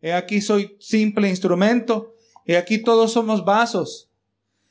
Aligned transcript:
He 0.00 0.12
aquí 0.12 0.40
soy 0.40 0.76
simple 0.78 1.28
instrumento. 1.28 2.14
He 2.46 2.56
aquí 2.56 2.78
todos 2.78 3.12
somos 3.12 3.44
vasos 3.44 4.10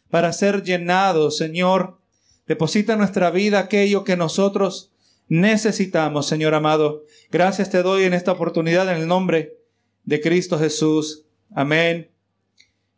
para 0.09 0.33
ser 0.33 0.63
llenados, 0.63 1.37
Señor. 1.37 1.99
Deposita 2.47 2.93
en 2.93 2.99
nuestra 2.99 3.29
vida 3.29 3.59
aquello 3.59 4.03
que 4.03 4.15
nosotros 4.15 4.91
necesitamos, 5.27 6.27
Señor 6.27 6.53
amado. 6.53 7.03
Gracias 7.29 7.69
te 7.69 7.83
doy 7.83 8.03
en 8.03 8.13
esta 8.13 8.31
oportunidad 8.31 8.89
en 8.89 9.01
el 9.01 9.07
nombre 9.07 9.57
de 10.05 10.21
Cristo 10.21 10.57
Jesús. 10.57 11.25
Amén 11.53 12.09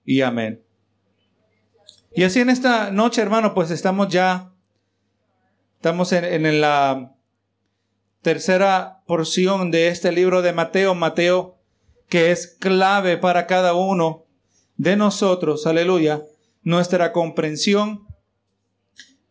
y 0.05 0.21
amén. 0.21 0.63
Y 2.13 2.23
así 2.23 2.39
en 2.39 2.49
esta 2.49 2.91
noche, 2.91 3.21
hermano, 3.21 3.53
pues 3.53 3.71
estamos 3.71 4.09
ya, 4.09 4.51
estamos 5.75 6.11
en, 6.11 6.45
en 6.45 6.61
la 6.61 7.15
tercera 8.21 9.01
porción 9.05 9.71
de 9.71 9.87
este 9.87 10.11
libro 10.11 10.41
de 10.41 10.53
Mateo, 10.53 10.95
Mateo, 10.95 11.58
que 12.09 12.31
es 12.31 12.47
clave 12.59 13.17
para 13.17 13.47
cada 13.47 13.73
uno 13.73 14.25
de 14.77 14.95
nosotros, 14.95 15.67
aleluya, 15.67 16.21
nuestra 16.63 17.11
comprensión, 17.11 18.07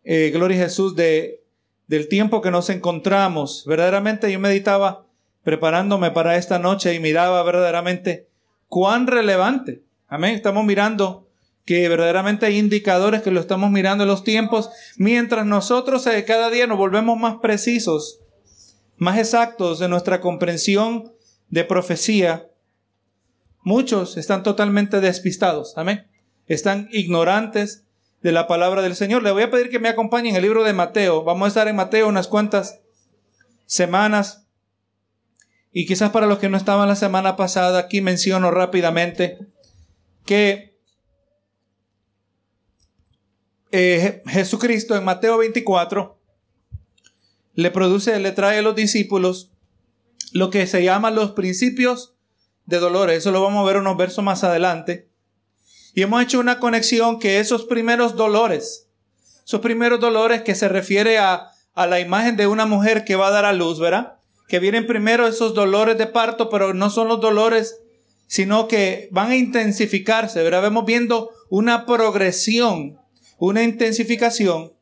eh, 0.04 0.30
gloria 0.32 0.58
Jesús, 0.58 0.96
de, 0.96 1.42
del 1.86 2.08
tiempo 2.08 2.40
que 2.40 2.50
nos 2.50 2.70
encontramos. 2.70 3.64
Verdaderamente 3.66 4.30
yo 4.30 4.38
meditaba 4.38 5.06
preparándome 5.42 6.10
para 6.10 6.36
esta 6.36 6.58
noche 6.58 6.94
y 6.94 7.00
miraba 7.00 7.42
verdaderamente 7.42 8.28
cuán 8.68 9.06
relevante. 9.06 9.82
Amén. 10.06 10.34
Estamos 10.34 10.64
mirando 10.64 11.28
que 11.64 11.88
verdaderamente 11.88 12.46
hay 12.46 12.58
indicadores 12.58 13.22
que 13.22 13.30
lo 13.30 13.40
estamos 13.40 13.70
mirando 13.70 14.04
en 14.04 14.08
los 14.08 14.24
tiempos, 14.24 14.70
mientras 14.96 15.44
nosotros 15.44 16.06
eh, 16.06 16.24
cada 16.24 16.48
día 16.48 16.66
nos 16.66 16.78
volvemos 16.78 17.18
más 17.18 17.36
precisos 17.42 18.20
más 18.98 19.18
exactos 19.18 19.78
de 19.78 19.88
nuestra 19.88 20.20
comprensión 20.20 21.12
de 21.48 21.64
profecía, 21.64 22.47
muchos 23.68 24.16
están 24.16 24.42
totalmente 24.42 25.00
despistados. 25.00 25.76
Amén. 25.76 26.06
Están 26.46 26.88
ignorantes 26.90 27.84
de 28.22 28.32
la 28.32 28.46
palabra 28.46 28.80
del 28.80 28.96
Señor. 28.96 29.22
Le 29.22 29.30
voy 29.30 29.42
a 29.42 29.50
pedir 29.50 29.68
que 29.68 29.78
me 29.78 29.90
acompañen 29.90 30.30
en 30.30 30.36
el 30.36 30.42
libro 30.42 30.64
de 30.64 30.72
Mateo. 30.72 31.22
Vamos 31.22 31.44
a 31.44 31.48
estar 31.48 31.68
en 31.68 31.76
Mateo 31.76 32.08
unas 32.08 32.28
cuantas 32.28 32.80
semanas. 33.66 34.46
Y 35.70 35.84
quizás 35.84 36.10
para 36.10 36.26
los 36.26 36.38
que 36.38 36.48
no 36.48 36.56
estaban 36.56 36.88
la 36.88 36.96
semana 36.96 37.36
pasada, 37.36 37.78
aquí 37.78 38.00
menciono 38.00 38.50
rápidamente 38.50 39.38
que 40.24 40.78
eh, 43.70 44.22
Jesucristo 44.26 44.96
en 44.96 45.04
Mateo 45.04 45.36
24 45.36 46.18
le 47.52 47.70
produce, 47.70 48.18
le 48.18 48.32
trae 48.32 48.60
a 48.60 48.62
los 48.62 48.74
discípulos 48.74 49.52
lo 50.32 50.48
que 50.48 50.66
se 50.66 50.82
llaman 50.82 51.14
los 51.14 51.32
principios 51.32 52.17
de 52.68 52.78
dolores. 52.78 53.18
Eso 53.18 53.32
lo 53.32 53.42
vamos 53.42 53.62
a 53.62 53.66
ver 53.66 53.78
unos 53.78 53.96
versos 53.96 54.24
más 54.24 54.44
adelante. 54.44 55.08
Y 55.94 56.02
hemos 56.02 56.22
hecho 56.22 56.38
una 56.38 56.60
conexión 56.60 57.18
que 57.18 57.40
esos 57.40 57.64
primeros 57.64 58.14
dolores, 58.14 58.88
esos 59.44 59.60
primeros 59.60 59.98
dolores 59.98 60.42
que 60.42 60.54
se 60.54 60.68
refiere 60.68 61.18
a, 61.18 61.48
a 61.74 61.86
la 61.86 61.98
imagen 61.98 62.36
de 62.36 62.46
una 62.46 62.66
mujer 62.66 63.04
que 63.04 63.16
va 63.16 63.28
a 63.28 63.32
dar 63.32 63.44
a 63.44 63.52
luz, 63.52 63.80
¿verdad? 63.80 64.18
Que 64.46 64.60
vienen 64.60 64.86
primero 64.86 65.26
esos 65.26 65.54
dolores 65.54 65.98
de 65.98 66.06
parto, 66.06 66.48
pero 66.48 66.74
no 66.74 66.90
son 66.90 67.08
los 67.08 67.20
dolores, 67.20 67.80
sino 68.28 68.68
que 68.68 69.08
van 69.10 69.30
a 69.30 69.36
intensificarse, 69.36 70.42
¿verdad? 70.42 70.62
Vemos 70.62 70.84
viendo 70.84 71.30
una 71.50 71.86
progresión, 71.86 73.00
una 73.38 73.62
intensificación 73.64 74.78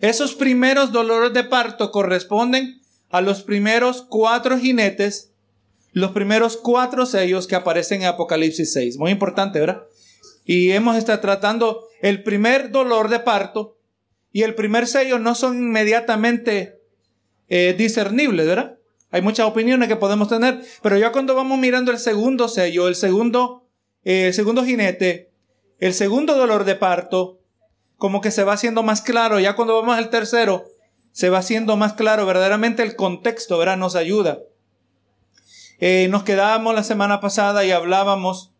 esos 0.00 0.34
primeros 0.34 0.92
dolores 0.92 1.34
de 1.34 1.44
parto 1.44 1.90
corresponden 1.90 2.80
a 3.10 3.20
los 3.20 3.42
primeros 3.42 4.06
cuatro 4.08 4.58
jinetes, 4.58 5.29
los 5.92 6.12
primeros 6.12 6.56
cuatro 6.56 7.06
sellos 7.06 7.46
que 7.46 7.56
aparecen 7.56 8.02
en 8.02 8.08
Apocalipsis 8.08 8.72
6. 8.72 8.98
Muy 8.98 9.10
importante, 9.10 9.60
¿verdad? 9.60 9.82
Y 10.44 10.70
hemos 10.72 10.96
estado 10.96 11.20
tratando 11.20 11.86
el 12.00 12.22
primer 12.22 12.70
dolor 12.70 13.08
de 13.08 13.20
parto 13.20 13.76
y 14.32 14.42
el 14.42 14.54
primer 14.54 14.86
sello 14.86 15.18
no 15.18 15.34
son 15.34 15.56
inmediatamente 15.58 16.80
eh, 17.48 17.74
discernibles, 17.76 18.46
¿verdad? 18.46 18.78
Hay 19.10 19.22
muchas 19.22 19.46
opiniones 19.46 19.88
que 19.88 19.96
podemos 19.96 20.28
tener, 20.28 20.62
pero 20.82 20.96
ya 20.96 21.10
cuando 21.10 21.34
vamos 21.34 21.58
mirando 21.58 21.90
el 21.90 21.98
segundo 21.98 22.48
sello, 22.48 22.86
el 22.86 22.94
segundo, 22.94 23.66
eh, 24.04 24.28
el 24.28 24.34
segundo 24.34 24.64
jinete, 24.64 25.32
el 25.80 25.94
segundo 25.94 26.36
dolor 26.36 26.64
de 26.64 26.76
parto, 26.76 27.40
como 27.96 28.20
que 28.20 28.30
se 28.30 28.44
va 28.44 28.52
haciendo 28.52 28.82
más 28.82 29.02
claro. 29.02 29.40
Ya 29.40 29.56
cuando 29.56 29.74
vamos 29.74 29.96
al 29.96 30.10
tercero, 30.10 30.64
se 31.12 31.28
va 31.28 31.38
haciendo 31.38 31.76
más 31.76 31.94
claro. 31.94 32.24
Verdaderamente 32.24 32.82
el 32.82 32.94
contexto, 32.96 33.58
¿verdad? 33.58 33.76
Nos 33.76 33.96
ayuda. 33.96 34.40
Eh, 35.82 36.08
nos 36.10 36.24
quedábamos 36.24 36.74
la 36.74 36.82
semana 36.84 37.20
pasada 37.20 37.64
y 37.64 37.70
hablábamos 37.70 38.52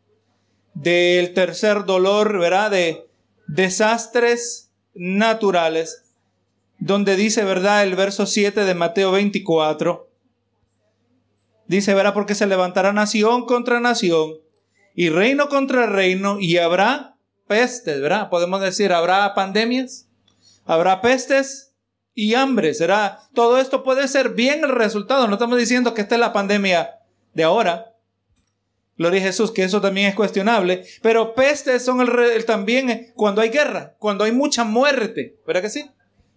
del 0.73 1.35
tercer 1.35 1.85
dolor, 1.85 2.39
¿verdad? 2.39 2.71
De 2.71 3.11
desastres 3.47 4.73
naturales, 4.95 6.15
donde 6.79 7.17
dice, 7.17 7.45
¿verdad? 7.45 7.83
El 7.83 7.95
verso 7.95 8.25
7 8.25 8.65
de 8.65 8.75
Mateo 8.75 9.13
24. 9.13 10.09
Dice, 11.67 11.93
¿verdad? 11.93 12.15
Porque 12.15 12.35
se 12.35 12.47
levantará 12.47 12.95
nación 12.95 13.45
contra 13.45 13.81
nación 13.81 14.37
y 14.95 15.11
reino 15.11 15.51
contra 15.51 15.85
reino 15.85 16.41
y 16.41 16.57
habrá 16.57 17.17
pestes, 17.47 18.01
¿verdad? 18.01 18.31
Podemos 18.31 18.63
decir, 18.63 18.95
habrá 18.95 19.35
pandemias, 19.35 20.09
habrá 20.65 21.03
pestes 21.03 21.75
y 22.15 22.33
hambre, 22.33 22.73
¿será? 22.73 23.19
Todo 23.35 23.59
esto 23.59 23.83
puede 23.83 24.09
ser 24.09 24.31
bien 24.31 24.65
el 24.65 24.71
resultado. 24.71 25.29
No 25.29 25.35
estamos 25.35 25.59
diciendo 25.59 25.93
que 25.93 26.01
esta 26.01 26.15
es 26.15 26.21
la 26.21 26.33
pandemia 26.33 26.97
de 27.35 27.45
ahora. 27.45 27.95
Gloria 28.97 29.21
a 29.21 29.25
Jesús, 29.25 29.51
que 29.51 29.65
eso 29.65 29.81
también 29.81 30.09
es 30.09 30.15
cuestionable. 30.15 30.85
Pero 31.01 31.35
pestes 31.35 31.85
son 31.85 32.01
el, 32.03 32.45
también 32.45 33.13
cuando 33.15 33.41
hay 33.41 33.49
guerra, 33.49 33.95
cuando 33.99 34.25
hay 34.25 34.33
mucha 34.33 34.65
muerte, 34.65 35.39
¿verdad 35.47 35.63
que 35.63 35.71
sí? 35.71 35.91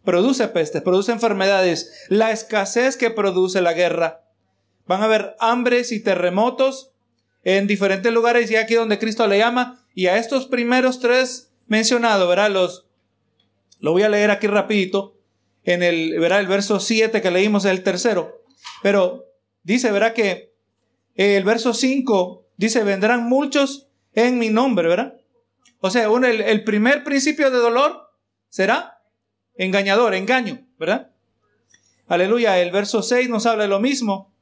Produce 0.05 0.47
pestes, 0.47 0.81
produce 0.81 1.11
enfermedades. 1.11 2.05
La 2.07 2.31
escasez 2.31 2.95
que 2.95 3.09
produce 3.09 3.61
la 3.61 3.73
guerra. 3.73 4.23
Van 4.85 5.01
a 5.01 5.05
haber 5.05 5.35
hambres 5.39 5.91
y 5.91 6.01
terremotos 6.01 6.91
en 7.43 7.67
diferentes 7.67 8.11
lugares 8.13 8.49
y 8.49 8.55
aquí 8.55 8.75
donde 8.75 8.99
Cristo 8.99 9.27
le 9.27 9.39
llama 9.39 9.85
y 9.93 10.07
a 10.07 10.17
estos 10.17 10.47
primeros 10.47 10.99
tres 10.99 11.51
mencionados, 11.67 12.27
¿verdad? 12.27 12.49
Los, 12.49 12.87
lo 13.79 13.91
voy 13.91 14.03
a 14.03 14.09
leer 14.09 14.31
aquí 14.31 14.47
rapidito. 14.47 15.17
En 15.65 15.83
el, 15.83 16.19
¿verdad? 16.19 16.41
El 16.41 16.47
verso 16.47 16.79
7 16.79 17.21
que 17.21 17.31
leímos 17.31 17.65
es 17.65 17.71
el 17.71 17.83
tercero. 17.83 18.41
Pero 18.81 19.25
dice, 19.63 19.91
¿verdad? 19.91 20.13
Que 20.13 20.52
el 21.15 21.43
verso 21.43 21.73
5 21.73 22.45
dice, 22.57 22.83
vendrán 22.83 23.27
muchos 23.27 23.87
en 24.13 24.39
mi 24.39 24.49
nombre, 24.49 24.87
¿verdad? 24.87 25.15
O 25.79 25.89
sea, 25.89 26.09
uno, 26.09 26.27
el, 26.27 26.63
primer 26.63 27.03
principio 27.03 27.51
de 27.51 27.57
dolor 27.57 28.09
será 28.49 29.01
engañador, 29.55 30.15
engaño, 30.15 30.65
¿verdad? 30.79 31.11
Aleluya. 32.07 32.59
El 32.59 32.71
verso 32.71 33.01
6 33.01 33.29
nos 33.29 33.45
habla 33.45 33.63
de 33.63 33.69
lo 33.69 33.79
mismo. 33.79 34.33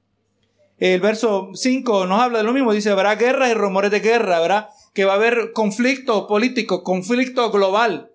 El 0.78 1.02
verso 1.02 1.50
5 1.54 2.06
nos 2.06 2.22
habla 2.22 2.40
de 2.40 2.44
lo 2.44 2.54
mismo. 2.54 2.74
Dice, 2.74 2.92
habrá 2.92 3.16
guerra 3.16 3.50
y 3.50 3.54
rumores 3.54 3.92
de 3.92 4.00
guerra, 4.02 4.40
¿verdad? 4.40 4.70
que 4.94 5.06
va 5.06 5.14
a 5.14 5.16
haber 5.16 5.54
conflicto 5.54 6.28
político, 6.28 6.84
conflicto 6.84 7.50
global. 7.52 8.12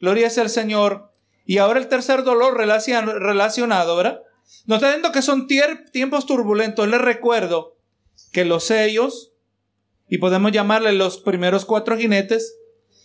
Gloria 0.00 0.30
sea 0.30 0.44
el 0.44 0.50
Señor. 0.50 1.12
Y 1.44 1.58
ahora 1.58 1.78
el 1.78 1.88
tercer 1.88 2.24
dolor 2.24 2.56
relacionado, 2.56 3.96
¿verdad? 3.96 4.22
Nos 4.66 4.76
está 4.76 4.88
diciendo 4.88 5.12
que 5.12 5.22
son 5.22 5.46
tiempos 5.46 6.26
turbulentos. 6.26 6.88
Les 6.88 7.00
recuerdo 7.00 7.75
que 8.36 8.44
los 8.44 8.64
sellos, 8.64 9.32
y 10.10 10.18
podemos 10.18 10.52
llamarle 10.52 10.92
los 10.92 11.16
primeros 11.16 11.64
cuatro 11.64 11.96
jinetes, 11.96 12.58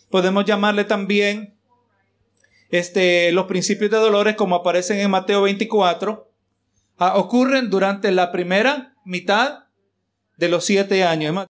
podemos 0.09 0.43
llamarle 0.43 0.83
también 0.83 1.57
este, 2.69 3.31
los 3.31 3.45
principios 3.45 3.91
de 3.91 3.97
dolores 3.97 4.35
como 4.35 4.55
aparecen 4.55 4.99
en 4.99 5.09
Mateo 5.09 5.43
24, 5.43 6.29
ah, 6.97 7.15
ocurren 7.15 7.69
durante 7.69 8.11
la 8.11 8.33
primera 8.33 8.93
mitad 9.05 9.67
de 10.35 10.49
los 10.49 10.65
siete 10.65 11.05
años. 11.05 11.45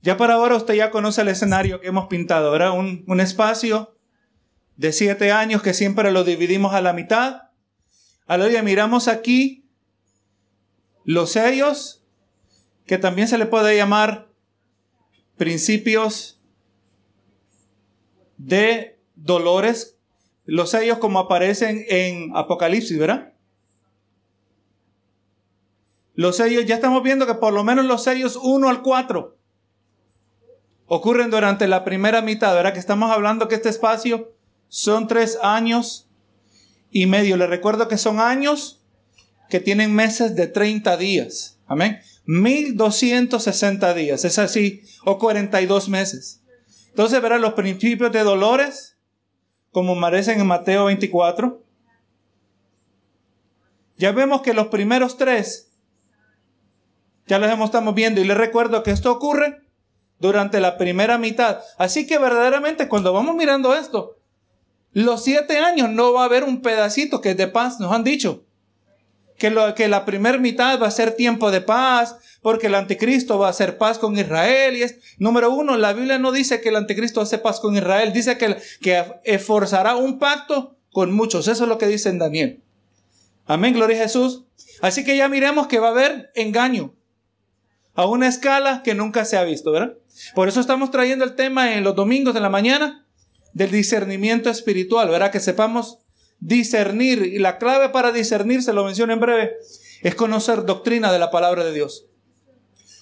Ya 0.00 0.16
para 0.16 0.32
ahora 0.32 0.56
usted 0.56 0.72
ya 0.72 0.90
conoce 0.90 1.20
el 1.20 1.28
escenario 1.28 1.82
que 1.82 1.88
hemos 1.88 2.06
pintado, 2.06 2.50
¿verdad? 2.50 2.78
Un, 2.78 3.04
un 3.06 3.20
espacio 3.20 3.94
de 4.76 4.90
siete 4.90 5.32
años 5.32 5.60
que 5.60 5.74
siempre 5.74 6.12
lo 6.12 6.24
dividimos 6.24 6.72
a 6.72 6.80
la 6.80 6.94
mitad. 6.94 7.42
Aleluya, 8.26 8.62
miramos 8.62 9.06
aquí 9.06 9.68
los 11.04 11.32
sellos, 11.32 11.97
que 12.88 12.98
también 12.98 13.28
se 13.28 13.38
le 13.38 13.46
puede 13.46 13.76
llamar 13.76 14.28
principios 15.36 16.40
de 18.38 18.98
dolores, 19.14 19.98
los 20.46 20.70
sellos 20.70 20.96
como 20.96 21.18
aparecen 21.18 21.84
en 21.88 22.34
Apocalipsis, 22.34 22.98
¿verdad? 22.98 23.34
Los 26.14 26.38
sellos, 26.38 26.64
ya 26.64 26.76
estamos 26.76 27.02
viendo 27.02 27.26
que 27.26 27.34
por 27.34 27.52
lo 27.52 27.62
menos 27.62 27.84
los 27.84 28.02
sellos 28.02 28.36
1 28.42 28.68
al 28.68 28.82
4 28.82 29.36
ocurren 30.86 31.30
durante 31.30 31.68
la 31.68 31.84
primera 31.84 32.22
mitad, 32.22 32.54
¿verdad? 32.54 32.72
Que 32.72 32.80
estamos 32.80 33.10
hablando 33.10 33.48
que 33.48 33.56
este 33.56 33.68
espacio 33.68 34.32
son 34.68 35.06
tres 35.08 35.38
años 35.42 36.08
y 36.90 37.04
medio. 37.04 37.36
Les 37.36 37.50
recuerdo 37.50 37.86
que 37.86 37.98
son 37.98 38.18
años 38.18 38.82
que 39.50 39.60
tienen 39.60 39.94
meses 39.94 40.34
de 40.34 40.46
30 40.46 40.96
días. 40.96 41.58
Amén. 41.66 42.00
1260 42.28 43.94
días, 43.94 44.22
es 44.26 44.38
así, 44.38 44.82
o 45.02 45.18
42 45.18 45.88
meses. 45.88 46.42
Entonces 46.90 47.22
verán 47.22 47.40
los 47.40 47.54
principios 47.54 48.12
de 48.12 48.22
dolores, 48.22 48.98
como 49.72 49.96
aparecen 49.96 50.38
en 50.38 50.46
Mateo 50.46 50.84
24. 50.84 51.64
Ya 53.96 54.12
vemos 54.12 54.42
que 54.42 54.52
los 54.52 54.66
primeros 54.66 55.16
tres, 55.16 55.70
ya 57.26 57.38
los 57.38 57.50
estamos 57.64 57.94
viendo, 57.94 58.20
y 58.20 58.24
les 58.24 58.36
recuerdo 58.36 58.82
que 58.82 58.90
esto 58.90 59.10
ocurre 59.10 59.62
durante 60.18 60.60
la 60.60 60.76
primera 60.76 61.16
mitad. 61.16 61.60
Así 61.78 62.06
que 62.06 62.18
verdaderamente 62.18 62.88
cuando 62.88 63.14
vamos 63.14 63.36
mirando 63.36 63.74
esto, 63.74 64.18
los 64.92 65.24
siete 65.24 65.60
años 65.60 65.88
no 65.88 66.12
va 66.12 66.22
a 66.22 66.26
haber 66.26 66.44
un 66.44 66.60
pedacito 66.60 67.22
que 67.22 67.30
es 67.30 67.38
de 67.38 67.48
paz, 67.48 67.80
nos 67.80 67.90
han 67.90 68.04
dicho. 68.04 68.44
Que, 69.38 69.50
lo, 69.50 69.74
que 69.74 69.88
la 69.88 70.04
primera 70.04 70.36
mitad 70.36 70.80
va 70.82 70.88
a 70.88 70.90
ser 70.90 71.12
tiempo 71.12 71.50
de 71.50 71.60
paz, 71.60 72.16
porque 72.42 72.66
el 72.66 72.74
anticristo 72.74 73.38
va 73.38 73.46
a 73.46 73.50
hacer 73.50 73.78
paz 73.78 73.98
con 73.98 74.18
Israel. 74.18 74.76
Y 74.76 74.82
es, 74.82 74.96
número 75.18 75.50
uno, 75.50 75.76
la 75.76 75.92
Biblia 75.92 76.18
no 76.18 76.32
dice 76.32 76.60
que 76.60 76.70
el 76.70 76.76
anticristo 76.76 77.20
hace 77.20 77.38
paz 77.38 77.60
con 77.60 77.76
Israel, 77.76 78.12
dice 78.12 78.36
que, 78.36 78.56
que 78.80 79.04
esforzará 79.24 79.96
un 79.96 80.18
pacto 80.18 80.76
con 80.90 81.12
muchos. 81.12 81.48
Eso 81.48 81.64
es 81.64 81.68
lo 81.68 81.78
que 81.78 81.86
dice 81.86 82.08
en 82.08 82.18
Daniel. 82.18 82.62
Amén, 83.46 83.74
gloria 83.74 83.96
a 83.98 84.02
Jesús. 84.02 84.44
Así 84.80 85.04
que 85.04 85.16
ya 85.16 85.28
miremos 85.28 85.66
que 85.68 85.78
va 85.78 85.88
a 85.88 85.92
haber 85.92 86.30
engaño 86.34 86.94
a 87.94 88.06
una 88.06 88.28
escala 88.28 88.82
que 88.82 88.94
nunca 88.94 89.24
se 89.24 89.36
ha 89.36 89.42
visto, 89.42 89.72
¿verdad? 89.72 89.94
Por 90.34 90.48
eso 90.48 90.60
estamos 90.60 90.90
trayendo 90.90 91.24
el 91.24 91.34
tema 91.34 91.74
en 91.74 91.84
los 91.84 91.96
domingos 91.96 92.34
de 92.34 92.40
la 92.40 92.48
mañana 92.48 93.06
del 93.54 93.70
discernimiento 93.70 94.50
espiritual, 94.50 95.08
¿verdad? 95.08 95.32
Que 95.32 95.40
sepamos 95.40 95.98
discernir. 96.40 97.22
Y 97.22 97.38
la 97.38 97.58
clave 97.58 97.88
para 97.90 98.12
discernir, 98.12 98.62
se 98.62 98.72
lo 98.72 98.84
menciono 98.84 99.12
en 99.12 99.20
breve, 99.20 99.56
es 100.02 100.14
conocer 100.14 100.64
doctrina 100.64 101.12
de 101.12 101.18
la 101.18 101.30
palabra 101.30 101.64
de 101.64 101.72
Dios. 101.72 102.06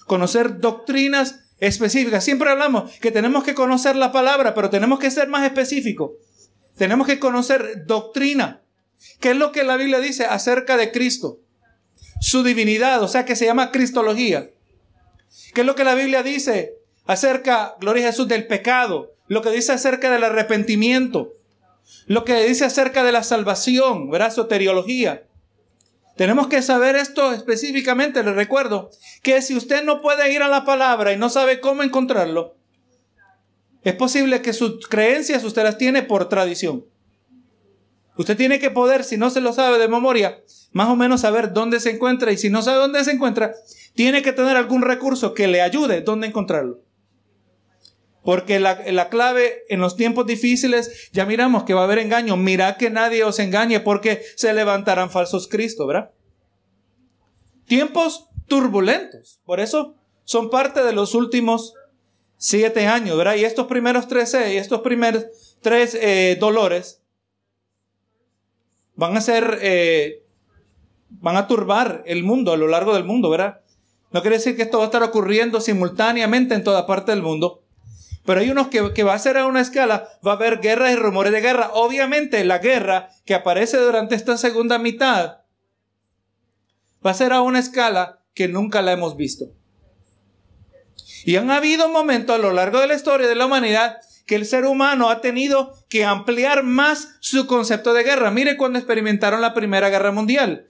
Conocer 0.05 0.59
doctrinas 0.59 1.41
específicas. 1.59 2.23
Siempre 2.23 2.49
hablamos 2.49 2.91
que 2.99 3.11
tenemos 3.11 3.43
que 3.43 3.53
conocer 3.53 3.95
la 3.95 4.11
palabra, 4.11 4.53
pero 4.53 4.69
tenemos 4.69 4.99
que 4.99 5.11
ser 5.11 5.27
más 5.27 5.45
específicos. 5.45 6.11
Tenemos 6.77 7.07
que 7.07 7.19
conocer 7.19 7.85
doctrina. 7.85 8.61
¿Qué 9.19 9.31
es 9.31 9.37
lo 9.37 9.51
que 9.51 9.63
la 9.63 9.77
Biblia 9.77 9.99
dice 9.99 10.25
acerca 10.25 10.77
de 10.77 10.91
Cristo? 10.91 11.39
Su 12.21 12.43
divinidad, 12.43 13.01
o 13.03 13.07
sea 13.07 13.25
que 13.25 13.35
se 13.35 13.45
llama 13.45 13.71
Cristología. 13.71 14.49
¿Qué 15.53 15.61
es 15.61 15.67
lo 15.67 15.75
que 15.75 15.83
la 15.83 15.95
Biblia 15.95 16.23
dice 16.23 16.75
acerca, 17.05 17.75
gloria 17.79 18.07
a 18.07 18.11
Jesús, 18.11 18.27
del 18.27 18.47
pecado, 18.47 19.13
lo 19.27 19.41
que 19.41 19.51
dice 19.51 19.71
acerca 19.71 20.11
del 20.11 20.23
arrepentimiento, 20.23 21.33
lo 22.05 22.25
que 22.25 22.45
dice 22.45 22.65
acerca 22.65 23.03
de 23.03 23.11
la 23.11 23.23
salvación, 23.23 24.09
¿verdad? 24.09 24.33
Soteriología. 24.33 25.23
Tenemos 26.15 26.47
que 26.47 26.61
saber 26.61 26.95
esto 26.95 27.31
específicamente, 27.33 28.23
les 28.23 28.35
recuerdo, 28.35 28.89
que 29.21 29.41
si 29.41 29.55
usted 29.55 29.83
no 29.83 30.01
puede 30.01 30.33
ir 30.33 30.41
a 30.41 30.47
la 30.47 30.65
palabra 30.65 31.13
y 31.13 31.17
no 31.17 31.29
sabe 31.29 31.59
cómo 31.59 31.83
encontrarlo, 31.83 32.55
es 33.83 33.93
posible 33.93 34.41
que 34.41 34.53
sus 34.53 34.87
creencias 34.87 35.43
usted 35.43 35.63
las 35.63 35.77
tiene 35.77 36.01
por 36.01 36.27
tradición. 36.27 36.85
Usted 38.17 38.35
tiene 38.35 38.59
que 38.59 38.71
poder, 38.71 39.03
si 39.03 39.15
no 39.15 39.29
se 39.29 39.41
lo 39.41 39.53
sabe 39.53 39.77
de 39.77 39.87
memoria, 39.87 40.41
más 40.71 40.89
o 40.89 40.95
menos 40.95 41.21
saber 41.21 41.53
dónde 41.53 41.79
se 41.79 41.91
encuentra 41.91 42.31
y 42.31 42.37
si 42.37 42.49
no 42.49 42.63
sabe 42.63 42.79
dónde 42.79 43.03
se 43.03 43.11
encuentra, 43.11 43.53
tiene 43.93 44.23
que 44.23 44.33
tener 44.33 44.57
algún 44.57 44.81
recurso 44.81 45.35
que 45.35 45.47
le 45.47 45.61
ayude 45.61 46.01
dónde 46.01 46.27
encontrarlo. 46.27 46.81
Porque 48.27 48.59
la, 48.59 49.07
clave 49.07 49.63
en 49.69 49.79
los 49.79 49.95
tiempos 49.95 50.25
difíciles, 50.25 51.09
ya 51.13 51.25
miramos 51.25 51.63
que 51.63 51.73
va 51.73 51.79
a 51.79 51.83
haber 51.85 51.99
engaño. 51.99 52.35
Mirad 52.35 52.75
que 52.75 52.89
nadie 52.89 53.23
os 53.23 53.39
engañe 53.39 53.79
porque 53.79 54.21
se 54.35 54.53
levantarán 54.53 55.09
falsos 55.09 55.47
Cristo, 55.47 55.87
¿verdad? 55.87 56.11
Tiempos 57.67 58.27
turbulentos. 58.45 59.39
Por 59.45 59.61
eso 59.61 59.95
son 60.25 60.49
parte 60.49 60.83
de 60.83 60.91
los 60.91 61.15
últimos 61.15 61.73
siete 62.35 62.85
años, 62.85 63.17
¿verdad? 63.17 63.35
Y 63.35 63.45
estos 63.45 63.67
primeros 63.67 64.09
tres, 64.09 64.33
y 64.33 64.57
estos 64.57 64.81
primeros 64.81 65.25
tres 65.61 65.95
eh, 65.95 66.35
dolores 66.37 67.01
van 68.95 69.15
a 69.15 69.21
ser, 69.21 69.57
eh, 69.61 70.25
van 71.11 71.37
a 71.37 71.47
turbar 71.47 72.03
el 72.05 72.25
mundo 72.25 72.51
a 72.51 72.57
lo 72.57 72.67
largo 72.67 72.93
del 72.93 73.05
mundo, 73.05 73.29
¿verdad? 73.29 73.61
No 74.11 74.19
quiere 74.19 74.35
decir 74.35 74.57
que 74.57 74.63
esto 74.63 74.79
va 74.79 74.83
a 74.83 74.87
estar 74.87 75.03
ocurriendo 75.03 75.61
simultáneamente 75.61 76.55
en 76.55 76.65
toda 76.65 76.85
parte 76.85 77.13
del 77.13 77.21
mundo, 77.21 77.63
pero 78.27 78.41
hay 78.41 78.49
unos 78.49 78.67
que, 78.67 79.03
va 79.03 79.13
a 79.13 79.19
ser 79.19 79.37
a 79.37 79.45
una 79.45 79.61
escala, 79.61 80.09
va 80.25 80.33
a 80.33 80.35
haber 80.35 80.59
guerras 80.59 80.91
y 80.91 80.97
rumores 80.97 81.31
de 81.31 81.39
guerra. 81.39 81.69
Obviamente 81.71 82.43
la 82.43 82.57
guerra 82.57 83.07
que 83.25 83.33
aparece 83.33 83.77
durante 83.77 84.15
esta 84.15 84.37
segunda 84.37 84.77
mitad 84.79 85.37
va 87.05 87.11
a 87.11 87.13
ser 87.13 87.31
a 87.31 87.41
una 87.41 87.59
escala 87.59 88.19
que 88.33 88.49
nunca 88.49 88.81
la 88.81 88.91
hemos 88.91 89.15
visto. 89.15 89.45
Y 91.23 91.37
han 91.37 91.49
habido 91.49 91.87
momentos 91.87 92.35
a 92.35 92.39
lo 92.39 92.51
largo 92.51 92.81
de 92.81 92.87
la 92.87 92.95
historia 92.95 93.29
de 93.29 93.35
la 93.35 93.45
humanidad 93.45 93.99
que 94.25 94.35
el 94.35 94.45
ser 94.45 94.65
humano 94.65 95.09
ha 95.09 95.21
tenido 95.21 95.73
que 95.87 96.03
ampliar 96.03 96.63
más 96.63 97.15
su 97.21 97.47
concepto 97.47 97.93
de 97.93 98.03
guerra. 98.03 98.29
Mire 98.29 98.57
cuando 98.57 98.77
experimentaron 98.77 99.39
la 99.39 99.53
Primera 99.53 99.87
Guerra 99.87 100.11
Mundial. 100.11 100.67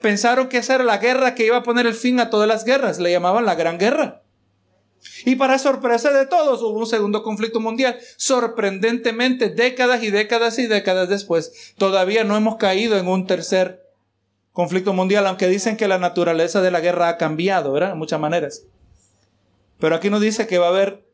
Pensaron 0.00 0.48
que 0.48 0.58
esa 0.58 0.76
era 0.76 0.84
la 0.84 0.98
guerra 0.98 1.34
que 1.34 1.46
iba 1.46 1.56
a 1.56 1.62
poner 1.64 1.88
el 1.88 1.94
fin 1.94 2.20
a 2.20 2.30
todas 2.30 2.46
las 2.46 2.64
guerras. 2.64 3.00
Le 3.00 3.10
llamaban 3.10 3.44
la 3.44 3.56
Gran 3.56 3.76
Guerra. 3.76 4.21
Y 5.24 5.36
para 5.36 5.58
sorpresa 5.58 6.12
de 6.12 6.26
todos 6.26 6.62
hubo 6.62 6.78
un 6.78 6.86
segundo 6.86 7.22
conflicto 7.22 7.60
mundial. 7.60 7.98
Sorprendentemente, 8.16 9.50
décadas 9.50 10.02
y 10.02 10.10
décadas 10.10 10.58
y 10.58 10.66
décadas 10.66 11.08
después, 11.08 11.74
todavía 11.76 12.24
no 12.24 12.36
hemos 12.36 12.56
caído 12.56 12.98
en 12.98 13.08
un 13.08 13.26
tercer 13.26 13.82
conflicto 14.52 14.92
mundial, 14.92 15.26
aunque 15.26 15.48
dicen 15.48 15.76
que 15.76 15.88
la 15.88 15.98
naturaleza 15.98 16.60
de 16.60 16.70
la 16.70 16.80
guerra 16.80 17.08
ha 17.08 17.16
cambiado, 17.16 17.72
¿verdad? 17.72 17.92
En 17.92 17.98
muchas 17.98 18.20
maneras. 18.20 18.64
Pero 19.78 19.96
aquí 19.96 20.10
nos 20.10 20.20
dice 20.20 20.46
que 20.46 20.58
va 20.58 20.66
a 20.66 20.70
haber 20.70 21.04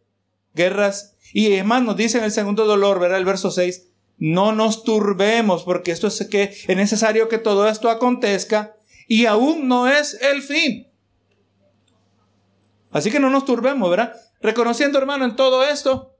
guerras. 0.54 1.14
Y 1.32 1.52
es 1.52 1.64
más, 1.64 1.82
nos 1.82 1.96
dice 1.96 2.18
en 2.18 2.24
el 2.24 2.32
segundo 2.32 2.66
dolor, 2.66 2.98
¿verdad? 2.98 3.18
El 3.18 3.24
verso 3.24 3.50
6, 3.50 3.86
no 4.18 4.52
nos 4.52 4.82
turbemos, 4.82 5.62
porque 5.62 5.92
esto 5.92 6.08
es 6.08 6.26
que 6.28 6.54
es 6.66 6.76
necesario 6.76 7.28
que 7.28 7.38
todo 7.38 7.68
esto 7.68 7.88
acontezca 7.88 8.74
y 9.06 9.26
aún 9.26 9.68
no 9.68 9.88
es 9.88 10.18
el 10.20 10.42
fin. 10.42 10.87
Así 12.90 13.10
que 13.10 13.20
no 13.20 13.30
nos 13.30 13.44
turbemos, 13.44 13.90
¿verdad? 13.90 14.14
Reconociendo, 14.40 14.98
hermano, 14.98 15.24
en 15.24 15.36
todo 15.36 15.64
esto, 15.64 16.16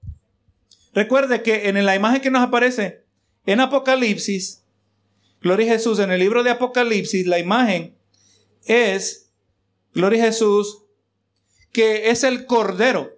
recuerde 0.93 1.43
que 1.43 1.69
en 1.69 1.85
la 1.85 1.95
imagen 1.95 2.21
que 2.21 2.31
nos 2.31 2.43
aparece 2.43 3.05
en 3.47 3.61
Apocalipsis, 3.61 4.65
Gloria 5.41 5.73
a 5.73 5.77
Jesús, 5.77 6.01
en 6.01 6.11
el 6.11 6.19
libro 6.19 6.43
de 6.43 6.51
Apocalipsis, 6.51 7.27
la 7.27 7.39
imagen 7.39 7.97
es, 8.65 9.31
Gloria 9.95 10.25
a 10.25 10.27
Jesús, 10.27 10.83
que 11.73 12.11
es 12.11 12.25
el 12.25 12.45
Cordero. 12.45 13.09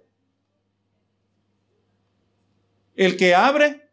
El 2.95 3.17
que 3.17 3.33
abre 3.33 3.89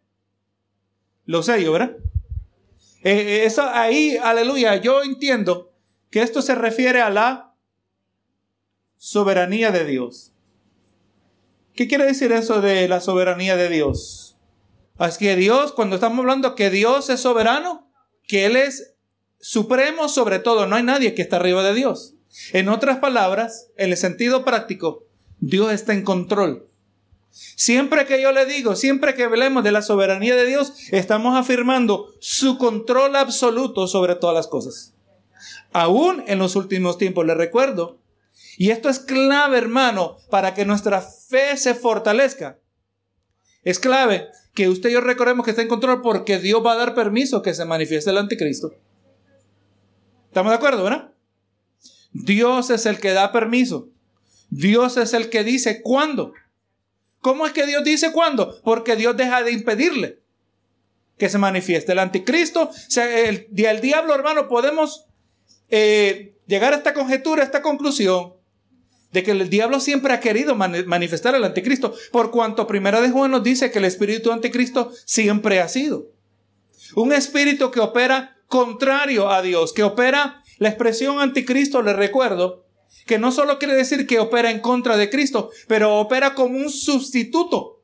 los 1.25 1.47
sellos, 1.47 1.73
¿verdad? 1.73 1.97
Eh, 3.03 3.13
eh, 3.13 3.45
eso 3.45 3.63
ahí, 3.63 4.19
aleluya, 4.23 4.77
yo 4.77 5.03
entiendo 5.03 5.73
que 6.11 6.21
esto 6.21 6.43
se 6.43 6.55
refiere 6.55 7.01
a 7.01 7.11
la 7.11 7.48
soberanía 8.99 9.71
de 9.71 9.85
Dios. 9.85 10.33
¿Qué 11.75 11.87
quiere 11.87 12.05
decir 12.05 12.33
eso 12.33 12.61
de 12.61 12.89
la 12.89 13.01
soberanía 13.01 13.57
de 13.57 13.69
Dios? 13.69 14.37
Es 14.99 15.17
que 15.17 15.37
Dios, 15.37 15.73
cuando 15.73 15.95
estamos 15.95 16.19
hablando 16.19 16.57
que 16.57 16.71
Dios 16.71 17.09
es 17.09 17.21
soberano, 17.21 17.89
que 18.27 18.47
Él 18.47 18.57
es 18.57 18.95
supremo 19.41 20.09
sobre 20.09 20.41
todo, 20.41 20.67
no 20.67 20.75
hay 20.75 20.83
nadie 20.83 21.15
que 21.15 21.23
está 21.23 21.37
arriba 21.37 21.63
de 21.63 21.75
Dios. 21.75 22.15
En 22.53 22.69
otras 22.69 22.99
palabras, 22.99 23.71
en 23.77 23.91
el 23.91 23.97
sentido 23.97 24.45
práctico, 24.45 25.05
Dios 25.39 25.73
está 25.73 25.93
en 25.93 26.03
control. 26.03 26.69
Siempre 27.31 28.07
que 28.07 28.21
yo 28.21 28.33
le 28.33 28.47
digo, 28.47 28.75
siempre 28.75 29.15
que 29.15 29.23
hablemos 29.23 29.63
de 29.63 29.71
la 29.71 29.83
soberanía 29.83 30.35
de 30.35 30.47
Dios, 30.47 30.73
estamos 30.91 31.37
afirmando 31.37 32.13
su 32.21 32.59
control 32.59 33.15
absoluto 33.15 33.87
sobre 33.87 34.17
todas 34.17 34.35
las 34.35 34.49
cosas. 34.49 34.95
Aún 35.73 36.25
en 36.27 36.39
los 36.39 36.57
últimos 36.57 36.99
tiempos, 36.99 37.25
le 37.27 37.35
recuerdo 37.35 37.99
y 38.61 38.73
esto 38.73 38.89
es 38.89 38.99
clave, 38.99 39.57
hermano, 39.57 40.17
para 40.31 40.53
que 40.53 40.65
nuestra 40.65 41.01
fe 41.01 41.57
se 41.57 41.77
fortalezca. 41.77 42.59
Es 43.63 43.79
clave 43.79 44.27
que 44.53 44.69
usted 44.69 44.91
y 44.91 44.95
yo 44.95 45.01
recordemos 45.01 45.45
que 45.45 45.53
está 45.53 45.63
en 45.63 45.69
control 45.69 46.03
porque 46.03 46.41
Dios 46.41 46.61
va 46.67 46.73
a 46.73 46.77
dar 46.77 46.93
permiso 46.93 47.41
que 47.41 47.55
se 47.55 47.65
manifieste 47.65 48.11
el 48.11 48.19
anticristo. 48.19 48.75
¿Estamos 50.27 50.51
de 50.51 50.57
acuerdo, 50.57 50.83
verdad? 50.83 51.13
Dios 52.11 52.71
es 52.71 52.85
el 52.87 52.99
que 52.99 53.13
da 53.13 53.31
permiso. 53.31 53.91
Dios 54.51 54.97
es 54.97 55.15
el 55.15 55.31
que 55.31 55.45
dice 55.45 55.81
cuándo. 55.81 56.33
¿Cómo 57.21 57.47
es 57.47 57.53
que 57.53 57.65
Dios 57.65 57.85
dice 57.85 58.11
cuándo? 58.11 58.61
Porque 58.65 58.97
Dios 58.97 59.17
deja 59.17 59.45
de 59.45 59.53
impedirle 59.53 60.19
que 61.17 61.29
se 61.29 61.39
manifieste 61.39 61.93
el 61.93 62.01
anticristo. 62.01 62.71
el, 62.97 63.47
el 63.57 63.81
diablo, 63.81 64.17
hermano, 64.17 64.49
podemos 64.49 65.07
eh, 65.71 66.35
llegar 66.49 66.73
a 66.73 66.77
esta 66.79 66.93
conjetura, 66.93 67.43
a 67.43 67.45
esta 67.47 67.63
conclusión, 67.63 68.38
de 69.13 69.23
que 69.23 69.31
el 69.31 69.49
diablo 69.49 69.81
siempre 69.81 70.13
ha 70.13 70.21
querido 70.21 70.55
manifestar 70.55 71.35
al 71.35 71.45
anticristo, 71.45 71.95
por 72.13 72.31
cuanto 72.31 72.67
primera 72.67 73.01
de 73.01 73.11
Juan 73.11 73.31
nos 73.31 73.43
dice 73.43 73.71
que 73.71 73.79
el 73.79 73.85
espíritu 73.85 74.33
anticristo 74.33 74.93
siempre 75.05 75.61
ha 75.61 75.69
sido. 75.69 76.09
Un 76.95 77.13
espíritu 77.13 77.71
que 77.71 77.81
opera 77.81 78.37
contrario 78.47 79.31
a 79.31 79.43
Dios, 79.43 79.73
que 79.73 79.83
opera 79.83 80.43
la 80.59 80.69
expresión 80.69 81.21
anticristo, 81.21 81.83
le 81.83 81.93
recuerdo, 81.93 82.67
que 83.07 83.19
no 83.19 83.33
solo 83.33 83.59
quiere 83.59 83.75
decir 83.75 84.07
que 84.07 84.19
opera 84.19 84.51
en 84.51 84.61
contra 84.61 84.97
de 84.97 85.11
Cristo, 85.11 85.51
pero 85.67 85.99
opera 85.99 86.35
como 86.35 86.59
un 86.59 86.71
sustituto 86.71 87.83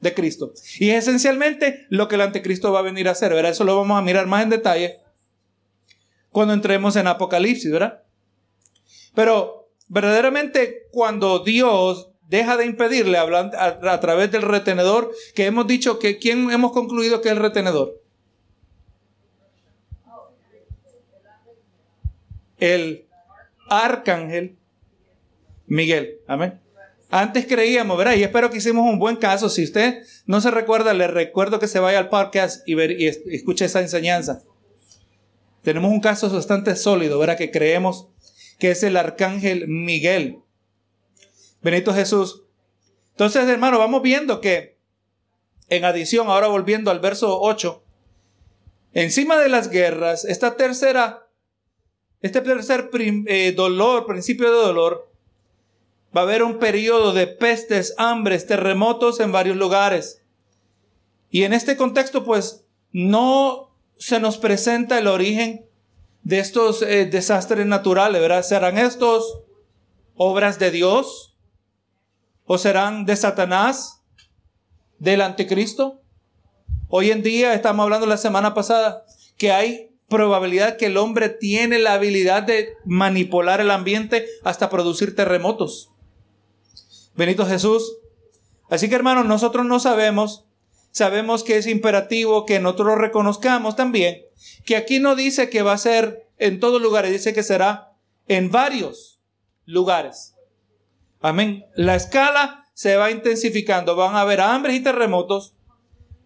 de 0.00 0.14
Cristo. 0.14 0.52
Y 0.78 0.90
es 0.90 1.04
esencialmente 1.08 1.86
lo 1.88 2.06
que 2.06 2.16
el 2.16 2.20
anticristo 2.20 2.72
va 2.72 2.80
a 2.80 2.82
venir 2.82 3.08
a 3.08 3.12
hacer, 3.12 3.32
¿verdad? 3.32 3.52
Eso 3.52 3.64
lo 3.64 3.76
vamos 3.76 3.98
a 3.98 4.02
mirar 4.02 4.26
más 4.26 4.42
en 4.42 4.50
detalle 4.50 4.98
cuando 6.30 6.54
entremos 6.54 6.96
en 6.96 7.06
Apocalipsis, 7.06 7.70
¿verdad? 7.70 8.02
Pero 9.14 9.65
verdaderamente 9.88 10.86
cuando 10.90 11.40
Dios 11.40 12.10
deja 12.28 12.56
de 12.56 12.66
impedirle 12.66 13.18
hablar 13.18 13.52
a, 13.56 14.00
través 14.00 14.32
del 14.32 14.42
retenedor, 14.42 15.12
que 15.34 15.46
hemos 15.46 15.66
dicho 15.66 15.98
que, 15.98 16.18
¿quién 16.18 16.50
hemos 16.50 16.72
concluido 16.72 17.20
que 17.20 17.28
es 17.28 17.36
el 17.36 17.42
retenedor? 17.42 18.00
El 22.58 23.06
arcángel 23.68 24.56
Miguel. 25.66 26.20
Amén. 26.26 26.60
Antes 27.10 27.46
creíamos, 27.46 27.96
¿verdad? 27.96 28.14
Y 28.14 28.24
espero 28.24 28.50
que 28.50 28.58
hicimos 28.58 28.90
un 28.90 28.98
buen 28.98 29.16
caso. 29.16 29.48
Si 29.48 29.62
usted 29.62 30.02
no 30.26 30.40
se 30.40 30.50
recuerda, 30.50 30.94
le 30.94 31.06
recuerdo 31.06 31.60
que 31.60 31.68
se 31.68 31.78
vaya 31.78 31.98
al 31.98 32.08
podcast 32.08 32.66
y, 32.66 32.80
y 32.80 33.06
escuche 33.06 33.66
esa 33.66 33.80
enseñanza. 33.80 34.42
Tenemos 35.62 35.90
un 35.90 36.00
caso 36.00 36.30
bastante 36.30 36.74
sólido, 36.76 37.18
¿verdad? 37.18 37.36
Que 37.36 37.50
creemos 37.50 38.08
que 38.58 38.70
es 38.70 38.82
el 38.82 38.96
arcángel 38.96 39.68
Miguel. 39.68 40.40
Benito 41.62 41.92
Jesús. 41.92 42.44
Entonces, 43.10 43.48
hermano, 43.48 43.78
vamos 43.78 44.02
viendo 44.02 44.40
que 44.40 44.76
en 45.68 45.84
adición, 45.84 46.28
ahora 46.28 46.46
volviendo 46.46 46.90
al 46.90 47.00
verso 47.00 47.40
8, 47.40 47.82
encima 48.92 49.38
de 49.38 49.48
las 49.48 49.70
guerras, 49.70 50.24
esta 50.24 50.56
tercera, 50.56 51.28
este 52.20 52.40
tercer 52.40 52.90
eh, 52.94 53.52
dolor, 53.52 54.06
principio 54.06 54.50
de 54.50 54.58
dolor, 54.58 55.10
va 56.16 56.22
a 56.22 56.24
haber 56.24 56.42
un 56.42 56.58
periodo 56.58 57.12
de 57.12 57.26
pestes, 57.26 57.94
hambres, 57.98 58.46
terremotos 58.46 59.20
en 59.20 59.32
varios 59.32 59.56
lugares. 59.56 60.22
Y 61.30 61.42
en 61.42 61.52
este 61.52 61.76
contexto, 61.76 62.24
pues, 62.24 62.64
no 62.92 63.76
se 63.98 64.20
nos 64.20 64.38
presenta 64.38 64.98
el 64.98 65.08
origen 65.08 65.65
de 66.26 66.40
estos 66.40 66.82
eh, 66.82 67.06
desastres 67.06 67.66
naturales, 67.66 68.20
¿verdad? 68.20 68.42
¿Serán 68.42 68.78
estos 68.78 69.42
obras 70.16 70.58
de 70.58 70.72
Dios? 70.72 71.36
¿O 72.46 72.58
serán 72.58 73.06
de 73.06 73.14
Satanás? 73.14 74.02
¿Del 74.98 75.20
anticristo? 75.20 76.00
Hoy 76.88 77.12
en 77.12 77.22
día, 77.22 77.54
estamos 77.54 77.84
hablando 77.84 78.06
la 78.06 78.16
semana 78.16 78.54
pasada, 78.54 79.04
que 79.38 79.52
hay 79.52 79.92
probabilidad 80.08 80.76
que 80.78 80.86
el 80.86 80.96
hombre 80.96 81.28
tiene 81.28 81.78
la 81.78 81.92
habilidad 81.92 82.42
de 82.42 82.70
manipular 82.84 83.60
el 83.60 83.70
ambiente 83.70 84.26
hasta 84.42 84.68
producir 84.68 85.14
terremotos. 85.14 85.92
Benito 87.14 87.46
Jesús. 87.46 87.98
Así 88.68 88.88
que 88.88 88.96
hermanos, 88.96 89.26
nosotros 89.26 89.64
no 89.64 89.78
sabemos, 89.78 90.44
sabemos 90.90 91.44
que 91.44 91.56
es 91.56 91.68
imperativo 91.68 92.46
que 92.46 92.58
nosotros 92.58 92.98
reconozcamos 92.98 93.76
también 93.76 94.25
que 94.64 94.76
aquí 94.76 94.98
no 94.98 95.14
dice 95.14 95.50
que 95.50 95.62
va 95.62 95.72
a 95.72 95.78
ser 95.78 96.28
en 96.38 96.60
todos 96.60 96.80
lugares, 96.80 97.12
dice 97.12 97.32
que 97.32 97.42
será 97.42 97.92
en 98.28 98.50
varios 98.50 99.20
lugares. 99.64 100.34
Amén. 101.20 101.66
La 101.74 101.94
escala 101.94 102.66
se 102.74 102.96
va 102.96 103.10
intensificando, 103.10 103.96
van 103.96 104.14
a 104.14 104.20
haber 104.20 104.40
hambres 104.40 104.76
y 104.76 104.80
terremotos 104.80 105.54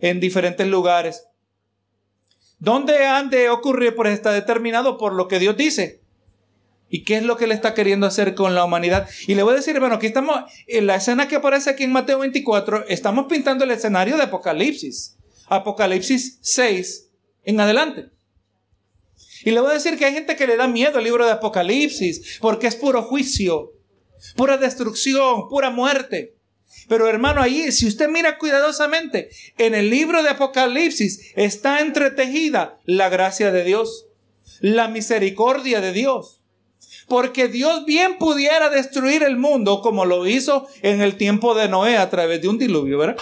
en 0.00 0.21
diferentes 0.21 0.67
lugares. 0.67 1.26
¿Dónde 2.59 3.07
han 3.07 3.31
de 3.31 3.49
ocurrir? 3.49 3.95
Pues 3.95 4.12
está 4.12 4.33
determinado 4.33 4.99
por 4.99 5.14
lo 5.14 5.29
que 5.29 5.38
Dios 5.38 5.57
dice. 5.57 6.02
¿Y 6.93 7.05
qué 7.05 7.19
es 7.19 7.23
lo 7.23 7.37
que 7.37 7.45
él 7.45 7.52
está 7.52 7.73
queriendo 7.73 8.07
hacer 8.07 8.35
con 8.35 8.55
la 8.55 8.64
humanidad? 8.64 9.09
Y 9.29 9.37
le 9.37 9.45
voy 9.45 9.52
a 9.52 9.57
decir, 9.59 9.79
bueno, 9.79 9.95
aquí 9.95 10.07
estamos, 10.07 10.43
en 10.67 10.87
la 10.87 10.97
escena 10.97 11.29
que 11.29 11.37
aparece 11.37 11.71
aquí 11.71 11.85
en 11.85 11.93
Mateo 11.93 12.19
24, 12.19 12.88
estamos 12.88 13.26
pintando 13.29 13.64
el 13.64 13.71
escenario 13.71 14.17
de 14.17 14.25
Apocalipsis. 14.25 15.17
Apocalipsis 15.47 16.38
6 16.43 17.10
en 17.45 17.61
adelante. 17.61 18.11
Y 19.45 19.51
le 19.51 19.61
voy 19.61 19.71
a 19.71 19.75
decir 19.75 19.97
que 19.97 20.05
hay 20.05 20.13
gente 20.13 20.37
que 20.37 20.47
le 20.47 20.57
da 20.57 20.69
miedo 20.69 20.99
al 20.99 21.05
libro 21.05 21.25
de 21.25 21.33
Apocalipsis, 21.33 22.39
porque 22.41 22.67
es 22.67 22.77
puro 22.77 23.03
juicio, 23.03 23.73
pura 24.37 24.57
destrucción, 24.57 25.49
pura 25.49 25.71
muerte. 25.71 26.37
Pero 26.89 27.09
hermano, 27.09 27.41
ahí, 27.41 27.73
si 27.73 27.87
usted 27.87 28.09
mira 28.09 28.39
cuidadosamente, 28.39 29.31
en 29.59 29.75
el 29.75 29.91
libro 29.91 30.23
de 30.23 30.31
Apocalipsis 30.31 31.33
está 31.37 31.81
entretejida 31.81 32.79
la 32.85 33.09
gracia 33.09 33.51
de 33.51 33.65
Dios, 33.65 34.07
la 34.61 34.89
misericordia 34.89 35.81
de 35.81 35.93
Dios 35.93 36.41
porque 37.11 37.49
Dios 37.49 37.85
bien 37.87 38.19
pudiera 38.19 38.71
destruir 38.71 39.25
el 39.25 39.37
mundo 39.37 39.81
como 39.83 40.05
lo 40.05 40.29
hizo 40.29 40.69
en 40.81 41.01
el 41.01 41.17
tiempo 41.17 41.57
de 41.57 41.69
Noé 41.69 41.97
a 41.97 42.09
través 42.09 42.41
de 42.41 42.47
un 42.47 42.57
diluvio, 42.57 42.99
¿verdad? 42.99 43.17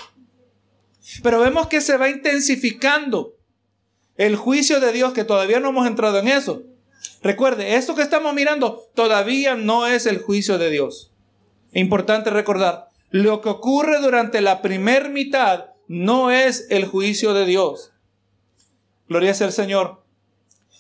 Pero 1.23 1.41
vemos 1.41 1.69
que 1.69 1.81
se 1.81 1.97
va 1.97 2.11
intensificando 2.11 3.38
el 4.19 4.37
juicio 4.37 4.81
de 4.81 4.93
Dios, 4.93 5.15
que 5.15 5.25
todavía 5.25 5.61
no 5.61 5.71
hemos 5.71 5.87
entrado 5.87 6.19
en 6.19 6.29
eso. 6.29 6.63
Recuerde, 7.23 7.77
esto 7.77 7.95
que 7.95 8.03
estamos 8.03 8.35
mirando 8.35 8.85
todavía 8.95 9.55
no 9.55 9.87
es 9.87 10.07
el 10.07 10.19
juicio 10.19 10.59
de 10.59 10.71
Dios. 10.71 11.13
Importante 11.73 12.31
recordar, 12.31 12.89
lo 13.11 13.41
que 13.41 13.49
ocurre 13.49 14.01
durante 14.01 14.41
la 14.41 14.61
primer 14.61 15.09
mitad 15.09 15.67
no 15.87 16.31
es 16.31 16.67
el 16.71 16.87
juicio 16.87 17.33
de 17.33 17.47
Dios. 17.47 17.93
Gloria 19.09 19.35
sea 19.35 19.47
el 19.47 19.53
Señor. 19.53 20.03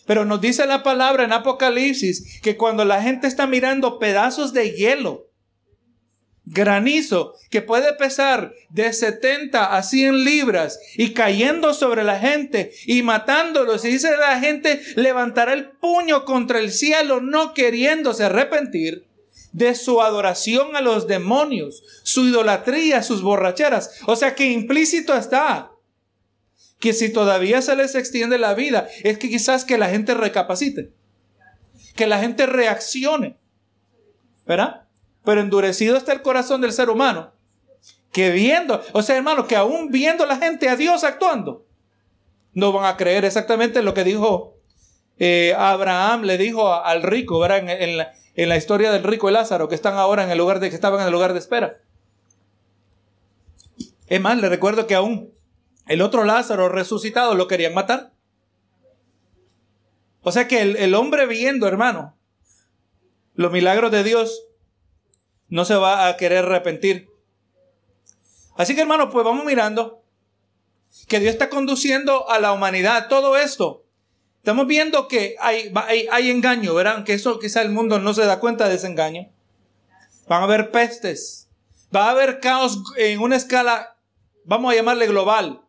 Pero 0.06 0.24
nos 0.24 0.40
dice 0.40 0.66
la 0.66 0.82
palabra 0.82 1.24
en 1.24 1.32
Apocalipsis 1.32 2.40
que 2.42 2.56
cuando 2.56 2.84
la 2.84 3.02
gente 3.02 3.26
está 3.26 3.46
mirando 3.46 3.98
pedazos 3.98 4.52
de 4.52 4.72
hielo, 4.72 5.27
granizo, 6.50 7.34
que 7.50 7.62
puede 7.62 7.92
pesar 7.94 8.52
de 8.70 8.92
70 8.92 9.76
a 9.76 9.82
100 9.82 10.24
libras 10.24 10.78
y 10.96 11.12
cayendo 11.12 11.74
sobre 11.74 12.04
la 12.04 12.18
gente 12.18 12.72
y 12.86 13.02
matándolos, 13.02 13.84
y 13.84 13.88
dice 13.88 14.16
la 14.16 14.40
gente 14.40 14.80
levantará 14.96 15.52
el 15.52 15.70
puño 15.70 16.24
contra 16.24 16.58
el 16.58 16.72
cielo 16.72 17.20
no 17.20 17.54
queriéndose 17.54 18.24
arrepentir 18.24 19.06
de 19.52 19.74
su 19.74 20.00
adoración 20.00 20.76
a 20.76 20.80
los 20.80 21.06
demonios, 21.06 21.82
su 22.02 22.26
idolatría, 22.26 23.02
sus 23.02 23.22
borracheras. 23.22 24.00
O 24.06 24.16
sea 24.16 24.34
que 24.34 24.50
implícito 24.50 25.14
está 25.14 25.72
que 26.78 26.92
si 26.92 27.12
todavía 27.12 27.60
se 27.60 27.74
les 27.74 27.94
extiende 27.94 28.38
la 28.38 28.54
vida, 28.54 28.88
es 29.02 29.18
que 29.18 29.28
quizás 29.28 29.64
que 29.64 29.78
la 29.78 29.88
gente 29.88 30.14
recapacite, 30.14 30.92
que 31.96 32.06
la 32.06 32.20
gente 32.20 32.46
reaccione, 32.46 33.36
¿verdad? 34.46 34.87
Pero 35.28 35.42
endurecido 35.42 35.98
está 35.98 36.14
el 36.14 36.22
corazón 36.22 36.62
del 36.62 36.72
ser 36.72 36.88
humano, 36.88 37.34
que 38.12 38.30
viendo, 38.30 38.82
o 38.92 39.02
sea, 39.02 39.14
hermano, 39.14 39.46
que 39.46 39.56
aún 39.56 39.90
viendo 39.90 40.24
la 40.24 40.38
gente 40.38 40.70
a 40.70 40.76
Dios 40.76 41.04
actuando, 41.04 41.66
no 42.54 42.72
van 42.72 42.86
a 42.86 42.96
creer 42.96 43.26
exactamente 43.26 43.82
lo 43.82 43.92
que 43.92 44.04
dijo 44.04 44.56
eh, 45.18 45.54
Abraham, 45.58 46.22
le 46.22 46.38
dijo 46.38 46.72
al 46.72 47.02
rico, 47.02 47.38
¿verdad? 47.40 47.58
En, 47.68 48.48
la, 48.48 48.56
historia 48.56 48.90
del 48.90 49.02
rico 49.02 49.28
y 49.28 49.34
Lázaro, 49.34 49.68
que 49.68 49.74
están 49.74 49.98
ahora 49.98 50.24
en 50.24 50.30
el 50.30 50.38
lugar 50.38 50.60
de 50.60 50.70
que 50.70 50.74
estaban 50.74 50.98
en 50.98 51.08
el 51.08 51.12
lugar 51.12 51.34
de 51.34 51.40
espera. 51.40 51.76
Es 54.06 54.20
más, 54.22 54.38
le 54.38 54.48
recuerdo 54.48 54.86
que 54.86 54.94
aún 54.94 55.34
el 55.88 56.00
otro 56.00 56.24
Lázaro 56.24 56.70
resucitado 56.70 57.34
lo 57.34 57.48
querían 57.48 57.74
matar. 57.74 58.14
O 60.22 60.32
sea 60.32 60.48
que 60.48 60.62
el, 60.62 60.94
hombre 60.94 61.26
viendo, 61.26 61.68
hermano, 61.68 62.16
los 63.34 63.52
milagros 63.52 63.90
de 63.90 64.04
Dios, 64.04 64.47
no 65.48 65.64
se 65.64 65.74
va 65.74 66.08
a 66.08 66.16
querer 66.16 66.44
arrepentir. 66.44 67.08
Así 68.56 68.74
que, 68.74 68.82
hermano, 68.82 69.10
pues 69.10 69.24
vamos 69.24 69.44
mirando 69.44 70.02
que 71.06 71.20
Dios 71.20 71.32
está 71.32 71.48
conduciendo 71.48 72.28
a 72.30 72.38
la 72.38 72.52
humanidad. 72.52 73.08
Todo 73.08 73.36
esto. 73.36 73.84
Estamos 74.38 74.66
viendo 74.66 75.08
que 75.08 75.36
hay, 75.40 75.72
hay, 76.10 76.30
engaño, 76.30 76.74
¿verdad? 76.74 77.04
Que 77.04 77.12
eso 77.12 77.38
quizá 77.38 77.60
el 77.62 77.70
mundo 77.70 77.98
no 77.98 78.14
se 78.14 78.24
da 78.24 78.40
cuenta 78.40 78.68
de 78.68 78.76
ese 78.76 78.86
engaño. 78.86 79.28
Van 80.26 80.40
a 80.40 80.44
haber 80.44 80.70
pestes. 80.70 81.48
Va 81.94 82.06
a 82.06 82.10
haber 82.10 82.40
caos 82.40 82.82
en 82.96 83.20
una 83.20 83.36
escala, 83.36 83.96
vamos 84.44 84.72
a 84.72 84.76
llamarle 84.76 85.06
global. 85.06 85.62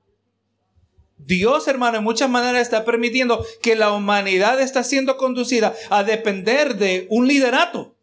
Dios, 1.17 1.67
hermano, 1.67 1.97
en 1.97 2.03
muchas 2.03 2.29
maneras 2.29 2.61
está 2.61 2.85
permitiendo 2.85 3.45
que 3.61 3.75
la 3.75 3.91
humanidad 3.91 4.59
está 4.61 4.83
siendo 4.83 5.17
conducida 5.17 5.73
a 5.89 6.03
depender 6.03 6.75
de 6.75 7.07
un 7.09 7.27
liderato 7.27 7.95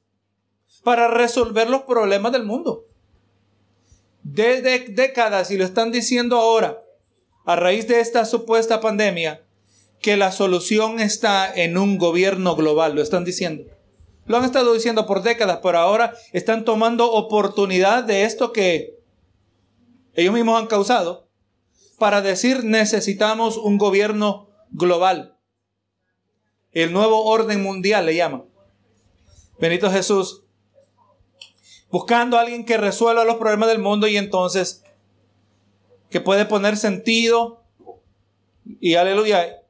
para 0.87 1.09
resolver 1.09 1.69
los 1.69 1.83
problemas 1.83 2.31
del 2.31 2.45
mundo. 2.45 2.85
Desde 4.23 4.79
décadas, 4.79 5.51
y 5.51 5.59
lo 5.59 5.65
están 5.65 5.91
diciendo 5.91 6.37
ahora, 6.37 6.81
a 7.45 7.57
raíz 7.57 7.89
de 7.89 7.99
esta 7.99 8.25
supuesta 8.25 8.81
pandemia, 8.81 9.45
que 10.01 10.17
la 10.17 10.31
solución 10.31 11.01
está 11.01 11.53
en 11.53 11.77
un 11.77 11.99
gobierno 11.99 12.55
global, 12.55 12.95
lo 12.95 13.03
están 13.03 13.25
diciendo. 13.25 13.65
Lo 14.27 14.37
han 14.37 14.45
estado 14.45 14.73
diciendo 14.75 15.07
por 15.07 15.25
décadas, 15.25 15.59
pero 15.61 15.79
ahora 15.79 16.15
están 16.33 16.65
tomando 16.65 17.11
oportunidad 17.11 18.05
de 18.05 18.23
esto 18.23 18.53
que 18.53 19.01
ellos 20.15 20.35
mismos 20.35 20.61
han 20.61 20.69
causado 20.69 21.29
para 21.99 22.23
decir 22.23 22.63
necesitamos 22.63 23.57
un 23.57 23.77
gobierno 23.77 24.51
global. 24.71 25.37
El 26.71 26.93
nuevo 26.93 27.25
orden 27.25 27.61
mundial 27.61 28.07
le 28.07 28.15
llaman. 28.15 28.45
Benito 29.59 29.91
Jesús. 29.91 30.46
Buscando 31.97 32.37
a 32.37 32.43
alguien 32.43 32.67
que 32.67 32.77
resuelva 32.77 33.25
los 33.25 33.37
problemas 33.37 33.71
del 33.71 33.79
mundo 33.79 34.07
y 34.07 34.19
entonces 34.19 34.85
que 36.11 36.21
puede 36.21 36.45
poner 36.45 36.77
sentido 36.77 37.65
y 38.81 38.97
aleluya. 38.97 39.63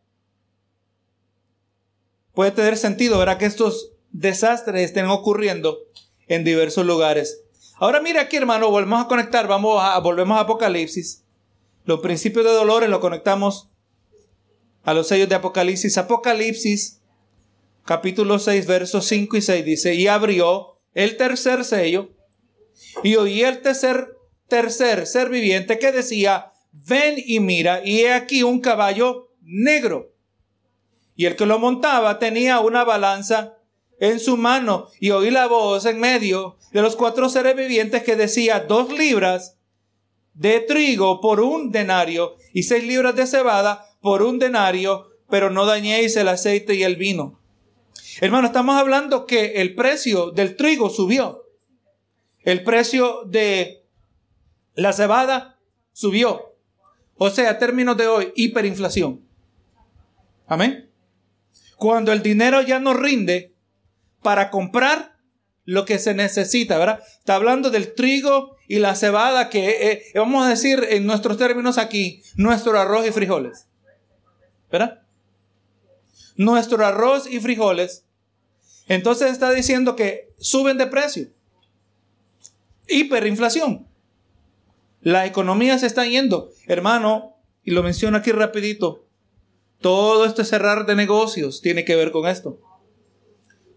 Puede 2.34 2.50
tener 2.50 2.76
sentido, 2.78 3.16
¿verdad? 3.20 3.38
Que 3.38 3.44
estos 3.44 3.92
desastres 4.10 4.82
estén 4.82 5.06
ocurriendo 5.06 5.78
en 6.26 6.42
diversos 6.42 6.84
lugares. 6.84 7.44
Ahora 7.76 8.00
mira 8.00 8.22
aquí, 8.22 8.36
hermano, 8.36 8.72
volvemos 8.72 9.04
a 9.04 9.06
conectar, 9.06 9.46
vamos 9.46 9.80
a, 9.80 9.96
volvemos 10.00 10.36
a 10.36 10.40
Apocalipsis. 10.40 11.22
Los 11.84 12.00
principios 12.00 12.44
de 12.44 12.50
dolores 12.50 12.90
lo 12.90 12.98
conectamos 12.98 13.68
a 14.82 14.94
los 14.94 15.06
sellos 15.06 15.28
de 15.28 15.36
Apocalipsis. 15.36 15.96
Apocalipsis, 15.96 17.00
capítulo 17.84 18.40
6, 18.40 18.66
versos 18.66 19.06
5 19.06 19.36
y 19.36 19.42
6 19.42 19.64
dice, 19.64 19.94
y 19.94 20.08
abrió 20.08 20.80
el 20.92 21.16
tercer 21.16 21.64
sello 21.64 22.15
y 23.02 23.16
oí 23.16 23.42
el 23.42 23.62
tercer, 23.62 24.16
tercer 24.48 25.06
ser 25.06 25.28
viviente 25.28 25.78
que 25.78 25.92
decía, 25.92 26.52
ven 26.72 27.14
y 27.16 27.40
mira, 27.40 27.82
y 27.84 28.00
he 28.00 28.12
aquí 28.12 28.42
un 28.42 28.60
caballo 28.60 29.32
negro. 29.42 30.12
Y 31.14 31.26
el 31.26 31.36
que 31.36 31.46
lo 31.46 31.58
montaba 31.58 32.18
tenía 32.18 32.60
una 32.60 32.84
balanza 32.84 33.54
en 33.98 34.20
su 34.20 34.36
mano 34.36 34.88
y 35.00 35.10
oí 35.10 35.30
la 35.30 35.46
voz 35.46 35.86
en 35.86 35.98
medio 35.98 36.58
de 36.72 36.82
los 36.82 36.96
cuatro 36.96 37.28
seres 37.28 37.56
vivientes 37.56 38.02
que 38.02 38.16
decía 38.16 38.60
dos 38.60 38.92
libras 38.92 39.56
de 40.34 40.60
trigo 40.60 41.22
por 41.22 41.40
un 41.40 41.70
denario 41.70 42.34
y 42.52 42.64
seis 42.64 42.84
libras 42.84 43.16
de 43.16 43.26
cebada 43.26 43.86
por 44.02 44.22
un 44.22 44.38
denario, 44.38 45.08
pero 45.30 45.48
no 45.50 45.64
dañéis 45.64 46.16
el 46.16 46.28
aceite 46.28 46.74
y 46.74 46.82
el 46.82 46.96
vino. 46.96 47.40
Hermano, 48.20 48.48
estamos 48.48 48.76
hablando 48.76 49.26
que 49.26 49.62
el 49.62 49.74
precio 49.74 50.30
del 50.30 50.56
trigo 50.56 50.90
subió. 50.90 51.45
El 52.46 52.62
precio 52.62 53.24
de 53.26 53.84
la 54.76 54.92
cebada 54.92 55.58
subió. 55.92 56.54
O 57.16 57.28
sea, 57.28 57.58
términos 57.58 57.96
de 57.96 58.06
hoy, 58.06 58.32
hiperinflación. 58.36 59.20
Amén. 60.46 60.88
Cuando 61.76 62.12
el 62.12 62.22
dinero 62.22 62.62
ya 62.62 62.78
no 62.78 62.94
rinde, 62.94 63.52
para 64.22 64.50
comprar 64.50 65.16
lo 65.64 65.84
que 65.84 65.98
se 65.98 66.14
necesita, 66.14 66.78
¿verdad? 66.78 67.02
Está 67.18 67.34
hablando 67.34 67.70
del 67.70 67.94
trigo 67.94 68.56
y 68.68 68.78
la 68.78 68.94
cebada, 68.94 69.50
que 69.50 69.68
eh, 69.68 70.02
eh, 70.14 70.18
vamos 70.18 70.46
a 70.46 70.50
decir 70.50 70.86
en 70.88 71.04
nuestros 71.04 71.38
términos 71.38 71.78
aquí, 71.78 72.22
nuestro 72.36 72.78
arroz 72.78 73.08
y 73.08 73.10
frijoles. 73.10 73.66
¿Verdad? 74.70 75.02
Nuestro 76.36 76.86
arroz 76.86 77.26
y 77.28 77.40
frijoles. 77.40 78.04
Entonces 78.86 79.32
está 79.32 79.50
diciendo 79.50 79.96
que 79.96 80.32
suben 80.38 80.78
de 80.78 80.86
precio. 80.86 81.35
Hiperinflación. 82.88 83.86
La 85.00 85.26
economía 85.26 85.78
se 85.78 85.86
está 85.86 86.06
yendo. 86.06 86.50
Hermano, 86.66 87.36
y 87.62 87.72
lo 87.72 87.82
menciono 87.82 88.16
aquí 88.16 88.32
rapidito, 88.32 89.06
todo 89.80 90.24
este 90.24 90.44
cerrar 90.44 90.86
de 90.86 90.96
negocios 90.96 91.60
tiene 91.60 91.84
que 91.84 91.96
ver 91.96 92.10
con 92.12 92.28
esto. 92.28 92.60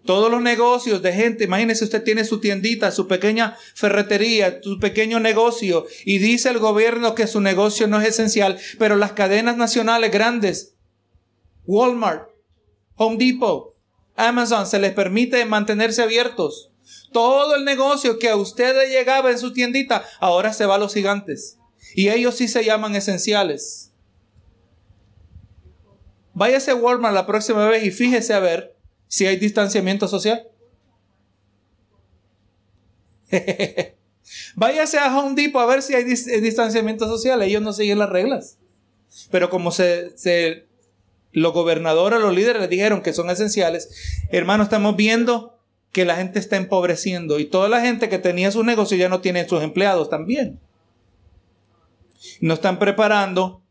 Todos 0.06 0.32
los 0.32 0.42
negocios 0.42 1.02
de 1.02 1.14
gente, 1.14 1.44
imagínese 1.44 1.84
usted 1.84 2.04
tiene 2.04 2.24
su 2.24 2.40
tiendita, 2.40 2.90
su 2.92 3.08
pequeña 3.08 3.58
ferretería, 3.76 4.60
su 4.64 4.80
pequeño 4.80 5.20
negocio 5.20 5.86
y 6.06 6.18
dice 6.18 6.50
el 6.50 6.58
gobierno 6.58 7.16
que 7.16 7.28
su 7.28 7.42
negocio 7.42 7.88
no 7.88 8.02
es 8.02 8.08
esencial, 8.08 8.58
pero 8.80 8.96
las 8.96 9.12
cadenas 9.12 9.58
nacionales 9.58 10.12
grandes, 10.12 10.76
Walmart, 11.66 12.30
Home 12.96 13.18
Depot, 13.18 13.76
Amazon, 14.16 14.66
se 14.66 14.80
les 14.80 14.94
permite 14.94 15.46
mantenerse 15.46 16.02
abiertos. 16.02 16.72
Todo 17.12 17.56
el 17.56 17.66
negocio 17.66 18.20
que 18.20 18.30
a 18.30 18.36
usted 18.36 18.76
le 18.76 18.90
llegaba 18.90 19.32
en 19.32 19.40
su 19.40 19.54
tiendita, 19.54 20.06
ahora 20.20 20.54
se 20.54 20.66
va 20.66 20.76
a 20.76 20.80
los 20.80 20.94
gigantes. 20.94 21.58
Y 21.96 22.10
ellos 22.10 22.36
sí 22.36 22.48
se 22.48 22.64
llaman 22.64 22.96
esenciales. 22.96 23.92
Váyase 26.34 26.72
a 26.72 26.76
Walmart 26.76 27.14
la 27.14 27.26
próxima 27.26 27.68
vez 27.68 27.84
y 27.84 27.92
fíjese 27.92 28.34
a 28.34 28.40
ver 28.40 28.76
si 29.08 29.26
hay 29.26 29.38
distanciamiento 29.38 30.08
social? 30.08 30.48
Váyase 34.56 35.00
a 35.00 35.18
Home 35.18 35.36
Depot 35.36 35.62
a 35.62 35.66
ver 35.66 35.82
si 35.82 35.96
hay 35.96 36.04
eh, 36.04 36.42
distanciamiento 36.42 37.08
social. 37.08 37.42
Ellos 37.42 37.62
no 37.62 37.74
siguen 37.74 38.00
las 38.00 38.10
reglas. 38.10 38.58
Pero 39.32 39.50
como 39.50 39.72
se, 39.72 40.18
se, 40.18 40.68
los 41.32 41.54
gobernadores, 41.54 42.20
los 42.20 42.34
líderes 42.34 42.62
les 42.62 42.70
dijeron 42.70 43.02
que 43.02 43.14
son 43.14 43.30
esenciales, 43.30 43.90
hermano, 44.32 44.64
estamos 44.64 44.96
viendo 44.96 45.59
que 45.92 46.06
la 46.06 46.16
gente 46.16 46.40
está 46.40 46.56
empobreciendo 46.58 47.40
y 47.40 47.46
toda 47.46 47.68
la 47.70 47.82
gente 47.82 48.10
que 48.10 48.20
tenía 48.20 48.52
su 48.52 48.64
negocio 48.64 48.98
ya 48.98 49.10
no 49.10 49.22
tiene 49.22 49.48
sus 49.48 49.64
empleados 49.64 50.10
también. 50.10 50.60
No 52.42 52.54
están 52.54 52.80
preparando, 52.80 53.64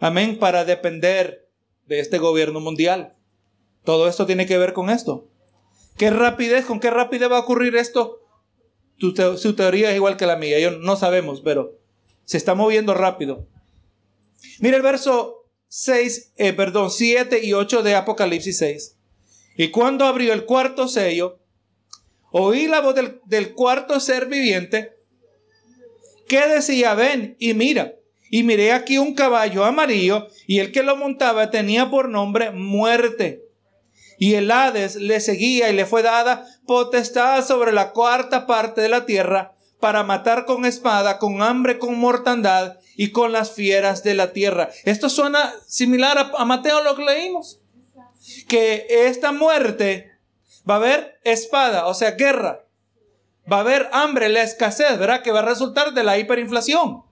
amén, 0.00 0.38
para 0.38 0.64
depender 0.64 1.48
de 1.86 2.00
este 2.00 2.18
gobierno 2.18 2.60
mundial. 2.60 3.14
Todo 3.84 4.08
esto 4.08 4.26
tiene 4.26 4.46
que 4.46 4.58
ver 4.58 4.72
con 4.72 4.90
esto. 4.90 5.28
¿Qué 5.96 6.10
rapidez, 6.10 6.64
con 6.64 6.80
qué 6.80 6.90
rapidez 6.90 7.30
va 7.30 7.38
a 7.38 7.40
ocurrir 7.40 7.76
esto? 7.76 8.20
su 8.96 9.54
teoría 9.56 9.90
es 9.90 9.96
igual 9.96 10.16
que 10.16 10.24
la 10.24 10.36
mía, 10.36 10.58
yo 10.60 10.70
no 10.78 10.96
sabemos, 10.96 11.40
pero 11.40 11.78
se 12.24 12.36
está 12.36 12.54
moviendo 12.54 12.94
rápido. 12.94 13.46
Mira 14.60 14.76
el 14.76 14.82
verso 14.82 15.46
6, 15.68 16.32
eh, 16.36 16.52
perdón, 16.52 16.90
7 16.90 17.40
y 17.44 17.52
8 17.52 17.82
de 17.82 17.96
Apocalipsis 17.96 18.58
6. 18.58 18.96
Y 19.56 19.70
cuando 19.70 20.04
abrió 20.04 20.32
el 20.32 20.44
cuarto 20.44 20.88
sello, 20.88 21.40
oí 22.36 22.66
la 22.66 22.80
voz 22.80 22.94
del, 22.94 23.20
del 23.24 23.54
cuarto 23.54 24.00
ser 24.00 24.26
viviente 24.26 24.92
que 26.28 26.46
decía, 26.48 26.94
ven 26.94 27.36
y 27.38 27.54
mira. 27.54 27.94
Y 28.30 28.42
miré 28.42 28.72
aquí 28.72 28.98
un 28.98 29.14
caballo 29.14 29.64
amarillo 29.64 30.26
y 30.48 30.58
el 30.58 30.72
que 30.72 30.82
lo 30.82 30.96
montaba 30.96 31.50
tenía 31.50 31.90
por 31.90 32.08
nombre 32.08 32.50
muerte 32.50 33.44
y 34.18 34.34
el 34.34 34.50
Hades 34.50 34.96
le 34.96 35.20
seguía 35.20 35.70
y 35.70 35.74
le 35.74 35.86
fue 35.86 36.02
dada 36.02 36.46
potestad 36.66 37.44
sobre 37.46 37.72
la 37.72 37.92
cuarta 37.92 38.46
parte 38.46 38.80
de 38.80 38.88
la 38.88 39.06
tierra 39.06 39.54
para 39.80 40.02
matar 40.02 40.46
con 40.46 40.64
espada, 40.64 41.18
con 41.18 41.42
hambre, 41.42 41.78
con 41.78 41.98
mortandad 41.98 42.78
y 42.96 43.10
con 43.10 43.32
las 43.32 43.52
fieras 43.52 44.02
de 44.02 44.14
la 44.14 44.32
tierra. 44.32 44.70
Esto 44.84 45.08
suena 45.08 45.52
similar 45.66 46.32
a, 46.34 46.44
Mateo 46.44 46.82
lo 46.82 46.96
que 46.96 47.04
leímos. 47.04 47.60
Que 48.48 48.86
esta 48.88 49.32
muerte 49.32 50.13
va 50.68 50.74
a 50.74 50.78
haber 50.78 51.20
espada, 51.24 51.86
o 51.86 51.94
sea, 51.94 52.12
guerra. 52.12 52.64
Va 53.50 53.58
a 53.58 53.60
haber 53.60 53.88
hambre, 53.92 54.28
la 54.28 54.42
escasez, 54.42 54.98
¿verdad? 54.98 55.22
Que 55.22 55.32
va 55.32 55.40
a 55.40 55.44
resultar 55.44 55.92
de 55.92 56.02
la 56.02 56.18
hiperinflación. 56.18 57.02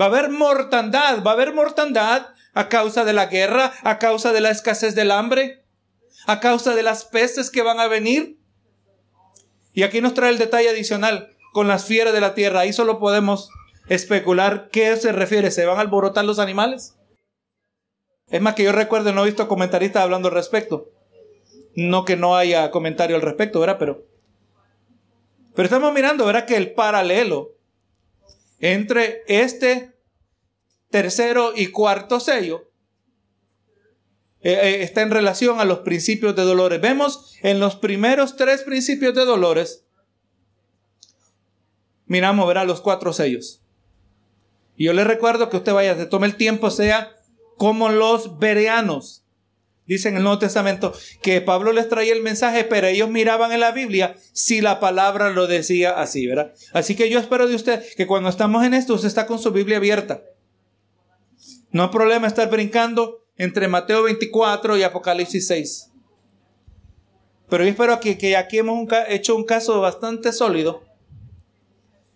Va 0.00 0.06
a 0.06 0.08
haber 0.08 0.30
mortandad, 0.30 1.22
va 1.22 1.32
a 1.32 1.34
haber 1.34 1.52
mortandad 1.52 2.28
a 2.54 2.68
causa 2.68 3.04
de 3.04 3.12
la 3.12 3.26
guerra, 3.26 3.72
a 3.82 3.98
causa 3.98 4.32
de 4.32 4.40
la 4.40 4.50
escasez 4.50 4.94
del 4.94 5.10
hambre, 5.10 5.64
a 6.26 6.40
causa 6.40 6.74
de 6.74 6.82
las 6.82 7.04
pestes 7.04 7.50
que 7.50 7.62
van 7.62 7.80
a 7.80 7.88
venir. 7.88 8.38
Y 9.72 9.82
aquí 9.82 10.00
nos 10.00 10.14
trae 10.14 10.30
el 10.30 10.38
detalle 10.38 10.70
adicional 10.70 11.36
con 11.52 11.68
las 11.68 11.84
fieras 11.84 12.14
de 12.14 12.20
la 12.20 12.34
tierra. 12.34 12.60
Ahí 12.60 12.72
solo 12.72 12.98
podemos 12.98 13.50
especular 13.88 14.68
qué 14.70 14.96
se 14.96 15.12
refiere. 15.12 15.50
¿Se 15.50 15.66
van 15.66 15.78
a 15.78 15.82
alborotar 15.82 16.24
los 16.24 16.38
animales? 16.38 16.96
Es 18.28 18.40
más 18.40 18.54
que 18.54 18.62
yo 18.62 18.72
recuerdo, 18.72 19.12
no 19.12 19.22
he 19.22 19.26
visto 19.26 19.48
comentaristas 19.48 20.02
hablando 20.02 20.28
al 20.28 20.34
respecto. 20.34 20.88
No 21.74 22.04
que 22.04 22.16
no 22.16 22.36
haya 22.36 22.70
comentario 22.70 23.16
al 23.16 23.22
respecto, 23.22 23.60
¿verdad? 23.60 23.76
Pero, 23.78 24.06
pero 25.54 25.66
estamos 25.66 25.92
mirando, 25.92 26.26
¿verdad? 26.26 26.46
Que 26.46 26.56
el 26.56 26.72
paralelo 26.72 27.56
entre 28.58 29.22
este 29.26 29.92
tercero 30.90 31.52
y 31.54 31.68
cuarto 31.68 32.20
sello 32.20 32.70
eh, 34.42 34.52
eh, 34.52 34.82
está 34.82 35.02
en 35.02 35.10
relación 35.10 35.60
a 35.60 35.64
los 35.64 35.80
principios 35.80 36.34
de 36.34 36.42
dolores. 36.42 36.80
Vemos 36.80 37.36
en 37.42 37.60
los 37.60 37.76
primeros 37.76 38.36
tres 38.36 38.62
principios 38.62 39.14
de 39.14 39.24
dolores, 39.24 39.84
miramos, 42.06 42.46
verá 42.48 42.64
los 42.64 42.80
cuatro 42.80 43.12
sellos. 43.12 43.62
Y 44.76 44.84
yo 44.86 44.94
le 44.94 45.04
recuerdo 45.04 45.50
que 45.50 45.58
usted 45.58 45.74
vaya, 45.74 45.94
se 45.94 46.06
tome 46.06 46.26
el 46.26 46.36
tiempo, 46.36 46.70
sea 46.70 47.14
como 47.58 47.90
los 47.90 48.38
bereanos. 48.38 49.26
Dicen 49.90 50.12
en 50.12 50.18
el 50.18 50.22
Nuevo 50.22 50.38
Testamento 50.38 50.94
que 51.20 51.40
Pablo 51.40 51.72
les 51.72 51.88
traía 51.88 52.12
el 52.12 52.22
mensaje, 52.22 52.62
pero 52.62 52.86
ellos 52.86 53.10
miraban 53.10 53.50
en 53.50 53.58
la 53.58 53.72
Biblia 53.72 54.14
si 54.32 54.60
la 54.60 54.78
palabra 54.78 55.30
lo 55.30 55.48
decía 55.48 56.00
así, 56.00 56.28
¿verdad? 56.28 56.52
Así 56.72 56.94
que 56.94 57.10
yo 57.10 57.18
espero 57.18 57.48
de 57.48 57.56
usted 57.56 57.82
que 57.96 58.06
cuando 58.06 58.28
estamos 58.28 58.64
en 58.64 58.72
esto, 58.72 58.94
usted 58.94 59.08
está 59.08 59.26
con 59.26 59.40
su 59.40 59.50
Biblia 59.50 59.78
abierta. 59.78 60.22
No 61.72 61.82
hay 61.82 61.88
problema 61.88 62.28
estar 62.28 62.48
brincando 62.48 63.26
entre 63.36 63.66
Mateo 63.66 64.04
24 64.04 64.76
y 64.76 64.84
Apocalipsis 64.84 65.48
6. 65.48 65.90
Pero 67.48 67.64
yo 67.64 67.70
espero 67.70 67.98
que, 67.98 68.16
que 68.16 68.36
aquí 68.36 68.58
hemos 68.58 68.86
hecho 69.08 69.34
un 69.34 69.44
caso 69.44 69.80
bastante 69.80 70.32
sólido. 70.32 70.84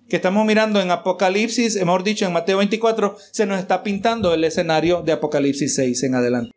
Que 0.08 0.14
estamos 0.14 0.46
mirando 0.46 0.80
en 0.80 0.92
Apocalipsis, 0.92 1.74
mejor 1.74 2.04
dicho, 2.04 2.24
en 2.24 2.34
Mateo 2.34 2.58
24, 2.58 3.16
se 3.32 3.46
nos 3.46 3.58
está 3.58 3.82
pintando 3.82 4.32
el 4.32 4.44
escenario 4.44 5.02
de 5.02 5.10
Apocalipsis 5.10 5.74
6 5.74 6.04
en 6.04 6.14
adelante. 6.14 6.54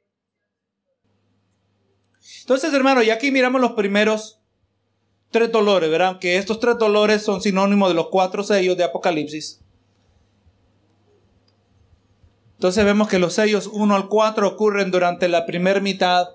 Entonces, 2.47 2.73
hermano, 2.73 3.03
ya 3.03 3.15
aquí 3.15 3.29
miramos 3.29 3.59
los 3.59 3.73
primeros 3.73 4.39
tres 5.31 5.51
dolores, 5.51 5.91
¿verdad? 5.91 6.17
Que 6.17 6.37
estos 6.37 6.61
tres 6.61 6.77
dolores 6.77 7.21
son 7.21 7.41
sinónimos 7.41 7.89
de 7.89 7.95
los 7.95 8.07
cuatro 8.07 8.41
sellos 8.41 8.77
de 8.77 8.85
Apocalipsis. 8.85 9.59
Entonces 12.53 12.85
vemos 12.85 13.09
que 13.09 13.19
los 13.19 13.33
sellos 13.33 13.67
1 13.67 13.93
al 13.93 14.07
4 14.07 14.47
ocurren 14.47 14.91
durante 14.91 15.27
la 15.27 15.45
primera 15.45 15.81
mitad. 15.81 16.25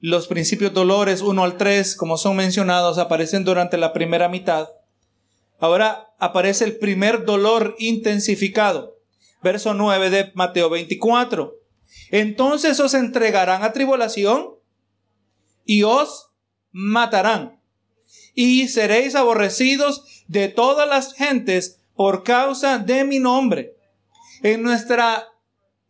Los 0.00 0.28
principios 0.28 0.72
dolores 0.72 1.20
1 1.20 1.44
al 1.44 1.58
3, 1.58 1.94
como 1.96 2.16
son 2.16 2.36
mencionados, 2.36 2.96
aparecen 2.96 3.44
durante 3.44 3.76
la 3.76 3.92
primera 3.92 4.30
mitad. 4.30 4.70
Ahora 5.58 6.14
aparece 6.18 6.64
el 6.64 6.78
primer 6.78 7.26
dolor 7.26 7.76
intensificado. 7.78 8.96
Verso 9.42 9.74
9 9.74 10.08
de 10.08 10.32
Mateo 10.34 10.70
24. 10.70 11.52
Entonces 12.10 12.80
os 12.80 12.94
entregarán 12.94 13.62
a 13.62 13.74
tribulación 13.74 14.53
y 15.64 15.82
os 15.82 16.30
matarán. 16.72 17.60
Y 18.34 18.68
seréis 18.68 19.14
aborrecidos 19.14 20.24
de 20.28 20.48
todas 20.48 20.88
las 20.88 21.14
gentes 21.14 21.80
por 21.94 22.24
causa 22.24 22.78
de 22.78 23.04
mi 23.04 23.18
nombre. 23.18 23.76
En 24.42 24.62
nuestra 24.62 25.28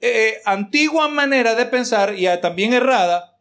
eh, 0.00 0.40
antigua 0.44 1.08
manera 1.08 1.54
de 1.54 1.66
pensar, 1.66 2.14
y 2.18 2.26
también 2.40 2.72
errada, 2.72 3.38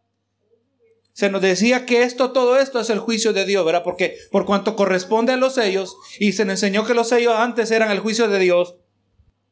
se 1.11 1.29
nos 1.29 1.41
decía 1.41 1.85
que 1.85 2.03
esto, 2.03 2.31
todo 2.31 2.57
esto 2.57 2.79
es 2.79 2.89
el 2.89 2.99
juicio 2.99 3.33
de 3.33 3.45
Dios, 3.45 3.63
¿verdad? 3.63 3.83
Porque 3.83 4.17
por 4.31 4.45
cuanto 4.45 4.75
corresponde 4.75 5.33
a 5.33 5.37
los 5.37 5.55
sellos, 5.55 5.95
y 6.19 6.31
se 6.31 6.45
nos 6.45 6.53
enseñó 6.53 6.85
que 6.85 6.95
los 6.95 7.09
sellos 7.09 7.35
antes 7.35 7.69
eran 7.69 7.91
el 7.91 7.99
juicio 7.99 8.27
de 8.27 8.39
Dios, 8.39 8.77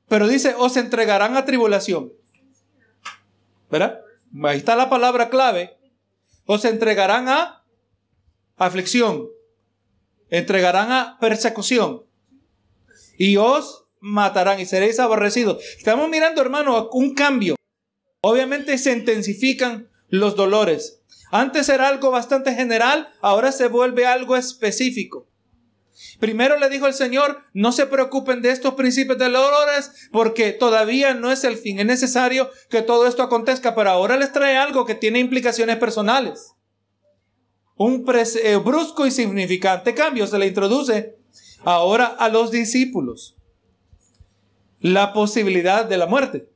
pero 0.07 0.27
dice, 0.27 0.55
os 0.57 0.75
entregarán 0.77 1.37
a 1.37 1.45
tribulación. 1.45 2.13
¿Verdad? 3.69 4.01
Ahí 4.43 4.57
está 4.57 4.75
la 4.75 4.89
palabra 4.89 5.29
clave. 5.29 5.77
Os 6.45 6.65
entregarán 6.65 7.29
a 7.29 7.63
aflicción. 8.57 9.29
Entregarán 10.29 10.91
a 10.91 11.17
persecución. 11.19 12.05
Y 13.17 13.37
os 13.37 13.85
matarán 13.99 14.59
y 14.59 14.65
seréis 14.65 14.99
aborrecidos. 14.99 15.63
Estamos 15.77 16.09
mirando, 16.09 16.41
hermano, 16.41 16.89
un 16.91 17.13
cambio. 17.13 17.55
Obviamente 18.21 18.77
se 18.77 18.91
intensifican 18.91 19.89
los 20.09 20.35
dolores. 20.35 21.01
Antes 21.31 21.69
era 21.69 21.87
algo 21.87 22.11
bastante 22.11 22.53
general, 22.53 23.09
ahora 23.21 23.51
se 23.51 23.67
vuelve 23.67 24.05
algo 24.05 24.35
específico. 24.35 25.30
Primero 26.19 26.57
le 26.57 26.69
dijo 26.69 26.87
el 26.87 26.93
Señor, 26.93 27.43
no 27.53 27.71
se 27.71 27.85
preocupen 27.85 28.41
de 28.41 28.51
estos 28.51 28.75
principios 28.75 29.17
de 29.17 29.29
dolores 29.29 29.91
porque 30.11 30.51
todavía 30.51 31.13
no 31.13 31.31
es 31.31 31.43
el 31.43 31.57
fin. 31.57 31.79
Es 31.79 31.85
necesario 31.85 32.49
que 32.69 32.81
todo 32.81 33.07
esto 33.07 33.23
acontezca, 33.23 33.75
pero 33.75 33.89
ahora 33.89 34.17
les 34.17 34.31
trae 34.31 34.57
algo 34.57 34.85
que 34.85 34.95
tiene 34.95 35.19
implicaciones 35.19 35.77
personales. 35.77 36.53
Un 37.75 38.05
eh, 38.07 38.55
brusco 38.57 39.07
y 39.07 39.11
significante 39.11 39.95
cambio 39.95 40.27
se 40.27 40.37
le 40.37 40.47
introduce 40.47 41.15
ahora 41.63 42.05
a 42.05 42.29
los 42.29 42.51
discípulos 42.51 43.35
la 44.79 45.13
posibilidad 45.13 45.85
de 45.85 45.97
la 45.97 46.05
muerte. 46.05 46.50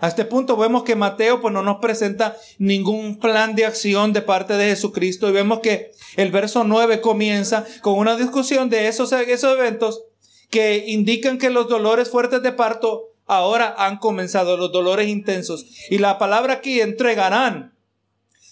A 0.00 0.08
este 0.08 0.24
punto 0.24 0.56
vemos 0.56 0.82
que 0.82 0.96
Mateo 0.96 1.40
pues, 1.40 1.54
no 1.54 1.62
nos 1.62 1.78
presenta 1.78 2.36
ningún 2.58 3.18
plan 3.18 3.54
de 3.54 3.64
acción 3.64 4.12
de 4.12 4.22
parte 4.22 4.54
de 4.54 4.66
Jesucristo 4.66 5.28
y 5.28 5.32
vemos 5.32 5.60
que 5.60 5.92
el 6.16 6.30
verso 6.30 6.64
9 6.64 7.00
comienza 7.00 7.64
con 7.80 7.94
una 7.94 8.16
discusión 8.16 8.68
de 8.68 8.88
esos, 8.88 9.12
esos 9.12 9.56
eventos 9.56 10.02
que 10.50 10.84
indican 10.88 11.38
que 11.38 11.50
los 11.50 11.68
dolores 11.68 12.10
fuertes 12.10 12.42
de 12.42 12.52
parto 12.52 13.14
ahora 13.26 13.74
han 13.78 13.98
comenzado, 13.98 14.56
los 14.56 14.72
dolores 14.72 15.08
intensos. 15.08 15.66
Y 15.90 15.98
la 15.98 16.18
palabra 16.18 16.54
aquí, 16.54 16.80
entregarán, 16.80 17.74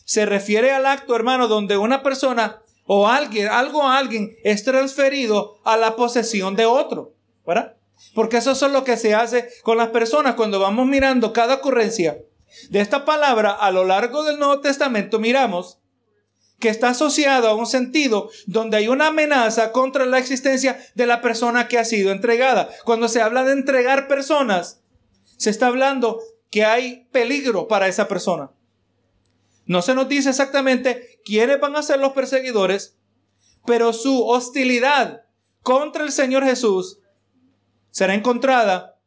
se 0.04 0.26
refiere 0.26 0.72
al 0.72 0.86
acto, 0.86 1.14
hermano, 1.14 1.48
donde 1.48 1.76
una 1.76 2.02
persona 2.02 2.62
o 2.86 3.08
alguien, 3.08 3.48
algo 3.48 3.82
a 3.82 3.98
alguien 3.98 4.36
es 4.42 4.64
transferido 4.64 5.58
a 5.64 5.76
la 5.76 5.96
posesión 5.96 6.56
de 6.56 6.66
otro. 6.66 7.14
¿Verdad? 7.46 7.76
Porque 8.14 8.38
eso 8.38 8.52
es 8.52 8.62
lo 8.62 8.84
que 8.84 8.96
se 8.96 9.14
hace 9.14 9.48
con 9.62 9.78
las 9.78 9.88
personas 9.88 10.34
cuando 10.34 10.60
vamos 10.60 10.86
mirando 10.86 11.32
cada 11.32 11.54
ocurrencia 11.54 12.18
de 12.70 12.80
esta 12.80 13.04
palabra 13.04 13.52
a 13.52 13.70
lo 13.70 13.84
largo 13.84 14.24
del 14.24 14.38
Nuevo 14.38 14.60
Testamento. 14.60 15.18
Miramos 15.18 15.78
que 16.62 16.68
está 16.68 16.90
asociado 16.90 17.48
a 17.48 17.54
un 17.54 17.66
sentido 17.66 18.30
donde 18.46 18.76
hay 18.76 18.88
una 18.88 19.08
amenaza 19.08 19.72
contra 19.72 20.06
la 20.06 20.18
existencia 20.18 20.78
de 20.94 21.06
la 21.06 21.20
persona 21.20 21.66
que 21.66 21.78
ha 21.78 21.84
sido 21.84 22.12
entregada. 22.12 22.68
Cuando 22.84 23.08
se 23.08 23.20
habla 23.20 23.44
de 23.44 23.52
entregar 23.52 24.06
personas, 24.06 24.80
se 25.36 25.50
está 25.50 25.66
hablando 25.66 26.20
que 26.50 26.64
hay 26.64 27.08
peligro 27.10 27.66
para 27.66 27.88
esa 27.88 28.06
persona. 28.06 28.52
No 29.66 29.82
se 29.82 29.94
nos 29.94 30.08
dice 30.08 30.30
exactamente 30.30 31.20
quiénes 31.24 31.58
van 31.58 31.74
a 31.74 31.82
ser 31.82 31.98
los 31.98 32.12
perseguidores, 32.12 32.96
pero 33.66 33.92
su 33.92 34.24
hostilidad 34.26 35.22
contra 35.62 36.04
el 36.04 36.12
Señor 36.12 36.44
Jesús 36.44 37.00
será 37.92 38.14
encontrada, 38.14 38.98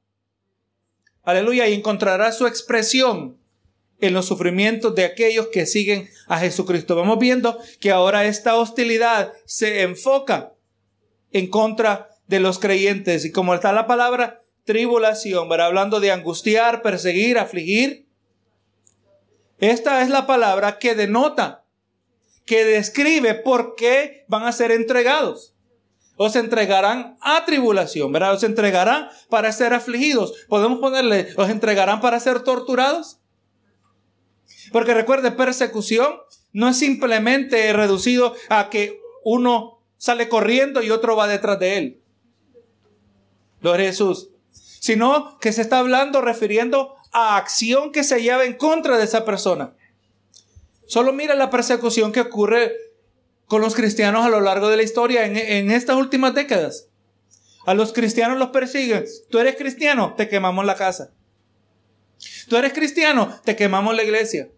aleluya, 1.23 1.67
y 1.67 1.73
encontrará 1.73 2.31
su 2.31 2.47
expresión 2.47 3.37
en 3.99 4.13
los 4.13 4.27
sufrimientos 4.27 4.95
de 4.95 5.05
aquellos 5.05 5.47
que 5.47 5.65
siguen 5.65 6.09
a 6.27 6.39
Jesucristo. 6.39 6.95
Vamos 6.95 7.19
viendo 7.19 7.59
que 7.81 7.91
ahora 7.91 8.25
esta 8.25 8.55
hostilidad 8.55 9.33
se 9.45 9.81
enfoca 9.81 10.53
en 11.31 11.47
contra 11.47 12.09
de 12.27 12.39
los 12.39 12.59
creyentes. 12.59 13.25
Y 13.25 13.31
como 13.31 13.55
está 13.55 13.73
la 13.73 13.87
palabra 13.87 14.43
tribulación, 14.63 15.49
¿verdad? 15.49 15.67
hablando 15.67 15.99
de 15.99 16.11
angustiar, 16.11 16.81
perseguir, 16.81 17.37
afligir, 17.37 18.05
esta 19.57 20.01
es 20.01 20.09
la 20.09 20.27
palabra 20.27 20.77
que 20.77 20.95
denota, 20.95 21.65
que 22.45 22.65
describe 22.65 23.33
por 23.33 23.75
qué 23.75 24.25
van 24.27 24.43
a 24.43 24.51
ser 24.51 24.71
entregados 24.71 25.54
os 26.17 26.35
entregarán 26.35 27.17
a 27.21 27.45
tribulación, 27.45 28.11
¿verdad? 28.11 28.33
Os 28.33 28.43
entregarán 28.43 29.09
para 29.29 29.51
ser 29.51 29.73
afligidos. 29.73 30.33
Podemos 30.47 30.79
ponerle, 30.79 31.29
os 31.35 31.49
entregarán 31.49 32.01
para 32.01 32.19
ser 32.19 32.41
torturados. 32.41 33.19
Porque 34.71 34.93
recuerde, 34.93 35.31
persecución 35.31 36.15
no 36.53 36.69
es 36.69 36.77
simplemente 36.77 37.71
reducido 37.73 38.33
a 38.49 38.69
que 38.69 38.99
uno 39.23 39.81
sale 39.97 40.29
corriendo 40.29 40.81
y 40.81 40.91
otro 40.91 41.15
va 41.15 41.27
detrás 41.27 41.59
de 41.59 41.77
él. 41.77 42.01
Gloria 43.61 43.87
a 43.87 43.89
Jesús. 43.89 44.29
Sino 44.51 45.37
que 45.39 45.51
se 45.51 45.61
está 45.61 45.79
hablando, 45.79 46.21
refiriendo 46.21 46.95
a 47.11 47.37
acción 47.37 47.91
que 47.91 48.03
se 48.03 48.21
lleva 48.21 48.45
en 48.45 48.53
contra 48.53 48.97
de 48.97 49.03
esa 49.03 49.25
persona. 49.25 49.73
Solo 50.85 51.11
mira 51.11 51.33
la 51.35 51.49
persecución 51.49 52.11
que 52.11 52.21
ocurre 52.21 52.73
con 53.47 53.61
los 53.61 53.75
cristianos 53.75 54.25
a 54.25 54.29
lo 54.29 54.41
largo 54.41 54.69
de 54.69 54.77
la 54.77 54.83
historia 54.83 55.25
en, 55.25 55.71
estas 55.71 55.97
últimas 55.97 56.33
décadas. 56.33 56.87
A 57.65 57.73
los 57.73 57.93
cristianos 57.93 58.37
los 58.37 58.49
persiguen. 58.49 59.05
Tú 59.29 59.39
eres 59.39 59.55
cristiano, 59.55 60.13
te 60.15 60.27
quemamos 60.27 60.65
la 60.65 60.75
casa. 60.75 61.11
Tú 62.47 62.57
eres 62.57 62.73
cristiano, 62.73 63.39
te 63.43 63.55
quemamos 63.55 63.95
la 63.95 64.03
iglesia. 64.03 64.49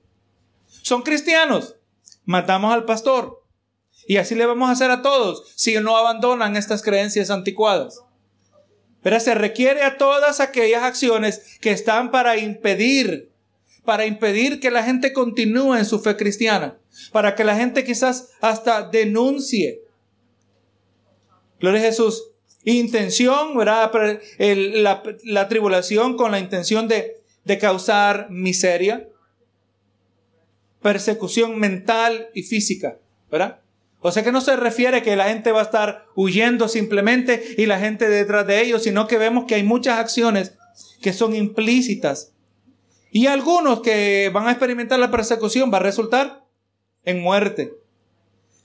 Son 0.82 1.02
cristianos, 1.02 1.76
matamos 2.26 2.74
al 2.74 2.86
pastor. 2.86 3.44
Y 4.08 4.18
así 4.18 4.36
le 4.36 4.46
vamos 4.46 4.70
a 4.70 4.74
hacer 4.74 4.92
a 4.92 5.02
todos 5.02 5.52
si 5.56 5.76
no 5.76 5.98
abandonan 5.98 6.56
estas 6.56 6.82
creencias 6.82 7.30
anticuadas. 7.30 8.02
Pero 9.02 9.20
se 9.20 9.36
requiere 9.36 9.84
a 9.84 9.98
todas 9.98 10.40
aquellas 10.40 10.84
acciones 10.84 11.58
que 11.60 11.72
están 11.72 12.12
para 12.12 12.38
impedir 12.38 13.32
para 13.88 14.06
impedir 14.06 14.60
que 14.60 14.70
la 14.70 14.84
gente 14.84 15.14
continúe 15.14 15.76
en 15.76 15.86
su 15.86 16.02
fe 16.02 16.18
cristiana, 16.18 16.78
para 17.14 17.36
que 17.36 17.46
la 17.46 17.56
gente 17.56 17.86
quizás 17.86 18.32
hasta 18.42 18.82
denuncie. 18.82 19.82
Gloria 21.62 21.80
a 21.80 21.86
Jesús. 21.86 22.32
Intención, 22.66 23.56
¿verdad? 23.56 23.90
la, 25.24 25.48
tribulación 25.48 26.18
con 26.18 26.34
la 26.34 26.40
intención 26.40 26.90
de, 26.90 27.22
de 27.46 27.58
causar 27.60 28.30
miseria, 28.30 29.08
persecución 30.82 31.58
mental 31.58 32.28
y 32.34 32.44
física, 32.44 32.98
¿verdad? 33.32 33.62
O 34.02 34.12
sea 34.12 34.22
que 34.22 34.34
no 34.34 34.42
se 34.42 34.58
refiere 34.58 35.02
que 35.02 35.16
la 35.16 35.30
gente 35.30 35.54
va 35.54 35.62
a 35.62 35.64
estar 35.64 36.08
huyendo 36.14 36.68
simplemente 36.68 37.56
y 37.58 37.68
la 37.68 37.80
gente 37.80 38.10
detrás 38.10 38.46
de 38.48 38.64
ellos, 38.64 38.84
sino 38.84 39.08
que 39.08 39.18
vemos 39.18 39.46
que 39.46 39.56
hay 39.56 39.64
muchas 39.64 39.98
acciones 39.98 40.58
que 41.02 41.14
son 41.14 41.34
implícitas 41.34 42.34
y 43.18 43.26
algunos 43.26 43.80
que 43.80 44.30
van 44.32 44.48
a 44.48 44.52
experimentar 44.52 45.00
la 45.00 45.10
persecución 45.10 45.74
va 45.74 45.78
a 45.78 45.82
resultar 45.82 46.46
en 47.04 47.20
muerte. 47.20 47.74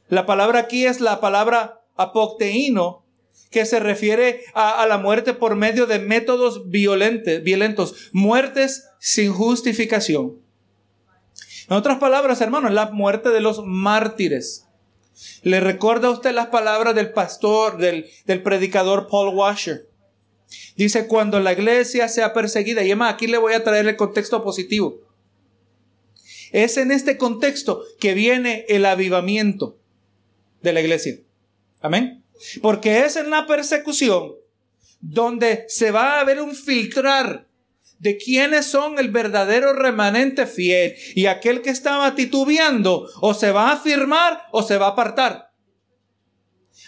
La 0.09 0.27
palabra 0.27 0.59
aquí 0.59 0.85
es 0.85 1.01
la 1.01 1.21
palabra 1.21 1.81
apocteíno, 1.97 3.03
que 3.51 3.65
se 3.65 3.81
refiere 3.81 4.43
a, 4.53 4.85
la 4.87 4.99
muerte 4.99 5.33
por 5.33 5.57
medio 5.57 5.87
de 5.87 6.01
métodos 6.01 6.69
violentos, 6.69 7.43
violentos, 7.43 8.11
muertes 8.13 8.91
sin 8.99 9.33
justificación. 9.33 10.37
En 11.71 11.75
otras 11.75 11.97
palabras, 11.97 12.43
hermanos, 12.43 12.73
la 12.73 12.91
muerte 12.91 13.31
de 13.31 13.41
los 13.41 13.65
mártires. 13.65 14.69
¿Le 15.41 15.61
recuerda 15.61 16.09
a 16.09 16.13
usted 16.13 16.35
las 16.35 16.49
palabras 16.49 16.95
del 16.95 17.11
pastor, 17.15 17.79
del 17.79 18.43
predicador 18.43 19.07
Paul 19.07 19.35
Washer? 19.35 19.92
Dice, 20.77 21.07
cuando 21.07 21.41
la 21.41 21.53
iglesia 21.53 22.09
sea 22.09 22.33
perseguida, 22.33 22.83
y 22.83 22.87
además 22.87 23.15
aquí 23.15 23.27
le 23.27 23.39
voy 23.39 23.55
a 23.55 23.65
traer 23.65 23.87
el 23.87 23.97
contexto 23.97 24.43
positivo. 24.43 25.01
Es 26.51 26.77
en 26.77 26.93
este 26.93 27.17
contexto 27.17 27.83
que 27.99 28.15
viene 28.15 28.67
el 28.69 28.85
avivamiento 28.85 29.79
de 30.61 30.73
la 30.73 30.81
iglesia. 30.81 31.17
Amén. 31.81 32.25
Porque 32.61 33.05
es 33.05 33.17
en 33.17 33.31
la 33.31 33.47
persecución 33.47 34.33
donde 35.01 35.65
se 35.69 35.91
va 35.91 36.21
a 36.21 36.25
ver 36.25 36.41
un 36.41 36.55
filtrar 36.55 37.49
de 37.99 38.17
quiénes 38.17 38.67
son 38.67 38.99
el 38.99 39.11
verdadero 39.11 39.73
remanente 39.73 40.47
fiel 40.47 40.95
y 41.15 41.27
aquel 41.27 41.63
que 41.63 41.71
estaba 41.71 42.15
titubeando 42.15 43.09
o 43.21 43.33
se 43.33 43.53
va 43.53 43.71
a 43.71 43.75
afirmar 43.75 44.43
o 44.51 44.63
se 44.63 44.77
va 44.77 44.87
a 44.87 44.91
apartar. 44.91 45.52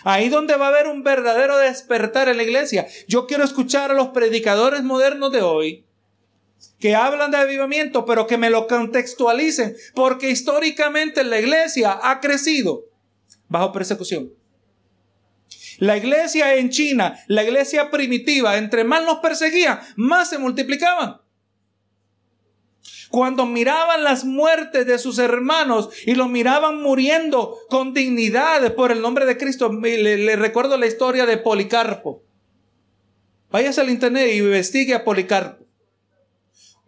Ahí 0.05 0.29
donde 0.29 0.57
va 0.57 0.67
a 0.67 0.69
haber 0.69 0.87
un 0.87 1.03
verdadero 1.03 1.57
despertar 1.57 2.29
en 2.29 2.37
la 2.37 2.43
iglesia. 2.43 2.87
Yo 3.09 3.27
quiero 3.27 3.43
escuchar 3.43 3.90
a 3.90 3.95
los 3.95 4.09
predicadores 4.09 4.83
modernos 4.83 5.33
de 5.33 5.43
hoy 5.43 5.85
que 6.79 6.95
hablan 6.95 7.31
de 7.31 7.38
avivamiento, 7.38 8.05
pero 8.05 8.27
que 8.27 8.38
me 8.38 8.51
lo 8.51 8.67
contextualicen, 8.67 9.77
porque 9.95 10.31
históricamente 10.31 11.25
la 11.25 11.40
iglesia 11.40 11.99
ha 12.03 12.21
crecido 12.21 12.85
bajo 13.49 13.73
persecución. 13.73 14.33
La 15.79 15.97
iglesia 15.97 16.55
en 16.55 16.71
China, 16.71 17.19
la 17.27 17.43
iglesia 17.43 17.90
primitiva, 17.90 18.59
entre 18.59 18.85
más 18.85 19.03
nos 19.05 19.19
perseguían, 19.19 19.81
más 19.97 20.31
se 20.31 20.38
multiplicaban. 20.38 21.21
Cuando 23.14 23.46
miraban 23.46 24.03
las 24.03 24.24
muertes 24.24 24.87
de 24.87 24.98
sus 24.98 25.20
hermanos 25.20 25.88
y 26.05 26.16
los 26.16 26.29
miraban 26.29 26.83
muriendo 26.83 27.57
con 27.68 27.94
dignidad 27.94 28.74
por 28.74 28.90
el 28.90 29.00
nombre 29.03 29.24
de 29.24 29.38
Cristo, 29.38 29.72
le, 29.72 30.35
recuerdo 30.35 30.77
la 30.77 30.88
historia 30.88 31.24
de 31.24 31.37
Policarpo. 31.38 32.24
Váyase 33.53 33.83
al 33.83 33.90
internet 33.90 34.31
y 34.33 34.38
investigue 34.38 34.94
a 34.94 35.05
Policarpo. 35.05 35.64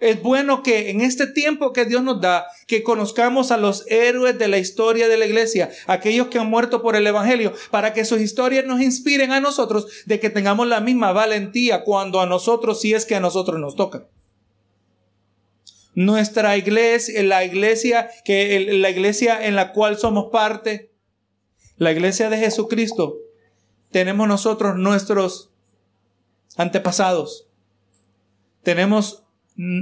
Es 0.00 0.20
bueno 0.20 0.64
que 0.64 0.90
en 0.90 1.00
este 1.00 1.28
tiempo 1.28 1.72
que 1.72 1.84
Dios 1.84 2.02
nos 2.02 2.20
da, 2.20 2.46
que 2.66 2.82
conozcamos 2.82 3.52
a 3.52 3.56
los 3.56 3.84
héroes 3.86 4.36
de 4.36 4.48
la 4.48 4.58
historia 4.58 5.06
de 5.06 5.18
la 5.18 5.26
iglesia, 5.26 5.70
aquellos 5.86 6.26
que 6.26 6.40
han 6.40 6.50
muerto 6.50 6.82
por 6.82 6.96
el 6.96 7.06
Evangelio, 7.06 7.52
para 7.70 7.92
que 7.92 8.04
sus 8.04 8.20
historias 8.20 8.66
nos 8.66 8.80
inspiren 8.80 9.30
a 9.30 9.38
nosotros 9.38 9.86
de 10.06 10.18
que 10.18 10.28
tengamos 10.28 10.66
la 10.66 10.80
misma 10.80 11.12
valentía 11.12 11.84
cuando 11.84 12.20
a 12.20 12.26
nosotros, 12.26 12.80
si 12.80 12.94
es 12.94 13.06
que 13.06 13.14
a 13.14 13.20
nosotros 13.20 13.60
nos 13.60 13.76
toca. 13.76 14.08
Nuestra 15.96 16.58
iglesia, 16.58 17.22
la 17.22 17.42
iglesia, 17.42 18.10
que 18.22 18.68
la 18.70 18.90
iglesia 18.90 19.46
en 19.46 19.56
la 19.56 19.72
cual 19.72 19.96
somos 19.96 20.26
parte, 20.30 20.92
la 21.78 21.90
iglesia 21.90 22.28
de 22.28 22.36
Jesucristo, 22.36 23.16
tenemos 23.90 24.28
nosotros 24.28 24.76
nuestros 24.76 25.50
antepasados. 26.58 27.48
Tenemos 28.62 29.24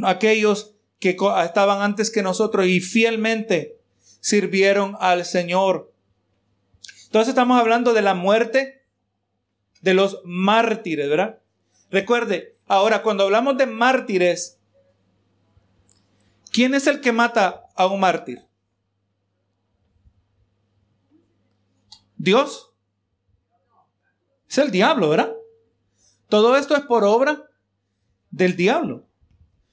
aquellos 0.04 0.76
que 1.00 1.16
estaban 1.44 1.82
antes 1.82 2.12
que 2.12 2.22
nosotros 2.22 2.68
y 2.68 2.80
fielmente 2.80 3.80
sirvieron 4.20 4.96
al 5.00 5.24
Señor. 5.24 5.92
Entonces 7.06 7.30
estamos 7.30 7.58
hablando 7.58 7.92
de 7.92 8.02
la 8.02 8.14
muerte 8.14 8.84
de 9.80 9.94
los 9.94 10.20
mártires, 10.24 11.08
¿verdad? 11.08 11.40
Recuerde, 11.90 12.56
ahora 12.68 13.02
cuando 13.02 13.24
hablamos 13.24 13.58
de 13.58 13.66
mártires, 13.66 14.53
¿quién 16.54 16.72
es 16.72 16.86
el 16.86 17.00
que 17.00 17.10
mata 17.10 17.64
a 17.74 17.86
un 17.86 17.98
mártir? 17.98 18.46
Dios. 22.16 22.72
Es 24.48 24.58
el 24.58 24.70
diablo, 24.70 25.10
¿verdad? 25.10 25.34
Todo 26.28 26.56
esto 26.56 26.76
es 26.76 26.82
por 26.82 27.02
obra 27.02 27.50
del 28.30 28.54
diablo. 28.54 29.04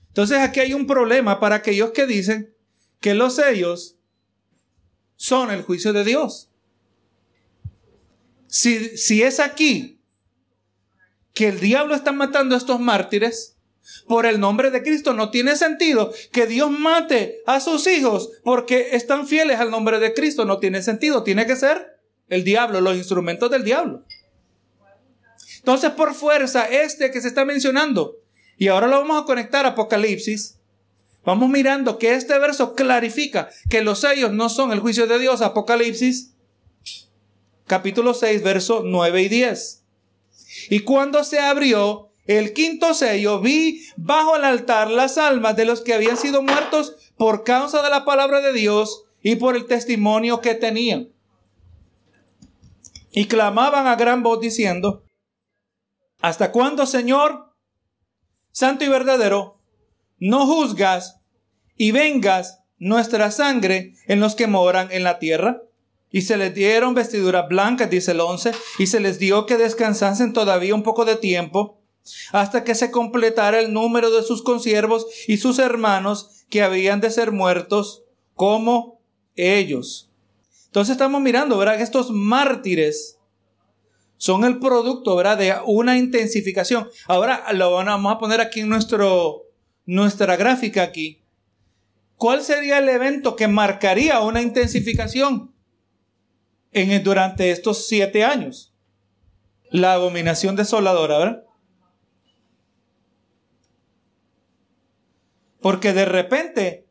Entonces 0.07 0.39
aquí 0.39 0.59
hay 0.59 0.73
un 0.73 0.87
problema 0.87 1.39
para 1.39 1.57
aquellos 1.57 1.91
que 1.91 2.07
dicen 2.07 2.53
que 2.99 3.13
los 3.13 3.35
sellos 3.35 3.95
son 5.15 5.51
el 5.51 5.61
juicio 5.61 5.93
de 5.93 6.03
Dios. 6.03 6.49
Si, 8.47 8.97
si 8.97 9.21
es 9.21 9.39
aquí 9.39 10.01
que 11.33 11.47
el 11.47 11.59
diablo 11.59 11.93
está 11.93 12.11
matando 12.11 12.55
a 12.55 12.57
estos 12.57 12.79
mártires 12.79 13.50
por 14.07 14.25
el 14.25 14.39
nombre 14.39 14.71
de 14.71 14.83
Cristo, 14.83 15.13
no 15.13 15.29
tiene 15.29 15.55
sentido 15.55 16.13
que 16.31 16.47
Dios 16.47 16.71
mate 16.71 17.41
a 17.45 17.59
sus 17.59 17.87
hijos 17.87 18.29
porque 18.43 18.95
están 18.95 19.27
fieles 19.27 19.59
al 19.59 19.71
nombre 19.71 19.99
de 19.99 20.13
Cristo. 20.13 20.45
No 20.45 20.59
tiene 20.59 20.81
sentido. 20.81 21.23
Tiene 21.23 21.45
que 21.45 21.55
ser 21.55 21.99
el 22.29 22.43
diablo, 22.43 22.81
los 22.81 22.95
instrumentos 22.95 23.49
del 23.51 23.63
diablo. 23.63 24.03
Entonces, 25.57 25.91
por 25.91 26.13
fuerza, 26.13 26.65
este 26.65 27.11
que 27.11 27.21
se 27.21 27.27
está 27.27 27.45
mencionando, 27.45 28.17
y 28.57 28.67
ahora 28.67 28.87
lo 28.87 28.99
vamos 28.99 29.21
a 29.21 29.25
conectar 29.25 29.65
a 29.65 29.69
Apocalipsis. 29.69 30.57
Vamos 31.23 31.49
mirando 31.49 31.99
que 31.99 32.15
este 32.15 32.37
verso 32.39 32.73
clarifica 32.73 33.49
que 33.69 33.81
los 33.81 34.01
sellos 34.01 34.31
no 34.31 34.49
son 34.49 34.71
el 34.71 34.79
juicio 34.79 35.05
de 35.05 35.19
Dios. 35.19 35.41
Apocalipsis 35.41 36.31
capítulo 37.67 38.13
6, 38.13 38.43
verso 38.43 38.81
9 38.83 39.21
y 39.21 39.29
10. 39.29 39.83
Y 40.71 40.79
cuando 40.81 41.23
se 41.23 41.39
abrió 41.39 42.10
el 42.37 42.53
quinto 42.53 42.93
sello, 42.93 43.39
vi 43.39 43.83
bajo 43.97 44.35
el 44.35 44.43
altar 44.43 44.89
las 44.89 45.17
almas 45.17 45.55
de 45.55 45.65
los 45.65 45.81
que 45.81 45.93
habían 45.93 46.17
sido 46.17 46.41
muertos 46.41 46.95
por 47.17 47.43
causa 47.43 47.81
de 47.81 47.89
la 47.89 48.05
palabra 48.05 48.41
de 48.41 48.53
Dios 48.53 49.05
y 49.21 49.35
por 49.35 49.55
el 49.55 49.65
testimonio 49.65 50.41
que 50.41 50.55
tenían. 50.55 51.09
Y 53.11 53.25
clamaban 53.25 53.87
a 53.87 53.95
gran 53.95 54.23
voz 54.23 54.39
diciendo, 54.39 55.03
¿Hasta 56.21 56.51
cuándo, 56.51 56.85
Señor? 56.85 57.51
santo 58.51 58.83
y 58.83 58.89
verdadero, 58.89 59.59
no 60.19 60.45
juzgas 60.45 61.21
y 61.75 61.91
vengas 61.91 62.59
nuestra 62.77 63.31
sangre 63.31 63.93
en 64.07 64.19
los 64.19 64.35
que 64.35 64.47
moran 64.47 64.89
en 64.91 65.03
la 65.03 65.19
tierra. 65.19 65.61
Y 66.13 66.23
se 66.23 66.35
les 66.35 66.53
dieron 66.53 66.93
vestiduras 66.93 67.47
blancas, 67.47 67.89
dice 67.89 68.11
el 68.11 68.19
11, 68.19 68.51
y 68.79 68.87
se 68.87 68.99
les 68.99 69.17
dio 69.17 69.45
que 69.45 69.57
descansasen 69.57 70.33
todavía 70.33 70.75
un 70.75 70.83
poco 70.83 71.05
de 71.05 71.15
tiempo, 71.15 71.80
hasta 72.31 72.63
que 72.63 72.75
se 72.75 72.91
completara 72.91 73.59
el 73.59 73.73
número 73.73 74.11
de 74.11 74.23
sus 74.23 74.41
consiervos 74.41 75.07
y 75.27 75.37
sus 75.37 75.59
hermanos 75.59 76.45
que 76.49 76.61
habían 76.61 77.01
de 77.01 77.11
ser 77.11 77.31
muertos 77.31 78.03
como 78.35 79.01
ellos. 79.35 80.09
Entonces 80.65 80.93
estamos 80.93 81.21
mirando, 81.21 81.57
¿verdad? 81.57 81.77
Que 81.77 81.83
estos 81.83 82.11
mártires 82.11 83.17
son 84.17 84.45
el 84.45 84.59
producto, 84.59 85.15
¿verdad? 85.15 85.37
De 85.37 85.55
una 85.65 85.97
intensificación. 85.97 86.87
Ahora 87.07 87.51
lo 87.53 87.71
vamos 87.71 88.13
a 88.13 88.17
poner 88.17 88.39
aquí 88.39 88.61
en 88.61 88.69
nuestro, 88.69 89.47
nuestra 89.85 90.35
gráfica 90.35 90.83
aquí. 90.83 91.21
¿Cuál 92.15 92.43
sería 92.43 92.77
el 92.77 92.87
evento 92.87 93.35
que 93.35 93.47
marcaría 93.47 94.19
una 94.21 94.41
intensificación 94.41 95.51
en, 96.71 97.03
durante 97.03 97.49
estos 97.49 97.87
siete 97.87 98.23
años? 98.23 98.73
La 99.71 99.93
abominación 99.93 100.55
desoladora, 100.55 101.17
¿verdad? 101.17 101.43
Porque 105.61 105.93
de 105.93 106.05
repente 106.05 106.87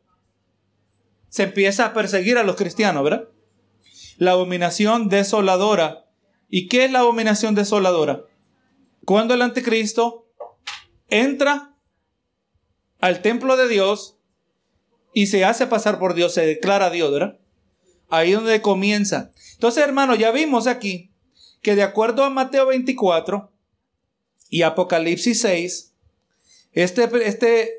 se 1.28 1.44
empieza 1.44 1.86
a 1.86 1.92
perseguir 1.92 2.38
a 2.38 2.44
los 2.44 2.56
cristianos, 2.56 3.04
¿verdad? 3.04 3.28
La 4.16 4.32
abominación 4.32 5.08
desoladora 5.08 6.10
¿Y 6.50 6.66
qué 6.66 6.84
es 6.84 6.90
la 6.90 6.98
abominación 7.00 7.54
desoladora? 7.54 8.24
Cuando 9.04 9.34
el 9.34 9.42
anticristo 9.42 10.28
entra 11.08 11.76
al 13.00 13.22
templo 13.22 13.56
de 13.56 13.68
Dios 13.68 14.18
y 15.14 15.28
se 15.28 15.44
hace 15.44 15.68
pasar 15.68 16.00
por 16.00 16.14
Dios, 16.14 16.34
se 16.34 16.44
declara 16.44 16.90
Dios, 16.90 17.12
¿verdad? 17.12 17.38
Ahí 18.08 18.32
donde 18.32 18.60
comienza. 18.60 19.30
Entonces, 19.54 19.84
hermano, 19.84 20.16
ya 20.16 20.32
vimos 20.32 20.66
aquí 20.66 21.12
que 21.62 21.76
de 21.76 21.84
acuerdo 21.84 22.24
a 22.24 22.30
Mateo 22.30 22.66
24 22.66 23.52
y 24.48 24.62
Apocalipsis 24.62 25.40
6, 25.40 25.94
este, 26.72 27.08
este 27.26 27.70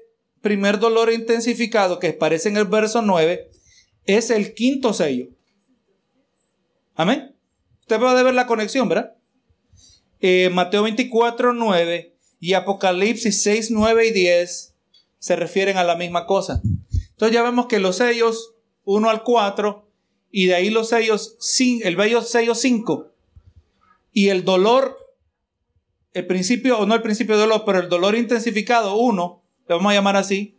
primer 0.42 0.80
dolor 0.80 1.12
intensificado 1.12 2.00
que 2.00 2.10
aparece 2.10 2.50
en 2.50 2.58
el 2.58 2.66
verso 2.66 3.02
9 3.02 3.50
es 4.06 4.30
el 4.30 4.54
quinto 4.54 4.94
sello. 4.94 5.28
Amén. 6.96 7.36
Usted 7.82 8.00
puede 8.00 8.24
ver 8.24 8.34
la 8.34 8.48
conexión, 8.48 8.90
¿verdad? 8.90 9.16
Eh, 10.20 10.50
Mateo 10.52 10.84
24, 10.84 11.54
9 11.54 12.16
y 12.40 12.54
Apocalipsis 12.54 13.42
6, 13.44 13.72
9 13.72 14.08
y 14.08 14.12
10 14.12 14.76
se 15.20 15.36
refieren 15.36 15.78
a 15.78 15.84
la 15.84 15.96
misma 15.96 16.26
cosa. 16.26 16.62
Entonces 17.12 17.34
ya 17.34 17.44
vemos 17.44 17.68
que 17.68 17.80
los 17.80 17.98
sellos 17.98 18.56
1 18.86 19.10
al 19.10 19.24
4 19.24 19.88
y 20.32 20.48
de 20.48 20.56
ahí 20.56 20.70
los 20.70 20.90
sellos, 20.90 21.38
el 21.84 21.96
bello 21.96 22.22
sello 22.22 22.56
5 22.56 23.12
y 24.12 24.30
el 24.30 24.44
dolor, 24.44 24.98
el 26.14 26.28
principio, 26.28 26.80
o 26.80 26.86
no 26.86 26.96
el 26.96 27.02
principio 27.02 27.36
de 27.36 27.42
dolor, 27.42 27.64
pero 27.66 27.80
el 27.80 27.90
dolor 27.90 28.16
intensificado 28.16 28.96
1, 28.96 29.41
le 29.72 29.78
vamos 29.78 29.92
a 29.92 29.96
llamar 29.96 30.16
así, 30.18 30.56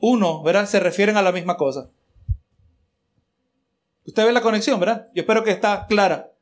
1, 0.00 0.42
¿verdad? 0.42 0.66
Se 0.66 0.80
refieren 0.80 1.16
a 1.16 1.22
la 1.22 1.32
misma 1.32 1.56
cosa. 1.56 1.88
Usted 4.06 4.26
ve 4.26 4.32
la 4.32 4.42
conexión, 4.42 4.78
¿verdad? 4.78 5.08
Yo 5.14 5.22
espero 5.22 5.44
que 5.44 5.50
está 5.50 5.86
clara. 5.86 6.32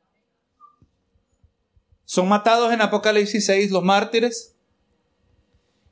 Son 2.05 2.27
matados 2.27 2.71
en 2.73 2.81
Apocalipsis 2.81 3.45
6 3.45 3.71
los 3.71 3.83
mártires. 3.83 4.55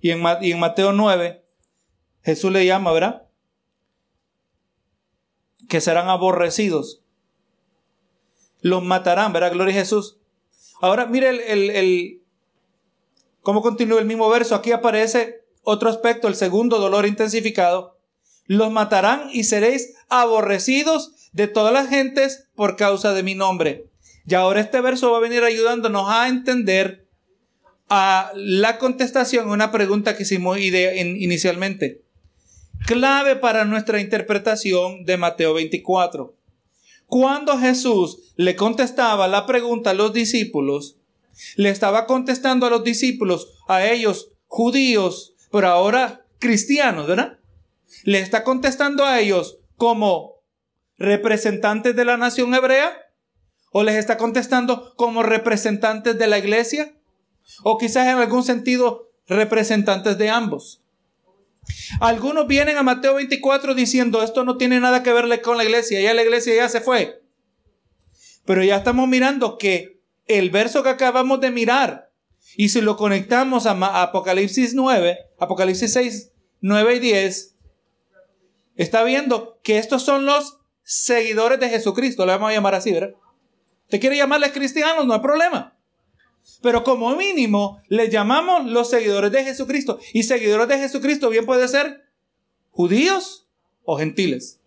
Y 0.01 0.11
en, 0.11 0.21
y 0.41 0.51
en 0.51 0.59
Mateo 0.59 0.91
9, 0.91 1.43
Jesús 2.23 2.51
le 2.51 2.65
llama, 2.65 2.91
¿verdad? 2.91 3.27
que 5.71 5.79
serán 5.79 6.09
aborrecidos. 6.09 7.01
Los 8.59 8.83
matarán, 8.83 9.31
¿verdad? 9.31 9.53
Gloria 9.53 9.73
a 9.73 9.79
Jesús. 9.79 10.17
Ahora, 10.81 11.05
mire 11.05 11.29
el, 11.29 11.69
el, 11.69 12.21
cómo 13.41 13.61
continúa 13.61 14.01
el 14.01 14.05
mismo 14.05 14.29
verso. 14.29 14.53
Aquí 14.53 14.73
aparece 14.73 15.40
otro 15.63 15.89
aspecto, 15.89 16.27
el 16.27 16.35
segundo 16.35 16.79
dolor 16.79 17.05
intensificado. 17.05 17.97
Los 18.45 18.71
matarán 18.71 19.29
y 19.31 19.43
seréis 19.43 19.93
aborrecidos 20.09 21.13
de 21.31 21.47
todas 21.47 21.73
las 21.73 21.89
gentes 21.89 22.47
por 22.55 22.75
causa 22.75 23.13
de 23.13 23.23
mi 23.23 23.35
nombre. 23.35 23.85
Y 24.27 24.35
ahora 24.35 24.61
este 24.61 24.81
verso 24.81 25.11
va 25.11 25.17
a 25.17 25.21
venir 25.21 25.43
ayudándonos 25.43 26.09
a 26.09 26.27
entender 26.27 27.07
a 27.89 28.31
la 28.35 28.77
contestación 28.77 29.49
a 29.49 29.53
una 29.53 29.71
pregunta 29.71 30.15
que 30.15 30.23
hicimos 30.23 30.57
inicialmente. 30.59 32.01
Clave 32.85 33.35
para 33.35 33.65
nuestra 33.65 33.99
interpretación 33.99 35.05
de 35.05 35.17
Mateo 35.17 35.53
24. 35.53 36.35
Cuando 37.05 37.59
Jesús 37.59 38.33
le 38.37 38.55
contestaba 38.55 39.27
la 39.27 39.45
pregunta 39.45 39.89
a 39.89 39.93
los 39.93 40.13
discípulos, 40.13 40.97
le 41.55 41.69
estaba 41.69 42.05
contestando 42.05 42.65
a 42.65 42.69
los 42.69 42.83
discípulos, 42.83 43.59
a 43.67 43.85
ellos 43.85 44.31
judíos, 44.47 45.30
pero 45.51 45.67
ahora 45.67 46.25
cristianos, 46.39 47.07
¿verdad? 47.07 47.39
Le 48.03 48.19
está 48.19 48.43
contestando 48.43 49.05
a 49.05 49.19
ellos 49.19 49.59
como 49.75 50.41
representantes 50.97 51.95
de 51.95 52.05
la 52.05 52.17
nación 52.17 52.53
hebrea 52.53 52.95
o 53.71 53.83
les 53.83 53.95
está 53.95 54.17
contestando 54.17 54.93
como 54.95 55.23
representantes 55.23 56.17
de 56.17 56.27
la 56.27 56.37
iglesia 56.37 56.93
o 57.63 57.77
quizás 57.77 58.07
en 58.07 58.17
algún 58.17 58.43
sentido 58.43 59.09
representantes 59.27 60.17
de 60.17 60.29
ambos. 60.29 60.83
Algunos 61.99 62.47
vienen 62.47 62.77
a 62.77 62.83
Mateo 62.83 63.15
24 63.15 63.75
diciendo 63.75 64.23
esto 64.23 64.43
no 64.43 64.57
tiene 64.57 64.79
nada 64.79 65.03
que 65.03 65.13
ver 65.13 65.41
con 65.41 65.57
la 65.57 65.63
iglesia, 65.63 66.01
ya 66.01 66.13
la 66.13 66.23
iglesia 66.23 66.55
ya 66.55 66.69
se 66.69 66.81
fue. 66.81 67.21
Pero 68.45 68.63
ya 68.63 68.77
estamos 68.77 69.07
mirando 69.07 69.57
que 69.57 70.01
el 70.25 70.49
verso 70.49 70.83
que 70.83 70.89
acabamos 70.89 71.39
de 71.41 71.51
mirar, 71.51 72.11
y 72.55 72.69
si 72.69 72.81
lo 72.81 72.97
conectamos 72.97 73.65
a 73.65 74.01
Apocalipsis 74.01 74.73
9, 74.73 75.17
Apocalipsis 75.41 75.91
6, 75.91 76.31
9 76.61 76.95
y 76.95 76.99
10, 76.99 77.55
está 78.75 79.03
viendo 79.03 79.59
que 79.63 79.79
estos 79.79 80.03
son 80.03 80.27
los 80.27 80.59
seguidores 80.83 81.59
de 81.59 81.67
Jesucristo, 81.67 82.27
le 82.27 82.33
vamos 82.33 82.51
a 82.51 82.53
llamar 82.53 82.75
así, 82.75 82.91
¿verdad? 82.91 83.15
¿Te 83.89 83.99
quiere 83.99 84.17
llamarles 84.17 84.51
cristianos? 84.51 85.07
No 85.07 85.15
hay 85.15 85.19
problema. 85.19 85.75
Pero 86.61 86.83
como 86.83 87.15
mínimo, 87.15 87.81
les 87.87 88.11
llamamos 88.11 88.69
los 88.69 88.91
seguidores 88.91 89.31
de 89.31 89.43
Jesucristo. 89.43 89.99
Y 90.13 90.23
seguidores 90.23 90.67
de 90.67 90.77
Jesucristo 90.77 91.29
bien 91.29 91.47
puede 91.47 91.67
ser 91.67 92.03
judíos 92.69 93.47
o 93.83 93.97
gentiles. 93.97 94.61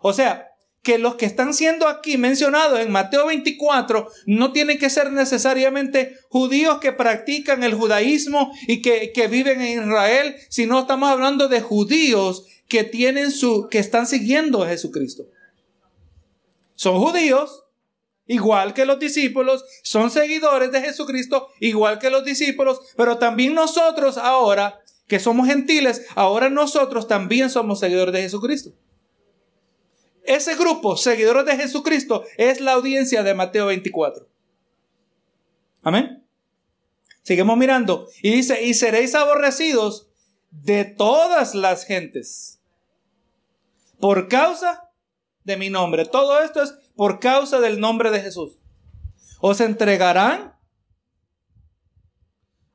O 0.00 0.14
sea, 0.14 0.51
que 0.82 0.98
los 0.98 1.14
que 1.14 1.26
están 1.26 1.54
siendo 1.54 1.86
aquí 1.88 2.18
mencionados 2.18 2.80
en 2.80 2.90
Mateo 2.90 3.26
24 3.26 4.08
no 4.26 4.52
tienen 4.52 4.78
que 4.78 4.90
ser 4.90 5.12
necesariamente 5.12 6.16
judíos 6.28 6.78
que 6.80 6.92
practican 6.92 7.62
el 7.62 7.74
judaísmo 7.74 8.52
y 8.66 8.82
que, 8.82 9.12
que 9.12 9.28
viven 9.28 9.60
en 9.60 9.84
Israel, 9.84 10.36
sino 10.48 10.80
estamos 10.80 11.08
hablando 11.08 11.48
de 11.48 11.60
judíos 11.60 12.46
que 12.66 12.84
tienen 12.84 13.30
su, 13.30 13.68
que 13.70 13.78
están 13.78 14.06
siguiendo 14.06 14.62
a 14.62 14.68
Jesucristo. 14.68 15.24
Son 16.74 16.98
judíos, 16.98 17.64
igual 18.26 18.74
que 18.74 18.84
los 18.84 18.98
discípulos, 18.98 19.64
son 19.84 20.10
seguidores 20.10 20.72
de 20.72 20.80
Jesucristo, 20.80 21.48
igual 21.60 22.00
que 22.00 22.10
los 22.10 22.24
discípulos, 22.24 22.80
pero 22.96 23.18
también 23.18 23.54
nosotros 23.54 24.18
ahora, 24.18 24.80
que 25.06 25.20
somos 25.20 25.46
gentiles, 25.46 26.06
ahora 26.16 26.50
nosotros 26.50 27.06
también 27.06 27.50
somos 27.50 27.78
seguidores 27.78 28.14
de 28.14 28.22
Jesucristo. 28.22 28.72
Ese 30.24 30.54
grupo, 30.56 30.96
seguidores 30.96 31.44
de 31.46 31.56
Jesucristo, 31.56 32.24
es 32.36 32.60
la 32.60 32.72
audiencia 32.72 33.22
de 33.22 33.34
Mateo 33.34 33.66
24. 33.66 34.28
Amén. 35.82 36.24
Seguimos 37.22 37.56
mirando. 37.56 38.08
Y 38.22 38.32
dice, 38.32 38.62
y 38.64 38.74
seréis 38.74 39.14
aborrecidos 39.14 40.08
de 40.50 40.84
todas 40.84 41.54
las 41.54 41.84
gentes 41.84 42.60
por 43.98 44.28
causa 44.28 44.90
de 45.44 45.56
mi 45.56 45.70
nombre. 45.70 46.04
Todo 46.04 46.40
esto 46.42 46.62
es 46.62 46.74
por 46.96 47.20
causa 47.20 47.60
del 47.60 47.80
nombre 47.80 48.10
de 48.10 48.20
Jesús. 48.20 48.58
Os 49.40 49.60
entregarán 49.60 50.56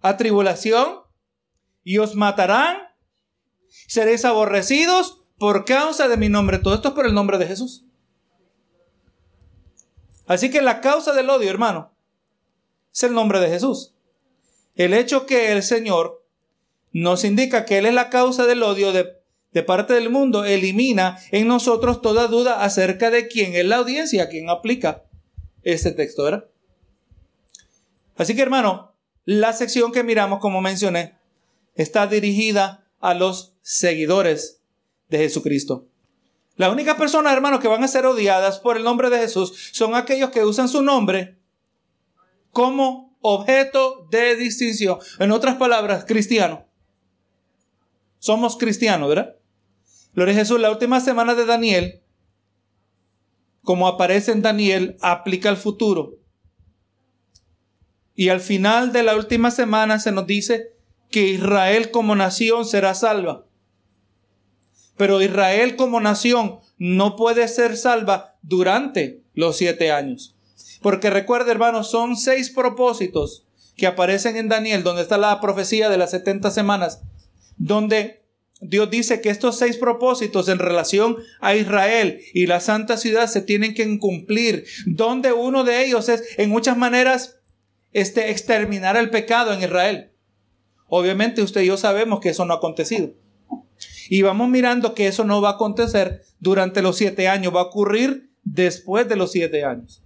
a 0.02 0.18
tribulación 0.18 1.02
y 1.84 1.98
os 2.00 2.16
matarán. 2.16 2.78
Seréis 3.88 4.26
aborrecidos 4.26 5.26
por 5.38 5.66
causa 5.66 6.08
de 6.08 6.18
mi 6.18 6.30
nombre. 6.30 6.60
Todo 6.60 6.76
esto 6.76 6.90
es 6.90 6.94
por 6.94 7.06
el 7.06 7.14
nombre 7.14 7.38
de 7.38 7.48
Jesús. 7.48 7.84
Así 10.26 10.50
que 10.50 10.62
la 10.62 10.82
causa 10.82 11.14
del 11.14 11.30
odio, 11.30 11.50
hermano, 11.50 11.92
es 12.94 13.04
el 13.04 13.14
nombre 13.14 13.40
de 13.40 13.50
Jesús. 13.50 13.94
El 14.76 14.94
hecho 14.94 15.26
que 15.26 15.52
el 15.52 15.64
Señor 15.64 16.26
nos 16.92 17.24
indica 17.24 17.66
que 17.66 17.78
Él 17.78 17.86
es 17.86 17.94
la 17.94 18.10
causa 18.10 18.46
del 18.46 18.64
odio 18.64 18.92
de, 18.92 19.18
de 19.54 19.64
parte 19.64 19.94
del 19.94 20.10
mundo, 20.10 20.46
elimina 20.46 21.18
en 21.32 21.48
nosotros 21.48 22.02
toda 22.02 22.28
duda 22.28 22.64
acerca 22.64 23.10
de 23.10 23.28
quién 23.28 23.56
es 23.56 23.66
la 23.66 23.78
audiencia, 23.78 24.30
quién 24.30 24.50
aplica 24.50 25.04
este 25.64 25.92
texto, 25.92 26.24
¿verdad? 26.24 26.46
Así 28.18 28.36
que, 28.36 28.42
hermano, 28.42 28.94
la 29.26 29.54
sección 29.54 29.92
que 29.92 30.04
miramos, 30.04 30.40
como 30.40 30.62
mencioné, 30.62 31.18
está 31.76 32.08
dirigida 32.08 32.88
a 33.00 33.14
los 33.14 33.54
seguidores 33.62 34.57
de 35.10 35.18
Jesucristo. 35.20 35.88
La 36.56 36.72
única 36.72 36.98
persona, 36.98 37.32
hermanos, 37.32 37.60
que 37.60 37.68
van 37.68 37.84
a 37.84 37.88
ser 37.88 38.06
odiadas 38.06 38.60
por 38.60 38.78
el 38.78 38.84
nombre 38.84 39.10
de 39.10 39.20
Jesús 39.20 39.70
son 39.72 39.96
aquellos 39.96 40.32
que 40.32 40.44
usan 40.44 40.68
su 40.68 40.82
nombre 40.82 41.38
como 42.52 43.16
objeto 43.22 44.08
de 44.10 44.36
distinción. 44.36 44.98
En 45.20 45.32
otras 45.32 45.56
palabras, 45.58 46.06
cristiano. 46.06 46.66
Somos 48.20 48.58
cristianos, 48.58 49.10
¿verdad? 49.10 49.36
Gloria 50.14 50.34
a 50.34 50.38
Jesús, 50.38 50.60
la 50.60 50.72
última 50.72 51.00
semana 51.00 51.36
de 51.36 51.46
Daniel, 51.46 52.02
como 53.62 53.88
aparece 53.88 54.32
en 54.32 54.42
Daniel, 54.42 54.98
aplica 55.02 55.50
al 55.50 55.58
futuro. 55.58 56.16
Y 58.16 58.30
al 58.30 58.40
final 58.40 58.92
de 58.92 59.04
la 59.04 59.16
última 59.16 59.52
semana 59.52 60.00
se 60.00 60.12
nos 60.12 60.26
dice 60.26 60.74
que 61.12 61.28
Israel 61.28 61.92
como 61.92 62.16
nación 62.16 62.66
será 62.66 62.96
salva. 62.96 63.47
Pero 64.98 65.22
Israel 65.22 65.76
como 65.76 66.00
nación 66.02 66.60
no 66.78 67.16
puede 67.16 67.48
ser 67.48 67.78
salva 67.78 68.36
durante 68.42 69.22
los 69.34 69.58
siete 69.58 69.92
años. 69.92 70.36
Porque 70.82 71.10
recuerda, 71.10 71.52
hermanos, 71.52 71.90
son 71.90 72.16
seis 72.16 72.50
propósitos 72.50 73.46
que 73.76 73.88
aparecen 73.88 74.38
en 74.38 74.50
Daniel, 74.50 74.84
donde 74.84 75.04
está 75.04 75.18
la 75.18 75.40
profecía 75.40 75.90
de 75.90 75.98
las 75.98 76.12
setenta 76.12 76.52
semanas, 76.52 77.02
donde 77.58 78.24
Dios 78.60 78.90
dice 78.90 79.22
que 79.22 79.30
estos 79.30 79.58
seis 79.58 79.78
propósitos 79.78 80.50
en 80.50 80.58
relación 80.58 81.18
a 81.40 81.56
Israel 81.56 82.22
y 82.34 82.48
la 82.48 82.60
santa 82.60 82.98
ciudad 82.98 83.28
se 83.28 83.42
tienen 83.42 83.76
que 83.76 84.00
cumplir, 84.00 84.66
donde 84.88 85.32
uno 85.32 85.64
de 85.64 85.86
ellos 85.86 86.10
es, 86.10 86.24
en 86.38 86.50
muchas 86.50 86.76
maneras, 86.76 87.40
este, 87.94 88.32
exterminar 88.32 88.98
el 88.98 89.12
pecado 89.12 89.54
en 89.54 89.62
Israel. 89.62 90.12
Obviamente 90.88 91.42
usted 91.42 91.62
y 91.62 91.68
yo 91.68 91.78
sabemos 91.78 92.20
que 92.20 92.30
eso 92.30 92.46
no 92.46 92.54
ha 92.54 92.58
acontecido. 92.58 93.14
Y 94.10 94.22
vamos 94.22 94.50
mirando 94.50 94.94
que 94.94 95.08
eso 95.08 95.24
no 95.24 95.42
va 95.42 95.50
a 95.50 95.54
acontecer 95.54 96.24
durante 96.40 96.82
los 96.82 96.98
siete 96.98 97.28
años, 97.28 97.56
va 97.56 97.62
a 97.62 97.66
ocurrir 97.66 98.32
después 98.44 99.08
de 99.08 99.16
los 99.16 99.32
siete 99.32 99.64
años. 99.64 100.04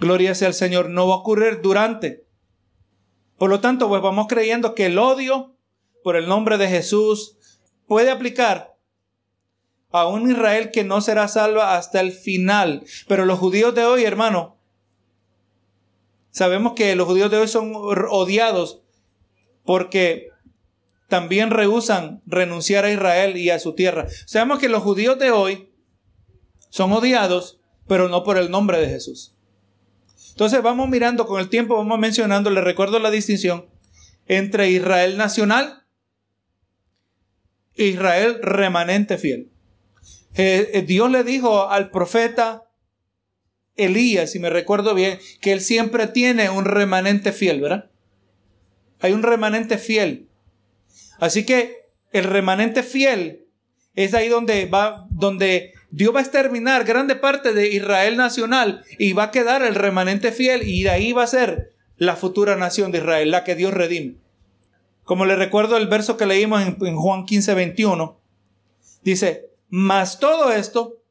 Gloria 0.00 0.34
sea 0.34 0.48
al 0.48 0.54
Señor, 0.54 0.88
no 0.88 1.06
va 1.06 1.14
a 1.14 1.18
ocurrir 1.18 1.60
durante. 1.62 2.26
Por 3.38 3.50
lo 3.50 3.60
tanto, 3.60 3.88
pues 3.88 4.02
vamos 4.02 4.26
creyendo 4.28 4.74
que 4.74 4.86
el 4.86 4.98
odio 4.98 5.54
por 6.02 6.16
el 6.16 6.26
nombre 6.26 6.58
de 6.58 6.68
Jesús 6.68 7.36
puede 7.86 8.10
aplicar 8.10 8.76
a 9.90 10.06
un 10.06 10.30
Israel 10.30 10.70
que 10.72 10.84
no 10.84 11.00
será 11.00 11.28
salva 11.28 11.76
hasta 11.76 12.00
el 12.00 12.12
final. 12.12 12.84
Pero 13.06 13.26
los 13.26 13.38
judíos 13.38 13.74
de 13.74 13.84
hoy, 13.84 14.04
hermano, 14.04 14.56
sabemos 16.30 16.72
que 16.72 16.96
los 16.96 17.06
judíos 17.06 17.30
de 17.30 17.38
hoy 17.38 17.48
son 17.48 17.72
odiados 17.74 18.82
porque 19.64 20.31
también 21.12 21.50
rehusan 21.50 22.22
renunciar 22.24 22.86
a 22.86 22.90
Israel 22.90 23.36
y 23.36 23.50
a 23.50 23.58
su 23.58 23.74
tierra. 23.74 24.06
Sabemos 24.24 24.58
que 24.58 24.70
los 24.70 24.82
judíos 24.82 25.18
de 25.18 25.30
hoy 25.30 25.68
son 26.70 26.90
odiados, 26.90 27.60
pero 27.86 28.08
no 28.08 28.24
por 28.24 28.38
el 28.38 28.50
nombre 28.50 28.80
de 28.80 28.88
Jesús. 28.88 29.36
Entonces 30.30 30.62
vamos 30.62 30.88
mirando 30.88 31.26
con 31.26 31.38
el 31.38 31.50
tiempo, 31.50 31.76
vamos 31.76 31.98
mencionando, 31.98 32.48
le 32.48 32.62
recuerdo 32.62 32.98
la 32.98 33.10
distinción 33.10 33.66
entre 34.24 34.70
Israel 34.70 35.18
nacional 35.18 35.84
e 37.74 37.88
Israel 37.88 38.38
remanente 38.40 39.18
fiel. 39.18 39.50
Eh, 40.34 40.70
eh, 40.72 40.80
Dios 40.80 41.10
le 41.10 41.24
dijo 41.24 41.68
al 41.68 41.90
profeta 41.90 42.70
Elías, 43.76 44.30
si 44.30 44.38
me 44.38 44.48
recuerdo 44.48 44.94
bien, 44.94 45.18
que 45.42 45.52
él 45.52 45.60
siempre 45.60 46.06
tiene 46.06 46.48
un 46.48 46.64
remanente 46.64 47.32
fiel, 47.32 47.60
¿verdad? 47.60 47.90
Hay 49.00 49.12
un 49.12 49.22
remanente 49.22 49.76
fiel. 49.76 50.30
Así 51.22 51.46
que 51.46 51.86
el 52.10 52.24
remanente 52.24 52.82
fiel 52.82 53.46
es 53.94 54.12
ahí 54.12 54.28
donde 54.28 54.66
va, 54.66 55.06
donde 55.08 55.72
Dios 55.92 56.12
va 56.12 56.18
a 56.18 56.22
exterminar 56.24 56.82
grande 56.82 57.14
parte 57.14 57.52
de 57.52 57.68
Israel 57.68 58.16
nacional 58.16 58.84
y 58.98 59.12
va 59.12 59.22
a 59.22 59.30
quedar 59.30 59.62
el 59.62 59.76
remanente 59.76 60.32
fiel 60.32 60.68
y 60.68 60.82
de 60.82 60.90
ahí 60.90 61.12
va 61.12 61.22
a 61.22 61.28
ser 61.28 61.70
la 61.96 62.16
futura 62.16 62.56
nación 62.56 62.90
de 62.90 62.98
Israel, 62.98 63.30
la 63.30 63.44
que 63.44 63.54
Dios 63.54 63.72
redime. 63.72 64.16
Como 65.04 65.24
le 65.24 65.36
recuerdo 65.36 65.76
el 65.76 65.86
verso 65.86 66.16
que 66.16 66.26
leímos 66.26 66.60
en, 66.60 66.96
Juan 66.96 67.24
15, 67.24 67.54
21, 67.54 68.18
dice, 69.04 69.48
mas 69.68 70.18
todo 70.18 70.50
esto 70.50 71.04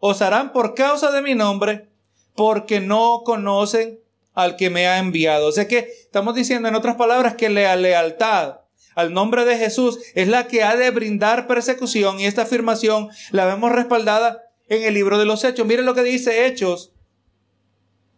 os 0.00 0.20
harán 0.20 0.52
por 0.52 0.74
causa 0.74 1.12
de 1.12 1.22
mi 1.22 1.36
nombre, 1.36 1.86
porque 2.34 2.80
no 2.80 3.22
conocen 3.24 4.00
al 4.32 4.56
que 4.56 4.68
me 4.68 4.88
ha 4.88 4.98
enviado. 4.98 5.46
O 5.46 5.52
sea 5.52 5.68
que 5.68 5.78
estamos 5.78 6.34
diciendo 6.34 6.66
en 6.66 6.74
otras 6.74 6.96
palabras 6.96 7.36
que 7.36 7.50
la 7.50 7.76
lealtad 7.76 8.63
al 8.94 9.12
nombre 9.12 9.44
de 9.44 9.58
Jesús 9.58 9.98
es 10.14 10.28
la 10.28 10.46
que 10.46 10.62
ha 10.62 10.76
de 10.76 10.90
brindar 10.90 11.46
persecución 11.46 12.20
y 12.20 12.26
esta 12.26 12.42
afirmación 12.42 13.08
la 13.30 13.44
vemos 13.44 13.72
respaldada 13.72 14.42
en 14.68 14.82
el 14.82 14.94
libro 14.94 15.18
de 15.18 15.24
los 15.24 15.44
Hechos. 15.44 15.66
Miren 15.66 15.86
lo 15.86 15.94
que 15.94 16.02
dice 16.02 16.46
Hechos 16.46 16.92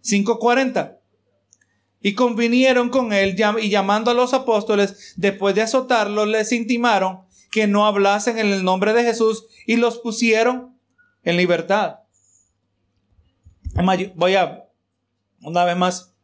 5:40. 0.03 1.01
Y 2.01 2.15
convinieron 2.15 2.91
con 2.91 3.13
él 3.13 3.37
y 3.61 3.69
llamando 3.69 4.11
a 4.11 4.15
los 4.15 4.33
apóstoles, 4.33 5.15
después 5.17 5.55
de 5.55 5.63
azotarlos, 5.63 6.29
les 6.29 6.53
intimaron 6.53 7.23
que 7.51 7.67
no 7.67 7.87
hablasen 7.87 8.39
en 8.39 8.53
el 8.53 8.65
nombre 8.65 8.93
de 8.93 9.03
Jesús 9.03 9.47
y 9.67 9.77
los 9.77 9.99
pusieron 9.99 10.79
en 11.25 11.37
libertad. 11.37 12.01
Voy 14.15 14.35
a 14.37 14.69
una 15.43 15.65
vez 15.65 15.77
más 15.77 16.15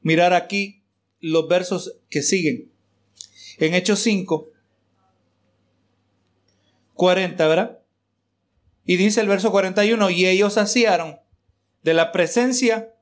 mirar 0.00 0.32
aquí 0.32 0.84
los 1.20 1.48
versos 1.48 1.98
que 2.08 2.22
siguen. 2.22 2.72
En 3.58 3.74
Hechos 3.74 4.00
5, 4.00 4.48
40, 6.94 7.46
¿verdad? 7.46 7.78
Y 8.84 8.96
dice 8.96 9.20
el 9.20 9.28
verso 9.28 9.50
41, 9.50 10.10
y 10.10 10.26
ellos 10.26 10.54
saciaron 10.54 11.18
de 11.82 11.94
la 11.94 12.12
presencia, 12.12 12.94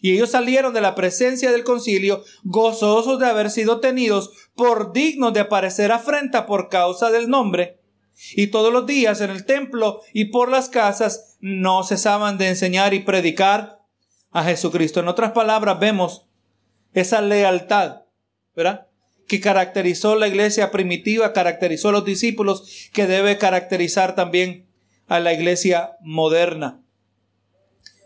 y 0.00 0.12
ellos 0.12 0.30
salieron 0.30 0.72
de 0.72 0.80
la 0.80 0.94
presencia 0.94 1.50
del 1.50 1.64
concilio 1.64 2.22
gozosos 2.44 3.18
de 3.18 3.26
haber 3.26 3.50
sido 3.50 3.80
tenidos 3.80 4.32
por 4.54 4.92
dignos 4.92 5.32
de 5.32 5.40
aparecer 5.40 5.92
afrenta 5.92 6.46
por 6.46 6.68
causa 6.68 7.10
del 7.10 7.28
nombre. 7.28 7.80
Y 8.34 8.48
todos 8.48 8.72
los 8.72 8.86
días 8.86 9.20
en 9.20 9.30
el 9.30 9.44
templo 9.44 10.02
y 10.12 10.26
por 10.26 10.50
las 10.50 10.68
casas 10.68 11.36
no 11.40 11.84
cesaban 11.84 12.36
de 12.36 12.48
enseñar 12.48 12.94
y 12.94 13.00
predicar 13.00 13.80
a 14.30 14.44
Jesucristo. 14.44 15.00
En 15.00 15.08
otras 15.08 15.32
palabras, 15.32 15.78
vemos 15.78 16.26
esa 16.92 17.20
lealtad, 17.20 18.02
¿verdad? 18.56 18.87
Que 19.28 19.40
caracterizó 19.40 20.16
la 20.16 20.26
iglesia 20.26 20.70
primitiva, 20.70 21.34
caracterizó 21.34 21.90
a 21.90 21.92
los 21.92 22.04
discípulos, 22.04 22.88
que 22.92 23.06
debe 23.06 23.36
caracterizar 23.38 24.14
también 24.14 24.66
a 25.06 25.20
la 25.20 25.34
iglesia 25.34 25.96
moderna. 26.00 26.82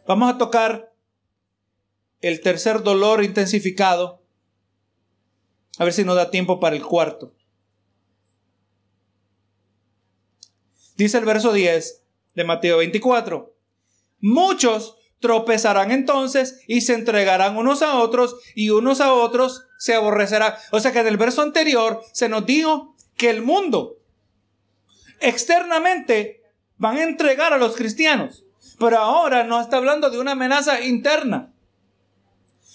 Vamos 0.07 0.35
a 0.35 0.37
tocar 0.37 0.93
el 2.21 2.41
tercer 2.41 2.83
dolor 2.83 3.23
intensificado. 3.23 4.21
A 5.79 5.85
ver 5.85 5.93
si 5.93 6.05
nos 6.05 6.17
da 6.17 6.31
tiempo 6.31 6.59
para 6.59 6.75
el 6.75 6.83
cuarto. 6.83 7.35
Dice 10.97 11.19
el 11.19 11.25
verso 11.25 11.53
10 11.53 12.03
de 12.35 12.45
Mateo 12.45 12.79
24. 12.79 13.57
Muchos 14.21 14.97
tropezarán 15.23 15.91
entonces 15.91 16.61
y 16.67 16.83
se 16.83 16.93
entregarán 16.93 17.57
unos 17.57 17.81
a 17.81 17.97
otros 17.97 18.37
y 18.55 18.69
unos 18.69 19.01
a 19.01 19.15
otros 19.15 19.65
se 19.79 19.95
aborrecerán. 19.95 20.55
O 20.73 20.81
sea 20.81 20.93
que 20.93 20.99
en 20.99 21.07
el 21.07 21.17
verso 21.17 21.41
anterior 21.41 22.03
se 22.13 22.29
nos 22.29 22.45
dijo 22.45 22.95
que 23.17 23.31
el 23.31 23.41
mundo 23.41 23.97
externamente 25.21 26.43
van 26.77 26.99
a 26.99 27.05
entregar 27.05 27.55
a 27.55 27.59
los 27.59 27.77
cristianos, 27.77 28.45
pero 28.79 28.99
ahora 28.99 29.45
no 29.45 29.61
está 29.61 29.79
hablando 29.79 30.11
de 30.11 30.19
una 30.19 30.33
amenaza 30.33 30.83
interna. 30.83 31.53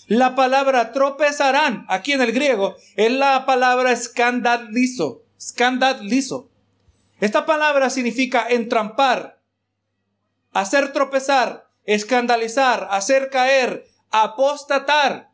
La 0.07 0.35
palabra 0.35 0.93
tropezarán 0.93 1.85
aquí 1.89 2.13
en 2.13 2.21
el 2.21 2.31
griego 2.31 2.77
es 2.95 3.11
la 3.11 3.45
palabra 3.45 3.91
escandalizo, 3.91 5.23
escandalizo. 5.37 6.49
Esta 7.19 7.45
palabra 7.45 7.89
significa 7.89 8.47
entrampar, 8.47 9.41
hacer 10.53 10.93
tropezar, 10.93 11.66
escandalizar, 11.87 12.87
hacer 12.91 13.31
caer, 13.31 13.87
apostatar. 14.11 15.31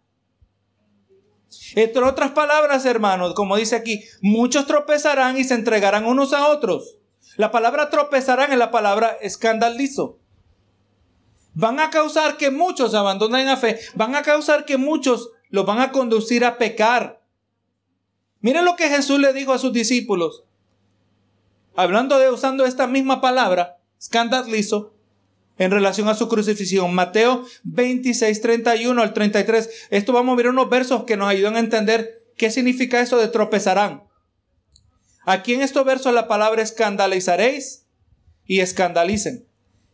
Entre 1.76 2.01
otras 2.01 2.32
palabras, 2.32 2.86
hermanos, 2.86 3.34
como 3.34 3.58
dice 3.58 3.76
aquí, 3.76 4.04
muchos 4.22 4.66
tropezarán 4.66 5.38
y 5.38 5.43
se 5.43 5.56
entregarán 5.56 6.06
unos 6.06 6.32
a 6.32 6.47
otros. 6.47 6.99
La 7.36 7.51
palabra 7.51 7.89
tropezarán 7.89 8.51
es 8.51 8.58
la 8.58 8.72
palabra 8.72 9.18
escandalizo. 9.22 10.20
Van 11.56 11.80
a 11.80 11.89
causar 11.89 12.38
que 12.38 12.51
muchos 12.51 12.93
abandonen 12.93 13.47
la 13.47 13.58
fe, 13.58 13.80
van 13.95 14.16
a 14.16 14.22
causar 14.24 14.66
que 14.66 14.78
muchos 14.78 15.32
los 15.49 15.66
van 15.66 15.80
a 15.80 15.91
conducir 15.91 16.45
a 16.45 16.58
pecar. 16.58 17.22
Miren 18.41 18.66
lo 18.66 18.76
que 18.76 18.89
Jesús 18.89 19.20
le 19.20 19.34
dijo 19.34 19.54
a 19.54 19.60
sus 19.60 19.74
discípulos. 19.74 20.43
Hablando 21.76 22.20
de 22.20 22.30
usando 22.30 22.66
esta 22.66 22.88
misma 22.88 23.22
palabra, 23.22 23.78
escandalizo, 23.99 24.93
en 25.58 25.72
relación 25.72 26.08
a 26.08 26.16
su 26.16 26.28
crucifixión. 26.28 26.93
Mateo 26.93 27.45
26, 27.64 28.41
31 28.41 29.01
al 29.01 29.14
33. 29.14 29.70
Esto 29.89 30.14
vamos 30.14 30.34
a 30.34 30.38
ver 30.38 30.49
unos 30.49 30.70
versos 30.70 31.04
que 31.04 31.18
nos 31.18 31.30
ayudan 31.30 31.56
a 31.56 31.60
entender 31.60 32.26
qué 32.38 32.51
significa 32.51 33.01
eso 33.01 33.18
de 33.18 33.28
tropezarán. 33.28 34.04
Aquí 35.26 35.54
en 35.54 35.62
estos 35.62 35.86
versos 35.86 36.14
la 36.14 36.28
palabra 36.28 36.62
escandalizaréis 36.62 37.86
y 38.45 38.60
escandalicen. 38.60 39.47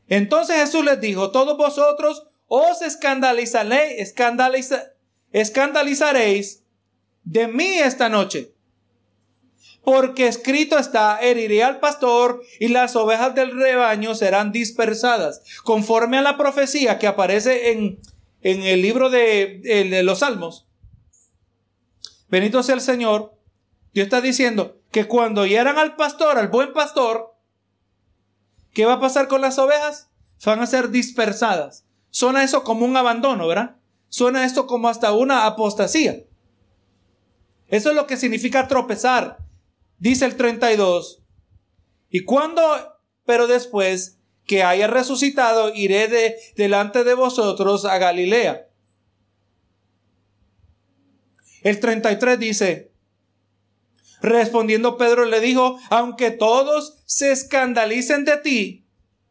Entonces 0.07 0.55
Jesús 0.55 0.84
les 0.84 0.99
dijo, 0.99 1.32
todos 1.32 1.55
vosotros 1.57 2.28
os 2.47 2.82
escandalizaréis, 2.82 4.16
escandalizaréis 5.32 6.64
de 7.24 7.47
mí 7.47 7.78
esta 7.78 8.10
noche 8.10 8.55
porque 9.84 10.28
escrito 10.28 10.78
está, 10.78 11.20
heriré 11.22 11.64
al 11.64 11.80
pastor 11.80 12.42
y 12.60 12.68
las 12.68 12.96
ovejas 12.96 13.34
del 13.36 13.58
rebaño 13.58 14.14
serán 14.16 14.52
dispersadas, 14.52 15.42
conforme 15.64 16.18
a 16.18 16.22
la 16.22 16.38
profecía 16.38 17.00
que 17.00 17.08
aparece 17.08 17.72
en, 17.72 18.00
en 18.42 18.64
el 18.64 18.82
libro 18.82 19.10
de, 19.10 19.62
de 19.64 20.04
los 20.04 20.20
Salmos. 20.20 20.68
Bendito 22.30 22.62
sea 22.62 22.76
el 22.76 22.82
Señor. 22.82 23.34
Dios 23.94 24.06
está 24.06 24.22
diciendo 24.22 24.80
que 24.92 25.08
cuando 25.08 25.46
hieran 25.46 25.78
al 25.78 25.96
pastor, 25.96 26.38
al 26.38 26.50
buen 26.50 26.74
pastor, 26.74 27.36
¿qué 28.74 28.86
va 28.86 28.94
a 28.94 29.00
pasar 29.00 29.28
con 29.28 29.42
las 29.42 29.58
ovejas? 29.58 30.10
Van 30.46 30.60
a 30.62 30.68
ser 30.68 30.90
dispersadas. 30.90 31.86
Suena 32.12 32.44
eso 32.44 32.64
como 32.64 32.86
un 32.86 32.96
abandono, 32.96 33.48
¿verdad? 33.48 33.78
Suena 34.10 34.46
esto 34.46 34.68
como 34.68 34.90
hasta 34.90 35.12
una 35.14 35.46
apostasía. 35.46 36.24
Eso 37.68 37.90
es 37.90 37.96
lo 37.96 38.08
que 38.08 38.18
significa 38.18 38.68
tropezar, 38.68 39.38
Dice 40.00 40.26
el 40.26 40.38
32, 40.38 41.22
y 42.10 42.24
cuando, 42.24 42.62
pero 43.26 43.47
después 43.47 44.18
que 44.45 44.64
haya 44.64 44.88
resucitado, 44.88 45.74
iré 45.76 46.08
de, 46.08 46.36
delante 46.56 47.04
de 47.04 47.14
vosotros 47.14 47.86
a 47.86 47.97
Galilea. 48.00 48.68
El 51.62 51.80
33 51.80 52.39
dice, 52.39 52.91
respondiendo 54.22 54.97
Pedro 54.97 55.26
le 55.26 55.39
dijo, 55.39 55.78
aunque 55.89 56.32
todos 56.32 57.04
se 57.06 57.32
escandalicen 57.32 58.26
de 58.26 58.38
ti, 58.38 58.86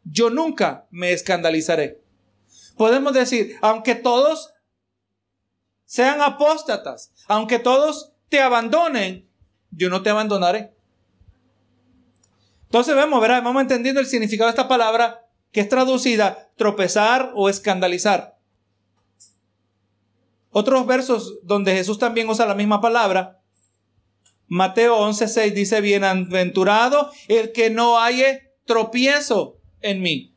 yo 0.05 0.31
nunca 0.31 0.87
me 0.91 1.13
escandalizaré. 1.13 2.03
Podemos 2.77 3.13
decir, 3.13 3.57
aunque 3.61 3.95
todos 3.95 4.53
sean 5.85 6.21
apóstatas, 6.21 7.13
aunque 7.27 7.59
todos 7.59 8.13
te 8.29 8.41
abandonen, 8.41 9.28
yo 9.71 9.91
no 9.91 10.03
te 10.03 10.11
abandonaré. 10.11 10.73
Entonces 12.65 12.95
vemos, 12.95 13.21
¿verdad? 13.21 13.43
Vamos 13.43 13.63
entendiendo 13.63 14.01
el 14.01 14.07
significado 14.07 14.49
de 14.49 14.53
esta 14.53 14.69
palabra 14.69 15.27
que 15.53 15.61
es 15.61 15.69
traducida 15.69 16.51
tropezar 16.57 17.33
o 17.35 17.49
escandalizar. 17.49 18.37
Otros 20.51 20.87
versos 20.87 21.39
donde 21.43 21.75
Jesús 21.75 21.99
también 21.99 22.29
usa 22.29 22.47
la 22.47 22.55
misma 22.55 22.81
palabra. 22.81 23.41
Mateo 24.47 24.99
11:6 24.99 25.53
dice, 25.53 25.81
bienaventurado 25.81 27.11
el 27.29 27.53
que 27.53 27.71
no 27.71 28.01
haya 28.01 28.41
tropiezo 28.65 29.59
en 29.81 30.03
mí. 30.03 30.35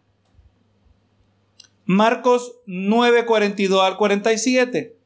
Marcos 1.86 2.54
9:42 2.68 3.82
al 3.82 3.98
47. 3.98 5.01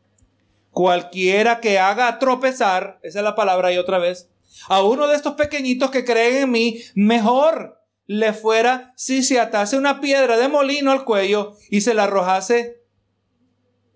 Cualquiera 0.76 1.62
que 1.62 1.80
haga 1.80 2.20
tropezar, 2.20 3.00
esa 3.02 3.20
es 3.20 3.24
la 3.24 3.34
palabra 3.34 3.72
y 3.72 3.78
otra 3.78 3.98
vez, 3.98 4.30
a 4.68 4.84
uno 4.84 5.08
de 5.08 5.16
estos 5.16 5.36
pequeñitos 5.36 5.90
que 5.90 6.04
creen 6.04 6.36
en 6.36 6.52
mí, 6.52 6.82
mejor 6.96 7.82
le 8.08 8.34
fuera 8.34 8.92
si 8.98 9.24
se 9.24 9.40
atase 9.40 9.78
una 9.78 10.02
piedra 10.02 10.36
de 10.36 10.50
molino 10.50 10.92
al 10.92 11.06
cuello 11.06 11.56
y 11.70 11.80
se 11.80 11.94
la 11.94 12.04
arrojase 12.04 12.84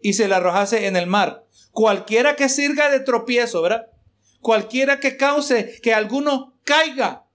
y 0.02 0.14
se 0.14 0.30
la 0.30 0.38
arrojase 0.38 0.88
en 0.88 0.96
el 0.96 1.06
mar. 1.06 1.46
Cualquiera 1.74 2.38
que 2.38 2.48
sirva 2.48 2.90
de 2.90 3.02
tropiezo, 3.02 3.62
¿verdad? 3.62 3.88
Cualquiera 4.40 5.02
que 5.02 5.18
cause 5.18 5.82
que 5.84 5.94
alguno 5.94 6.62
caiga. 6.64 7.26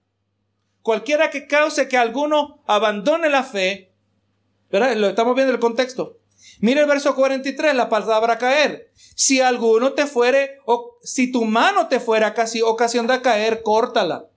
cualquiera 0.81 1.29
que 1.29 1.45
cause 1.45 1.87
que 1.87 1.97
alguno 1.99 2.63
abandone 2.65 3.29
la 3.29 3.43
fe, 3.43 3.93
¿verdad? 4.71 4.95
Lo 4.95 5.07
estamos 5.07 5.35
viendo 5.35 5.51
en 5.51 5.57
el 5.57 5.61
contexto. 5.61 6.17
Mira 6.61 6.81
el 6.81 6.87
verso 6.87 7.15
43, 7.15 7.75
la 7.75 7.89
palabra 7.89 8.37
caer. 8.37 8.91
Si 8.93 9.41
alguno 9.41 9.93
te 9.93 10.05
fuere, 10.05 10.59
o 10.65 10.97
si 11.03 11.31
tu 11.31 11.45
mano 11.45 11.87
te 11.87 11.99
fuera 11.99 12.33
casi 12.33 12.61
ocasión 12.61 13.07
de 13.07 13.21
caer, 13.21 13.61
córtala. 13.61 14.27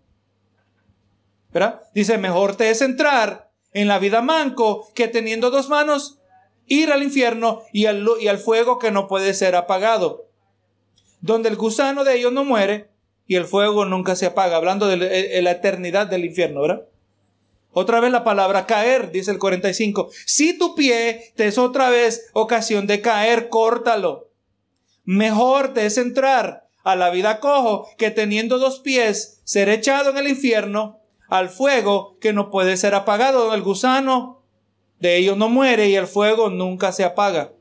¿Verdad? 1.53 1.83
Dice, 1.95 2.19
mejor 2.19 2.57
te 2.57 2.71
es 2.71 2.83
entrar 2.83 3.51
en 3.73 3.89
la 3.89 3.99
vida 3.99 4.23
manco 4.23 4.89
que 4.95 5.09
teniendo 5.09 5.51
dos 5.51 5.69
manos 5.69 6.19
ir 6.67 6.93
al 6.93 7.03
infierno 7.03 7.63
y 7.73 7.87
al, 7.87 8.07
y 8.21 8.29
al 8.29 8.39
fuego 8.39 8.79
que 8.79 8.91
no 8.91 9.09
puede 9.09 9.33
ser 9.35 9.57
apagado. 9.57 10.27
Donde 11.21 11.49
el 11.49 11.57
gusano 11.57 12.05
de 12.05 12.17
ellos 12.17 12.33
no 12.33 12.45
muere 12.45 12.91
y 13.27 13.37
el 13.37 13.45
fuego 13.45 13.85
nunca 13.85 14.17
se 14.17 14.27
apaga. 14.27 14.57
Hablando 14.57 14.87
de 14.87 15.43
la 15.43 15.51
eternidad 15.51 16.07
del 16.07 16.25
infierno, 16.25 16.63
¿verdad? 16.63 16.88
Otra 17.81 18.01
vez 18.01 18.11
la 18.11 18.25
palabra 18.25 18.67
caer, 18.67 19.13
dice 19.13 19.31
el 19.31 19.39
45. 19.39 20.11
Si 20.27 20.59
tu 20.59 20.75
pie 20.75 21.33
te 21.37 21.47
es 21.47 21.59
otra 21.59 21.91
vez 21.91 22.27
ocasión 22.33 22.89
de 22.89 23.01
caer, 23.01 23.51
córtalo. 23.51 24.33
Mejor 25.05 25.75
te 25.75 25.87
es 25.87 25.97
entrar 25.97 26.67
a 26.83 26.97
la 26.97 27.11
vida 27.11 27.39
cojo 27.39 27.87
que 27.97 28.11
teniendo 28.11 28.59
dos 28.59 28.81
pies 28.81 29.43
ser 29.45 29.69
echado 29.69 30.11
en 30.11 30.17
el 30.17 30.27
infierno 30.27 30.99
al 31.29 31.51
fuego 31.51 32.19
que 32.21 32.33
no 32.33 32.51
puede 32.51 32.77
ser 32.77 32.97
apagado. 32.97 33.55
El 33.55 33.63
gusano 33.63 34.43
de 34.99 35.17
ellos 35.17 35.37
no 35.37 35.49
muere 35.49 35.89
y 35.89 35.95
el 35.95 36.09
fuego 36.09 36.51
nunca 36.51 36.91
se 36.91 37.05
apaga. 37.05 37.53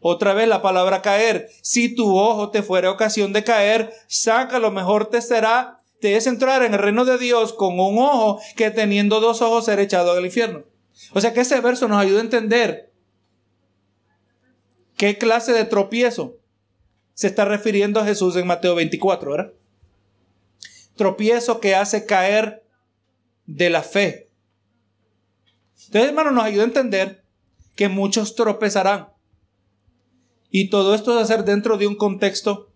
Otra 0.00 0.34
vez 0.34 0.48
la 0.48 0.62
palabra 0.62 1.00
caer. 1.00 1.48
Si 1.62 1.94
tu 1.94 2.18
ojo 2.18 2.50
te 2.50 2.64
fuera 2.64 2.90
ocasión 2.90 3.32
de 3.32 3.44
caer, 3.44 3.92
sácalo, 4.08 4.72
mejor 4.72 5.10
te 5.10 5.22
será 5.22 5.78
te 6.00 6.16
es 6.16 6.26
entrar 6.26 6.62
en 6.62 6.74
el 6.74 6.80
reino 6.80 7.04
de 7.04 7.18
Dios 7.18 7.52
con 7.52 7.78
un 7.78 7.98
ojo 7.98 8.40
que 8.56 8.70
teniendo 8.70 9.20
dos 9.20 9.42
ojos 9.42 9.64
ser 9.64 9.80
echado 9.80 10.12
al 10.12 10.24
infierno. 10.24 10.64
O 11.12 11.20
sea 11.20 11.32
que 11.32 11.40
ese 11.40 11.60
verso 11.60 11.88
nos 11.88 11.98
ayuda 11.98 12.18
a 12.18 12.24
entender 12.24 12.92
qué 14.96 15.18
clase 15.18 15.52
de 15.52 15.64
tropiezo 15.64 16.38
se 17.14 17.28
está 17.28 17.44
refiriendo 17.44 18.00
a 18.00 18.04
Jesús 18.04 18.36
en 18.36 18.46
Mateo 18.46 18.74
24, 18.74 19.30
¿verdad? 19.30 19.52
Tropiezo 20.96 21.60
que 21.60 21.74
hace 21.74 22.06
caer 22.06 22.64
de 23.46 23.70
la 23.70 23.82
fe. 23.82 24.30
Entonces, 25.86 26.10
hermano, 26.10 26.30
nos 26.30 26.44
ayuda 26.44 26.62
a 26.62 26.66
entender 26.66 27.24
que 27.76 27.88
muchos 27.88 28.34
tropezarán. 28.34 29.08
Y 30.50 30.70
todo 30.70 30.94
esto 30.94 31.14
debe 31.14 31.26
ser 31.26 31.44
dentro 31.44 31.78
de 31.78 31.86
un 31.86 31.96
contexto 31.96 32.73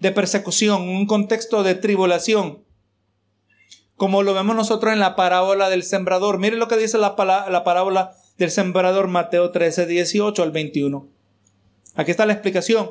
de 0.00 0.12
persecución, 0.12 0.82
un 0.82 1.06
contexto 1.06 1.62
de 1.62 1.74
tribulación, 1.74 2.64
como 3.96 4.22
lo 4.22 4.32
vemos 4.32 4.54
nosotros 4.54 4.92
en 4.92 5.00
la 5.00 5.16
parábola 5.16 5.68
del 5.68 5.82
sembrador. 5.82 6.38
Mire 6.38 6.56
lo 6.56 6.68
que 6.68 6.76
dice 6.76 6.98
la, 6.98 7.16
la 7.50 7.64
parábola 7.64 8.12
del 8.36 8.50
sembrador 8.50 9.08
Mateo 9.08 9.50
13, 9.50 9.86
18 9.86 10.42
al 10.42 10.52
21. 10.52 11.08
Aquí 11.96 12.12
está 12.12 12.24
la 12.26 12.32
explicación. 12.32 12.90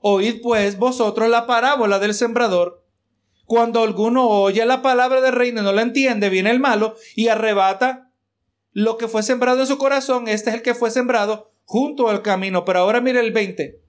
Oíd 0.00 0.40
pues 0.42 0.78
vosotros 0.78 1.28
la 1.28 1.46
parábola 1.46 2.00
del 2.00 2.12
sembrador. 2.12 2.84
Cuando 3.46 3.82
alguno 3.82 4.28
oye 4.28 4.64
la 4.64 4.82
palabra 4.82 5.20
del 5.20 5.32
reino 5.32 5.60
y 5.60 5.64
no 5.64 5.72
la 5.72 5.82
entiende, 5.82 6.28
viene 6.28 6.50
el 6.50 6.58
malo 6.58 6.96
y 7.14 7.28
arrebata 7.28 8.10
lo 8.72 8.96
que 8.96 9.06
fue 9.06 9.22
sembrado 9.22 9.60
en 9.60 9.66
su 9.66 9.78
corazón. 9.78 10.26
Este 10.26 10.50
es 10.50 10.56
el 10.56 10.62
que 10.62 10.74
fue 10.74 10.90
sembrado 10.90 11.50
junto 11.64 12.08
al 12.08 12.22
camino. 12.22 12.64
Pero 12.64 12.80
ahora 12.80 13.00
mire 13.00 13.20
el 13.20 13.30
20. 13.30 13.81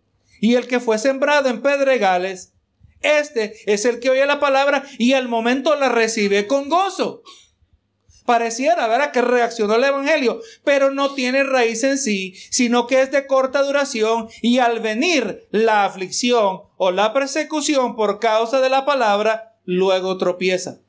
Y 0.43 0.55
el 0.55 0.67
que 0.67 0.81
fue 0.81 0.99
sembrado 0.99 1.47
en 1.47 1.61
pedregales, 1.61 2.51
este 2.99 3.55
es 3.65 3.85
el 3.85 4.01
que 4.01 4.09
oye 4.09 4.25
la 4.25 4.41
palabra 4.41 4.83
y 4.97 5.13
al 5.13 5.29
momento 5.29 5.73
la 5.77 5.87
recibe 5.87 6.47
con 6.47 6.67
gozo. 6.67 7.23
Pareciera, 8.25 8.87
¿verdad?, 8.87 9.13
que 9.13 9.21
reaccionó 9.21 9.75
el 9.75 9.85
Evangelio, 9.85 10.41
pero 10.65 10.91
no 10.91 11.13
tiene 11.13 11.45
raíz 11.45 11.85
en 11.85 11.97
sí, 11.97 12.33
sino 12.51 12.87
que 12.87 13.01
es 13.01 13.09
de 13.09 13.25
corta 13.25 13.63
duración 13.63 14.27
y 14.41 14.59
al 14.59 14.81
venir 14.81 15.47
la 15.51 15.85
aflicción 15.85 16.63
o 16.75 16.91
la 16.91 17.13
persecución 17.13 17.95
por 17.95 18.19
causa 18.19 18.59
de 18.59 18.69
la 18.69 18.83
palabra, 18.83 19.55
luego 19.63 20.17
tropieza. 20.17 20.81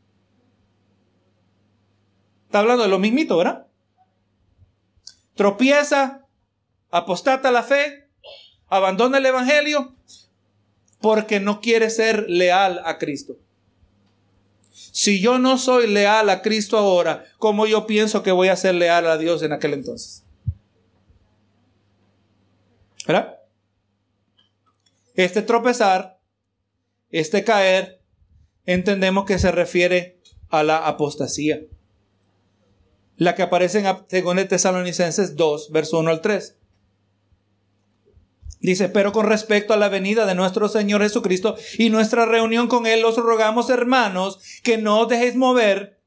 Está 2.46 2.58
hablando 2.58 2.82
de 2.82 2.88
lo 2.88 2.98
mismito, 2.98 3.36
¿verdad? 3.36 3.68
Tropieza, 5.36 6.26
apostata 6.90 7.52
la 7.52 7.62
fe, 7.62 8.03
abandona 8.68 9.18
el 9.18 9.26
Evangelio 9.26 9.94
porque 11.00 11.40
no 11.40 11.60
quiere 11.60 11.90
ser 11.90 12.28
leal 12.28 12.80
a 12.84 12.98
Cristo. 12.98 13.36
Si 14.70 15.20
yo 15.20 15.38
no 15.38 15.58
soy 15.58 15.86
leal 15.86 16.30
a 16.30 16.40
Cristo 16.40 16.78
ahora, 16.78 17.24
¿cómo 17.38 17.66
yo 17.66 17.86
pienso 17.86 18.22
que 18.22 18.32
voy 18.32 18.48
a 18.48 18.56
ser 18.56 18.74
leal 18.74 19.06
a 19.06 19.18
Dios 19.18 19.42
en 19.42 19.52
aquel 19.52 19.74
entonces? 19.74 20.24
¿Verdad? 23.06 23.38
Este 25.14 25.42
tropezar, 25.42 26.18
este 27.10 27.44
caer, 27.44 28.00
entendemos 28.66 29.26
que 29.26 29.38
se 29.38 29.52
refiere 29.52 30.20
a 30.48 30.62
la 30.62 30.86
apostasía. 30.86 31.60
La 33.16 33.34
que 33.34 33.42
aparece 33.42 33.78
en 33.80 33.84
2 34.24 34.48
Tesalonicenses 34.48 35.36
2, 35.36 35.70
verso 35.70 35.98
1 35.98 36.10
al 36.10 36.20
3. 36.20 36.56
Dice, 38.60 38.88
pero 38.88 39.12
con 39.12 39.26
respecto 39.26 39.74
a 39.74 39.76
la 39.76 39.90
venida 39.90 40.24
de 40.24 40.34
nuestro 40.34 40.68
Señor 40.68 41.02
Jesucristo 41.02 41.54
y 41.76 41.90
nuestra 41.90 42.24
reunión 42.24 42.66
con 42.66 42.86
Él, 42.86 43.04
os 43.04 43.16
rogamos, 43.16 43.68
hermanos, 43.68 44.38
que 44.62 44.78
no 44.78 45.00
os 45.00 45.08
dejéis 45.08 45.36
mover 45.36 46.00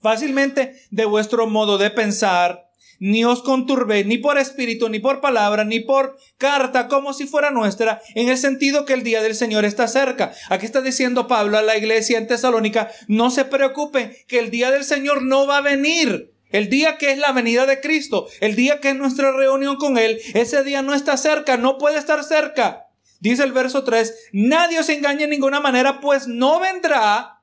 fácilmente 0.00 0.74
de 0.90 1.04
vuestro 1.04 1.46
modo 1.46 1.78
de 1.78 1.90
pensar, 1.90 2.70
ni 2.98 3.24
os 3.24 3.42
conturbéis 3.42 4.04
ni 4.04 4.18
por 4.18 4.36
espíritu, 4.36 4.90
ni 4.90 4.98
por 4.98 5.22
palabra, 5.22 5.64
ni 5.64 5.80
por 5.80 6.18
carta, 6.36 6.86
como 6.86 7.14
si 7.14 7.26
fuera 7.26 7.50
nuestra, 7.50 8.02
en 8.14 8.28
el 8.28 8.36
sentido 8.36 8.84
que 8.84 8.92
el 8.92 9.02
día 9.02 9.22
del 9.22 9.34
Señor 9.34 9.64
está 9.64 9.88
cerca. 9.88 10.32
Aquí 10.50 10.66
está 10.66 10.82
diciendo 10.82 11.26
Pablo 11.26 11.56
a 11.56 11.62
la 11.62 11.78
iglesia 11.78 12.18
en 12.18 12.26
Tesalónica, 12.26 12.90
no 13.08 13.30
se 13.30 13.46
preocupen, 13.46 14.14
que 14.28 14.38
el 14.38 14.50
día 14.50 14.70
del 14.70 14.84
Señor 14.84 15.22
no 15.22 15.46
va 15.46 15.58
a 15.58 15.62
venir. 15.62 16.34
El 16.50 16.68
día 16.68 16.98
que 16.98 17.12
es 17.12 17.18
la 17.18 17.32
venida 17.32 17.66
de 17.66 17.80
Cristo, 17.80 18.28
el 18.40 18.56
día 18.56 18.80
que 18.80 18.90
es 18.90 18.96
nuestra 18.96 19.32
reunión 19.32 19.76
con 19.76 19.98
Él, 19.98 20.20
ese 20.34 20.64
día 20.64 20.82
no 20.82 20.94
está 20.94 21.16
cerca, 21.16 21.56
no 21.56 21.78
puede 21.78 21.98
estar 21.98 22.22
cerca. 22.24 22.88
Dice 23.20 23.44
el 23.44 23.52
verso 23.52 23.84
3, 23.84 24.30
nadie 24.32 24.80
os 24.80 24.88
engañe 24.88 25.24
en 25.24 25.30
ninguna 25.30 25.60
manera, 25.60 26.00
pues 26.00 26.26
no 26.26 26.58
vendrá 26.58 27.42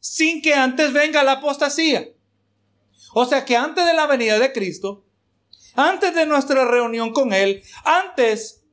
sin 0.00 0.40
que 0.40 0.54
antes 0.54 0.92
venga 0.92 1.22
la 1.22 1.32
apostasía. 1.32 2.08
O 3.12 3.26
sea 3.26 3.44
que 3.44 3.56
antes 3.56 3.84
de 3.84 3.94
la 3.94 4.06
venida 4.06 4.38
de 4.38 4.52
Cristo, 4.52 5.04
antes 5.74 6.14
de 6.14 6.26
nuestra 6.26 6.64
reunión 6.64 7.12
con 7.12 7.32
Él, 7.32 7.62
antes, 7.84 8.64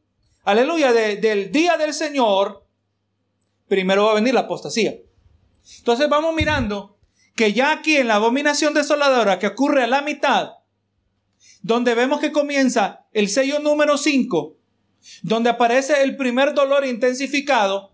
aleluya, 0.44 0.94
del 0.94 1.52
día 1.52 1.78
del 1.78 1.94
Señor, 1.94 2.66
primero 3.68 4.06
va 4.06 4.12
a 4.12 4.16
venir 4.16 4.34
la 4.34 4.42
apostasía. 4.42 4.96
Entonces 5.80 6.08
vamos 6.08 6.34
mirando 6.36 6.95
que 7.36 7.54
ya 7.54 7.72
aquí 7.72 7.98
en 7.98 8.08
la 8.08 8.16
abominación 8.16 8.74
desoladora 8.74 9.40
que 9.40 9.48
ocurre 9.48 9.84
a 9.84 9.88
la 9.88 10.02
mitad, 10.02 10.54
donde 11.62 11.96
vemos 11.96 12.20
que 12.20 12.32
comienza 12.32 13.06
el 13.12 13.28
sello 13.28 13.60
número 13.60 13.98
5, 13.98 14.58
donde 15.22 15.50
aparece 15.50 16.04
el 16.04 16.16
primer 16.16 16.54
dolor 16.54 16.86
intensificado, 16.86 17.92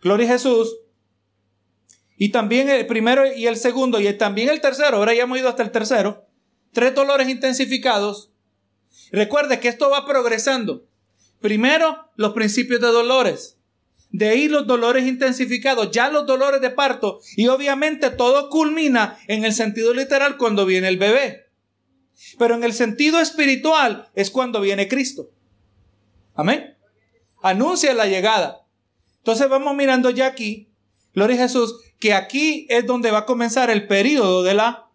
gloria 0.00 0.28
a 0.28 0.32
Jesús, 0.32 0.76
y 2.16 2.30
también 2.30 2.68
el 2.68 2.86
primero 2.86 3.32
y 3.32 3.46
el 3.46 3.56
segundo, 3.56 4.00
y 4.00 4.12
también 4.14 4.48
el 4.48 4.60
tercero, 4.60 4.96
ahora 4.96 5.14
ya 5.14 5.22
hemos 5.22 5.38
ido 5.38 5.48
hasta 5.48 5.62
el 5.62 5.70
tercero, 5.70 6.26
tres 6.72 6.94
dolores 6.94 7.28
intensificados. 7.28 8.30
Recuerde 9.12 9.60
que 9.60 9.68
esto 9.68 9.90
va 9.90 10.06
progresando. 10.06 10.86
Primero, 11.40 12.10
los 12.16 12.32
principios 12.32 12.80
de 12.80 12.88
dolores. 12.88 13.59
De 14.12 14.28
ahí 14.28 14.48
los 14.48 14.66
dolores 14.66 15.06
intensificados, 15.06 15.90
ya 15.92 16.10
los 16.10 16.26
dolores 16.26 16.60
de 16.60 16.70
parto. 16.70 17.20
Y 17.36 17.46
obviamente 17.46 18.10
todo 18.10 18.50
culmina 18.50 19.18
en 19.28 19.44
el 19.44 19.52
sentido 19.52 19.94
literal 19.94 20.36
cuando 20.36 20.66
viene 20.66 20.88
el 20.88 20.98
bebé. 20.98 21.46
Pero 22.38 22.54
en 22.54 22.64
el 22.64 22.72
sentido 22.72 23.20
espiritual 23.20 24.08
es 24.14 24.30
cuando 24.30 24.60
viene 24.60 24.88
Cristo. 24.88 25.30
Amén. 26.34 26.76
Anuncia 27.42 27.94
la 27.94 28.06
llegada. 28.06 28.66
Entonces 29.18 29.48
vamos 29.48 29.76
mirando 29.76 30.10
ya 30.10 30.26
aquí, 30.26 30.70
gloria 31.14 31.36
a 31.36 31.40
Jesús, 31.40 31.76
que 31.98 32.14
aquí 32.14 32.66
es 32.68 32.86
donde 32.86 33.10
va 33.10 33.18
a 33.18 33.26
comenzar 33.26 33.70
el 33.70 33.86
periodo 33.86 34.42
de 34.42 34.54
la 34.54 34.90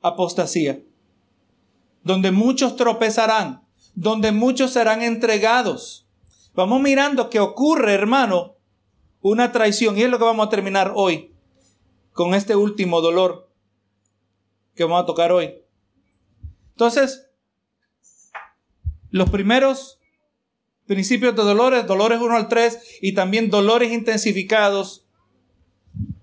apostasía. 0.00 0.80
Donde 2.02 2.30
muchos 2.30 2.76
tropezarán, 2.76 3.66
donde 3.94 4.30
muchos 4.32 4.72
serán 4.72 5.02
entregados 5.02 6.05
Vamos 6.56 6.80
mirando 6.80 7.28
que 7.28 7.38
ocurre, 7.38 7.92
hermano, 7.92 8.56
una 9.20 9.52
traición. 9.52 9.98
Y 9.98 10.02
es 10.02 10.10
lo 10.10 10.18
que 10.18 10.24
vamos 10.24 10.46
a 10.46 10.50
terminar 10.50 10.92
hoy, 10.94 11.34
con 12.12 12.34
este 12.34 12.56
último 12.56 13.02
dolor 13.02 13.50
que 14.74 14.84
vamos 14.84 15.02
a 15.02 15.06
tocar 15.06 15.32
hoy. 15.32 15.54
Entonces, 16.70 17.28
los 19.10 19.28
primeros 19.30 20.00
principios 20.86 21.36
de 21.36 21.42
dolores, 21.42 21.86
dolores 21.86 22.20
1 22.20 22.34
al 22.34 22.48
3 22.48 22.98
y 23.02 23.12
también 23.12 23.50
dolores 23.50 23.92
intensificados, 23.92 25.06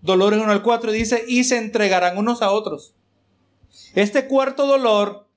dolores 0.02 0.40
1 0.40 0.52
al 0.52 0.64
4 0.64 0.92
dice, 0.92 1.24
y 1.28 1.44
se 1.44 1.58
entregarán 1.58 2.18
unos 2.18 2.42
a 2.42 2.52
otros. 2.52 2.96
Este 3.94 4.28
cuarto 4.28 4.66
dolor 4.66 5.28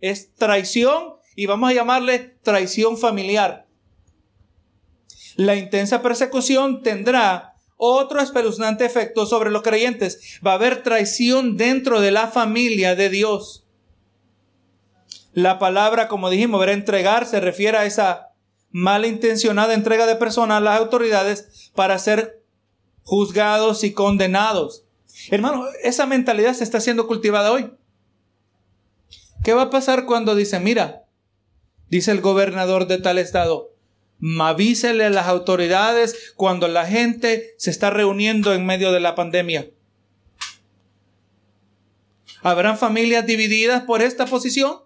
es 0.00 0.32
traición 0.34 1.14
y 1.34 1.46
vamos 1.46 1.70
a 1.70 1.74
llamarle 1.74 2.36
traición 2.42 2.98
familiar. 2.98 3.63
La 5.36 5.56
intensa 5.56 6.02
persecución 6.02 6.82
tendrá 6.82 7.54
otro 7.76 8.20
espeluznante 8.20 8.84
efecto 8.84 9.26
sobre 9.26 9.50
los 9.50 9.62
creyentes. 9.62 10.40
Va 10.44 10.52
a 10.52 10.54
haber 10.54 10.82
traición 10.82 11.56
dentro 11.56 12.00
de 12.00 12.10
la 12.10 12.28
familia 12.28 12.94
de 12.94 13.10
Dios. 13.10 13.66
La 15.32 15.58
palabra, 15.58 16.06
como 16.06 16.30
dijimos, 16.30 16.60
ver 16.60 16.68
entregar 16.70 17.26
se 17.26 17.40
refiere 17.40 17.76
a 17.76 17.86
esa 17.86 18.28
malintencionada 18.70 19.74
entrega 19.74 20.06
de 20.06 20.16
personas 20.16 20.58
a 20.58 20.60
las 20.60 20.78
autoridades 20.78 21.70
para 21.74 21.98
ser 21.98 22.44
juzgados 23.02 23.84
y 23.84 23.92
condenados. 23.92 24.84
Hermano, 25.30 25.66
esa 25.82 26.06
mentalidad 26.06 26.54
se 26.54 26.64
está 26.64 26.80
siendo 26.80 27.06
cultivada 27.06 27.52
hoy. 27.52 27.72
¿Qué 29.42 29.52
va 29.52 29.62
a 29.62 29.70
pasar 29.70 30.06
cuando 30.06 30.34
dice, 30.34 30.58
mira, 30.58 31.04
dice 31.88 32.10
el 32.12 32.20
gobernador 32.20 32.86
de 32.86 32.98
tal 32.98 33.18
estado, 33.18 33.73
avísele 34.40 35.04
a 35.04 35.10
las 35.10 35.26
autoridades 35.26 36.32
cuando 36.36 36.68
la 36.68 36.86
gente 36.86 37.54
se 37.58 37.70
está 37.70 37.90
reuniendo 37.90 38.54
en 38.54 38.66
medio 38.66 38.92
de 38.92 39.00
la 39.00 39.14
pandemia? 39.14 39.70
¿Habrán 42.42 42.78
familias 42.78 43.26
divididas 43.26 43.82
por 43.84 44.02
esta 44.02 44.26
posición? 44.26 44.78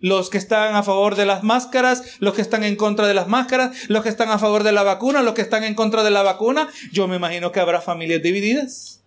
Los 0.00 0.30
que 0.30 0.38
están 0.38 0.74
a 0.74 0.82
favor 0.82 1.14
de 1.14 1.26
las 1.26 1.42
máscaras, 1.42 2.16
los 2.20 2.34
que 2.34 2.42
están 2.42 2.64
en 2.64 2.76
contra 2.76 3.06
de 3.06 3.14
las 3.14 3.28
máscaras, 3.28 3.88
los 3.88 4.02
que 4.02 4.08
están 4.08 4.30
a 4.30 4.38
favor 4.38 4.64
de 4.64 4.72
la 4.72 4.82
vacuna, 4.82 5.22
los 5.22 5.34
que 5.34 5.42
están 5.42 5.62
en 5.62 5.74
contra 5.74 6.02
de 6.02 6.10
la 6.10 6.22
vacuna. 6.22 6.68
Yo 6.92 7.06
me 7.06 7.16
imagino 7.16 7.52
que 7.52 7.60
habrá 7.60 7.80
familias 7.80 8.22
divididas. 8.22 9.04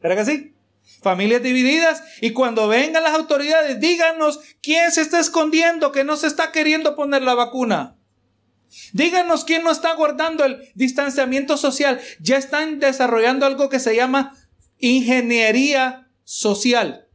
¿Verdad 0.00 0.16
que 0.16 0.24
sí? 0.24 0.54
Familias 1.02 1.42
divididas 1.42 2.02
y 2.20 2.32
cuando 2.32 2.66
vengan 2.66 3.04
las 3.04 3.14
autoridades, 3.14 3.78
díganos 3.80 4.40
quién 4.62 4.90
se 4.90 5.00
está 5.00 5.20
escondiendo, 5.20 5.92
que 5.92 6.04
no 6.04 6.16
se 6.16 6.26
está 6.26 6.50
queriendo 6.50 6.96
poner 6.96 7.22
la 7.22 7.34
vacuna. 7.34 7.98
Díganos 8.92 9.44
quién 9.44 9.62
no 9.62 9.70
está 9.70 9.94
guardando 9.94 10.44
el 10.44 10.70
distanciamiento 10.74 11.56
social. 11.56 12.00
Ya 12.20 12.36
están 12.36 12.80
desarrollando 12.80 13.46
algo 13.46 13.68
que 13.68 13.80
se 13.80 13.96
llama 13.96 14.36
ingeniería 14.78 16.08
social. 16.24 17.06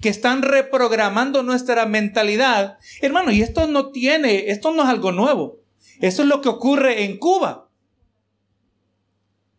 Que 0.00 0.08
están 0.08 0.42
reprogramando 0.42 1.42
nuestra 1.42 1.86
mentalidad. 1.86 2.78
Hermano, 3.02 3.30
y 3.32 3.42
esto 3.42 3.66
no 3.66 3.90
tiene, 3.90 4.50
esto 4.50 4.72
no 4.72 4.82
es 4.82 4.88
algo 4.88 5.12
nuevo. 5.12 5.60
Eso 6.00 6.22
es 6.22 6.28
lo 6.28 6.40
que 6.40 6.48
ocurre 6.48 7.04
en 7.04 7.18
Cuba. 7.18 7.69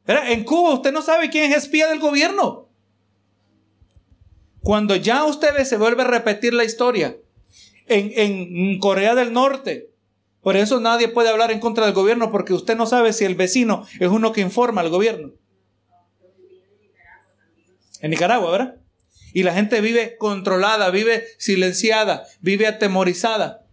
En 0.08 0.44
Cuba 0.44 0.74
usted 0.74 0.92
no 0.92 1.02
sabe 1.02 1.30
quién 1.30 1.52
es 1.52 1.58
espía 1.58 1.88
del 1.88 2.00
gobierno. 2.00 2.68
Cuando 4.62 4.96
ya 4.96 5.24
ustedes 5.24 5.70
se 5.70 5.78
vuelve 5.78 6.04
a 6.04 6.08
repetir 6.08 6.54
la 6.54 6.64
historia 6.64 7.18
en, 7.88 8.12
en 8.16 8.80
Corea 8.80 9.16
del 9.16 9.34
Norte, 9.34 9.92
por 10.42 10.58
eso 10.58 10.80
nadie 10.80 11.08
puede 11.08 11.30
hablar 11.30 11.52
en 11.52 11.60
contra 11.60 11.86
del 11.86 11.94
gobierno 11.94 12.32
porque 12.32 12.54
usted 12.54 12.76
no 12.76 12.88
sabe 12.88 13.14
si 13.14 13.26
el 13.26 13.36
vecino 13.36 13.86
es 14.00 14.10
uno 14.10 14.34
que 14.34 14.42
informa 14.42 14.82
al 14.82 14.90
gobierno. 14.90 15.32
En 18.02 18.10
Nicaragua, 18.10 18.52
¿verdad? 18.52 18.76
Y 19.34 19.44
la 19.44 19.54
gente 19.54 19.80
vive 19.82 20.18
controlada, 20.18 20.90
vive 20.90 21.24
silenciada, 21.38 22.26
vive 22.42 22.68
atemorizada. 22.68 23.66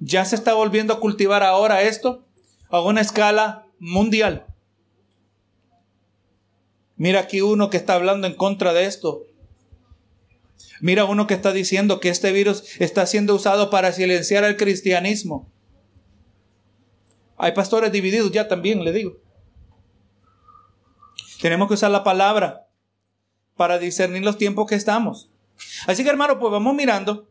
Ya 0.00 0.24
se 0.24 0.34
está 0.34 0.54
volviendo 0.54 0.94
a 0.94 1.00
cultivar 1.00 1.42
ahora 1.42 1.82
esto 1.82 2.26
a 2.70 2.80
una 2.80 3.02
escala 3.02 3.66
mundial. 3.78 4.46
Mira 7.00 7.20
aquí 7.20 7.40
uno 7.40 7.70
que 7.70 7.78
está 7.78 7.94
hablando 7.94 8.26
en 8.26 8.34
contra 8.34 8.74
de 8.74 8.84
esto. 8.84 9.24
Mira 10.82 11.06
uno 11.06 11.26
que 11.26 11.32
está 11.32 11.50
diciendo 11.50 11.98
que 11.98 12.10
este 12.10 12.30
virus 12.30 12.62
está 12.78 13.06
siendo 13.06 13.34
usado 13.34 13.70
para 13.70 13.90
silenciar 13.92 14.44
al 14.44 14.58
cristianismo. 14.58 15.50
Hay 17.38 17.52
pastores 17.52 17.90
divididos 17.90 18.30
ya 18.32 18.48
también, 18.48 18.84
le 18.84 18.92
digo. 18.92 19.16
Tenemos 21.40 21.68
que 21.68 21.74
usar 21.74 21.90
la 21.90 22.04
palabra 22.04 22.66
para 23.56 23.78
discernir 23.78 24.22
los 24.22 24.36
tiempos 24.36 24.66
que 24.66 24.74
estamos. 24.74 25.30
Así 25.86 26.04
que 26.04 26.10
hermano, 26.10 26.38
pues 26.38 26.52
vamos 26.52 26.74
mirando 26.74 27.30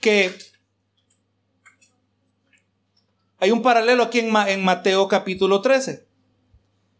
que 0.00 0.34
hay 3.38 3.52
un 3.52 3.62
paralelo 3.62 4.02
aquí 4.02 4.18
en, 4.18 4.64
Mateo 4.64 5.06
capítulo 5.06 5.60
13, 5.60 6.04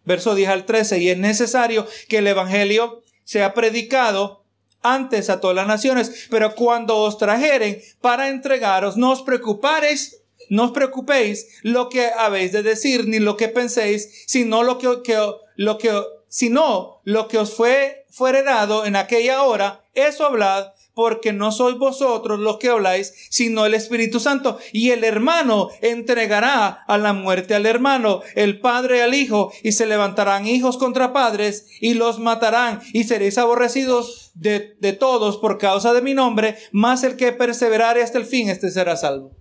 verso 0.05 0.35
10 0.35 0.49
al 0.49 0.67
13, 0.67 0.99
y 0.99 1.11
es 1.11 1.19
necesario 1.19 1.87
que 2.09 2.19
el 2.19 2.27
Evangelio 2.27 3.03
sea 3.25 3.55
predicado 3.55 4.43
antes 4.83 5.31
a 5.31 5.41
todas 5.41 5.57
las 5.57 5.67
naciones, 5.67 6.27
pero 6.31 6.55
cuando 6.55 6.99
os 6.99 7.19
trajeren 7.19 7.81
para 8.01 8.29
entregaros, 8.29 8.97
no 8.97 9.13
os 9.13 9.23
preocupáis, 9.23 10.23
no 10.49 10.65
os 10.65 10.71
preocupéis 10.73 11.61
lo 11.63 11.89
que 11.89 12.11
habéis 12.19 12.53
de 12.53 12.63
decir, 12.63 13.07
ni 13.07 13.21
lo 13.21 13.37
que 13.37 13.49
penséis, 13.49 14.25
sino 14.27 14.63
lo 14.63 14.79
que, 14.79 15.03
que, 15.05 15.19
lo 15.57 15.79
que, 15.79 16.03
sino 16.29 17.01
lo 17.05 17.29
que 17.29 17.39
os 17.39 17.55
fue, 17.55 18.05
fue 18.11 18.31
heredado 18.31 18.85
en 18.85 18.97
aquella 18.97 19.43
hora, 19.43 19.85
eso 19.95 20.27
hablad, 20.27 20.73
porque 20.95 21.33
no 21.33 21.53
sois 21.53 21.79
vosotros 21.79 22.39
los 22.39 22.59
que 22.59 22.69
habláis, 22.69 23.15
sino 23.31 23.65
el 23.67 23.75
Espíritu 23.75 24.21
Santo. 24.21 24.59
Y 24.73 24.91
el 24.91 25.05
hermano 25.05 25.69
entregará 25.81 26.69
a 26.69 26.99
la 26.99 27.13
muerte 27.13 27.55
al 27.55 27.67
hermano, 27.67 28.21
el 28.35 28.61
padre 28.61 29.03
al 29.03 29.15
hijo, 29.15 29.53
y 29.63 29.73
se 29.73 29.87
levantarán 29.87 30.47
hijos 30.47 30.77
contra 30.77 31.13
padres, 31.13 31.69
y 31.81 31.95
los 31.95 32.19
matarán, 32.19 32.81
y 32.93 33.05
seréis 33.05 33.39
aborrecidos 33.39 34.33
de, 34.35 34.77
todos 34.99 35.39
por 35.39 35.59
causa 35.59 35.93
de 35.93 36.03
mi 36.03 36.15
nombre, 36.15 36.57
mas 36.71 37.03
el 37.05 37.17
que 37.17 37.33
perseverare 37.33 38.03
hasta 38.03 38.19
el 38.19 38.27
fin, 38.27 38.49
este 38.49 38.71
será 38.71 38.97
salvo. 38.97 39.33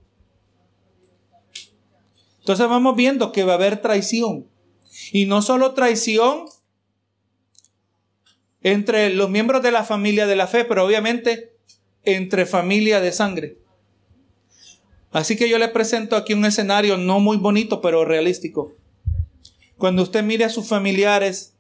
Entonces 2.40 2.68
vamos 2.68 2.96
viendo 2.96 3.32
que 3.32 3.44
va 3.44 3.54
a 3.54 3.56
haber 3.56 3.82
traición. 3.82 4.48
Y 5.12 5.26
no 5.26 5.42
solo 5.42 5.74
traición 5.74 6.46
entre 8.64 9.10
los 9.10 9.30
miembros 9.30 9.64
de 9.64 9.72
la 9.72 9.84
familia 9.84 10.28
de 10.28 10.36
la 10.36 10.48
fe, 10.48 10.66
pero 10.66 10.86
obviamente 10.86 11.54
entre 12.04 12.46
familia 12.46 13.00
de 13.00 13.12
sangre. 13.12 13.58
Así 15.12 15.36
que 15.36 15.50
yo 15.50 15.58
le 15.58 15.68
presento 15.68 16.16
aquí 16.16 16.34
un 16.34 16.46
escenario 16.46 16.98
no 16.98 17.20
muy 17.20 17.38
bonito, 17.38 17.82
pero 17.82 18.06
realístico. 18.06 18.74
Cuando 19.78 20.04
usted 20.04 20.24
mire 20.24 20.46
a 20.46 20.50
sus 20.50 20.68
familiares 20.68 21.54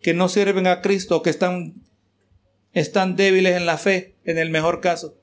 que 0.00 0.14
no 0.14 0.28
sirven 0.28 0.66
a 0.66 0.80
Cristo, 0.80 1.22
que 1.22 1.30
están, 1.30 1.74
están 2.72 3.16
débiles 3.16 3.56
en 3.56 3.66
la 3.66 3.78
fe, 3.78 4.14
en 4.24 4.38
el 4.38 4.50
mejor 4.50 4.80
caso, 4.80 5.16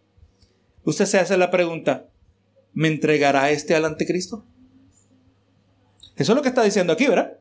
usted 0.84 1.06
se 1.06 1.20
hace 1.20 1.38
la 1.38 1.49
pregunta, 1.49 2.10
¿me 2.74 2.88
entregará 2.89 3.51
este 3.51 3.74
al 3.74 3.86
anticristo? 3.86 4.43
Eso 6.18 6.32
es 6.32 6.36
lo 6.36 6.41
que 6.41 6.49
está 6.49 6.64
diciendo 6.64 6.93
aquí, 6.93 7.08
¿verdad? 7.08 7.38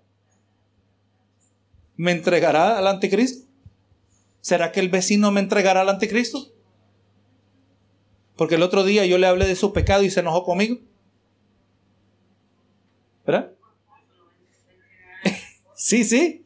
¿Me 1.96 2.12
entregará 2.12 2.78
al 2.78 2.86
anticristo? 2.86 3.48
¿Será 4.44 4.72
que 4.72 4.80
el 4.80 4.90
vecino 4.90 5.30
me 5.30 5.40
entregará 5.40 5.80
al 5.80 5.88
anticristo? 5.88 6.52
Porque 8.36 8.56
el 8.56 8.62
otro 8.62 8.84
día 8.84 9.06
yo 9.06 9.16
le 9.16 9.26
hablé 9.26 9.46
de 9.46 9.56
su 9.56 9.72
pecado 9.72 10.02
y 10.02 10.10
se 10.10 10.20
enojó 10.20 10.44
conmigo. 10.44 10.80
¿Verdad? 13.24 13.52
sí, 15.74 16.04
sí. 16.04 16.44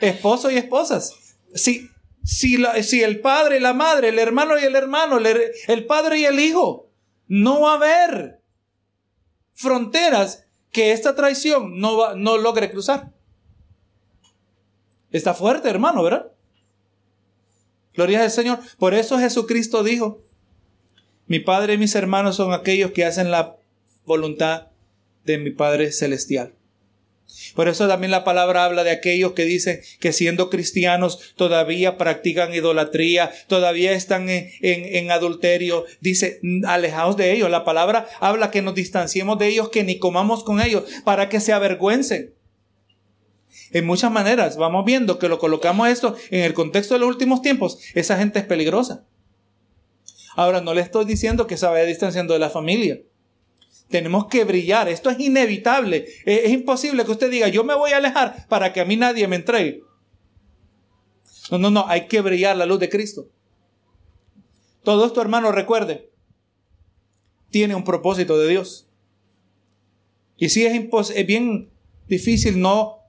Esposo 0.00 0.50
y 0.50 0.56
esposas. 0.56 1.14
Si, 1.54 1.88
si, 2.24 2.56
el 3.04 3.20
padre 3.20 3.58
y 3.58 3.60
la 3.60 3.72
madre, 3.72 4.08
el 4.08 4.18
hermano 4.18 4.58
y 4.58 4.64
el 4.64 4.74
hermano, 4.74 5.18
el, 5.18 5.52
el 5.68 5.86
padre 5.86 6.18
y 6.18 6.24
el 6.24 6.40
hijo, 6.40 6.90
no 7.28 7.60
va 7.60 7.74
a 7.74 7.76
haber 7.76 8.42
fronteras 9.54 10.48
que 10.72 10.90
esta 10.90 11.14
traición 11.14 11.78
no, 11.78 11.98
va, 11.98 12.16
no 12.16 12.36
logre 12.36 12.68
cruzar. 12.68 13.12
Está 15.12 15.34
fuerte, 15.34 15.70
hermano, 15.70 16.02
¿verdad? 16.02 16.32
Gloria 17.96 18.22
al 18.22 18.30
Señor. 18.30 18.60
Por 18.78 18.94
eso 18.94 19.18
Jesucristo 19.18 19.82
dijo, 19.82 20.22
mi 21.26 21.40
Padre 21.40 21.74
y 21.74 21.78
mis 21.78 21.94
hermanos 21.94 22.36
son 22.36 22.52
aquellos 22.52 22.92
que 22.92 23.04
hacen 23.04 23.30
la 23.30 23.56
voluntad 24.04 24.68
de 25.24 25.38
mi 25.38 25.50
Padre 25.50 25.90
Celestial. 25.90 26.52
Por 27.56 27.68
eso 27.68 27.88
también 27.88 28.12
la 28.12 28.22
palabra 28.22 28.64
habla 28.64 28.84
de 28.84 28.90
aquellos 28.90 29.32
que 29.32 29.44
dicen 29.44 29.80
que 29.98 30.12
siendo 30.12 30.48
cristianos 30.48 31.34
todavía 31.34 31.98
practican 31.98 32.54
idolatría, 32.54 33.32
todavía 33.48 33.92
están 33.92 34.28
en, 34.28 35.10
adulterio. 35.10 35.84
Dice, 36.00 36.40
alejaos 36.66 37.16
de 37.16 37.32
ellos. 37.32 37.50
La 37.50 37.64
palabra 37.64 38.06
habla 38.20 38.52
que 38.52 38.62
nos 38.62 38.76
distanciemos 38.76 39.38
de 39.38 39.48
ellos, 39.48 39.70
que 39.70 39.82
ni 39.82 39.98
comamos 39.98 40.44
con 40.44 40.60
ellos, 40.60 40.84
para 41.04 41.28
que 41.28 41.40
se 41.40 41.52
avergüencen 41.52 42.35
en 43.72 43.86
muchas 43.86 44.10
maneras. 44.10 44.56
Vamos 44.56 44.84
viendo 44.84 45.18
que 45.18 45.28
lo 45.28 45.38
colocamos 45.38 45.88
esto 45.88 46.16
en 46.30 46.42
el 46.42 46.54
contexto 46.54 46.94
de 46.94 47.00
los 47.00 47.08
últimos 47.08 47.42
tiempos. 47.42 47.78
Esa 47.94 48.16
gente 48.16 48.38
es 48.38 48.44
peligrosa. 48.44 49.04
Ahora, 50.36 50.60
no 50.60 50.74
le 50.74 50.82
estoy 50.82 51.04
diciendo 51.06 51.46
que 51.46 51.56
se 51.56 51.66
vaya 51.66 51.84
distanciando 51.84 52.34
de 52.34 52.40
la 52.40 52.50
familia. 52.50 53.00
Tenemos 53.88 54.26
que 54.26 54.44
brillar. 54.44 54.88
Esto 54.88 55.10
es 55.10 55.18
inevitable. 55.18 56.06
Es, 56.24 56.50
imposible 56.50 57.04
que 57.04 57.12
usted 57.12 57.30
diga, 57.30 57.48
yo 57.48 57.64
me 57.64 57.74
voy 57.74 57.92
a 57.92 57.98
alejar 57.98 58.46
para 58.48 58.72
que 58.72 58.80
a 58.80 58.84
mí 58.84 58.96
nadie 58.96 59.26
me 59.28 59.36
entregue. 59.36 59.82
No, 61.50 61.58
no, 61.58 61.70
no. 61.70 61.86
Hay 61.88 62.06
que 62.06 62.20
brillar 62.20 62.56
la 62.56 62.66
luz 62.66 62.80
de 62.80 62.88
Cristo. 62.88 63.28
Todo 64.82 65.06
esto, 65.06 65.20
hermano, 65.20 65.52
recuerde, 65.52 66.10
tiene 67.50 67.74
un 67.74 67.84
propósito 67.84 68.38
de 68.38 68.48
Dios. 68.48 68.88
Y 70.36 70.50
sí 70.50 70.66
es, 70.66 71.10
es 71.10 71.26
bien 71.26 71.70
difícil 72.08 72.60
no 72.60 73.05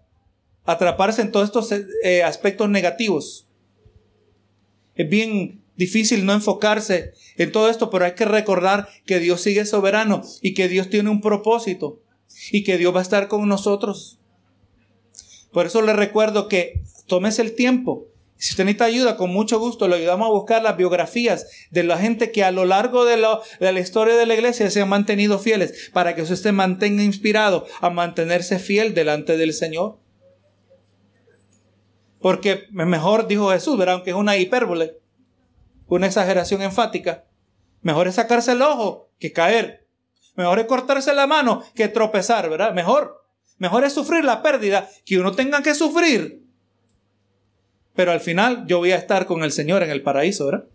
atraparse 0.67 1.21
en 1.23 1.31
todos 1.31 1.45
estos 1.45 1.71
eh, 2.03 2.21
aspectos 2.21 2.69
negativos. 2.69 3.47
Es 4.95 5.09
bien 5.09 5.63
difícil 5.77 6.25
no 6.25 6.33
enfocarse 6.33 7.13
en 7.37 7.51
todo 7.51 7.69
esto, 7.69 7.89
pero 7.89 8.05
hay 8.05 8.13
que 8.13 8.25
recordar 8.25 8.89
que 9.05 9.19
Dios 9.19 9.41
sigue 9.41 9.65
soberano 9.65 10.21
y 10.41 10.53
que 10.53 10.67
Dios 10.67 10.89
tiene 10.89 11.09
un 11.09 11.21
propósito 11.21 12.01
y 12.51 12.63
que 12.63 12.77
Dios 12.77 12.93
va 12.93 12.99
a 12.99 13.03
estar 13.03 13.27
con 13.29 13.47
nosotros. 13.47 14.19
Por 15.51 15.65
eso 15.65 15.81
le 15.81 15.93
recuerdo 15.93 16.49
que 16.49 16.81
tomes 17.07 17.39
el 17.39 17.55
tiempo. 17.55 18.07
Si 18.35 18.51
usted 18.51 18.65
necesita 18.65 18.85
ayuda, 18.85 19.17
con 19.17 19.31
mucho 19.31 19.59
gusto 19.59 19.87
le 19.87 19.95
ayudamos 19.95 20.27
a 20.27 20.31
buscar 20.31 20.61
las 20.61 20.77
biografías 20.77 21.47
de 21.71 21.83
la 21.83 21.97
gente 21.97 22.31
que 22.31 22.43
a 22.43 22.51
lo 22.51 22.65
largo 22.65 23.05
de, 23.05 23.15
de 23.59 23.71
la 23.71 23.79
historia 23.79 24.15
de 24.15 24.25
la 24.25 24.35
iglesia 24.35 24.69
se 24.69 24.81
han 24.81 24.89
mantenido 24.89 25.39
fieles, 25.39 25.89
para 25.93 26.13
que 26.13 26.23
usted 26.23 26.35
se 26.35 26.51
mantenga 26.51 27.03
inspirado 27.03 27.65
a 27.79 27.89
mantenerse 27.89 28.59
fiel 28.59 28.93
delante 28.93 29.37
del 29.37 29.53
Señor. 29.53 29.97
Porque 32.27 32.67
mejor, 32.71 33.25
dijo 33.25 33.51
Jesús, 33.51 33.77
¿verdad? 33.77 33.95
aunque 33.95 34.09
es 34.09 34.15
una 34.17 34.35
hipérbole, 34.35 34.97
una 35.87 36.07
exageración 36.07 36.61
enfática, 36.61 37.23
mejor 37.83 38.09
es 38.09 38.15
sacarse 38.15 38.51
el 38.51 38.61
ojo 38.61 39.13
que 39.17 39.31
caer. 39.31 39.87
Mejor 40.35 40.59
es 40.59 40.65
cortarse 40.65 41.13
la 41.13 41.25
mano 41.25 41.63
que 41.73 41.87
tropezar, 41.87 42.49
¿verdad? 42.49 42.73
Mejor. 42.73 43.23
Mejor 43.59 43.85
es 43.85 43.93
sufrir 43.93 44.25
la 44.25 44.43
pérdida 44.43 44.89
que 45.05 45.17
uno 45.17 45.37
tenga 45.37 45.63
que 45.63 45.73
sufrir. 45.73 46.43
Pero 47.95 48.11
al 48.11 48.19
final 48.19 48.65
yo 48.67 48.79
voy 48.79 48.91
a 48.91 48.97
estar 48.97 49.25
con 49.25 49.45
el 49.45 49.53
Señor 49.53 49.81
en 49.81 49.89
el 49.89 50.03
paraíso, 50.03 50.47
¿verdad? 50.47 50.65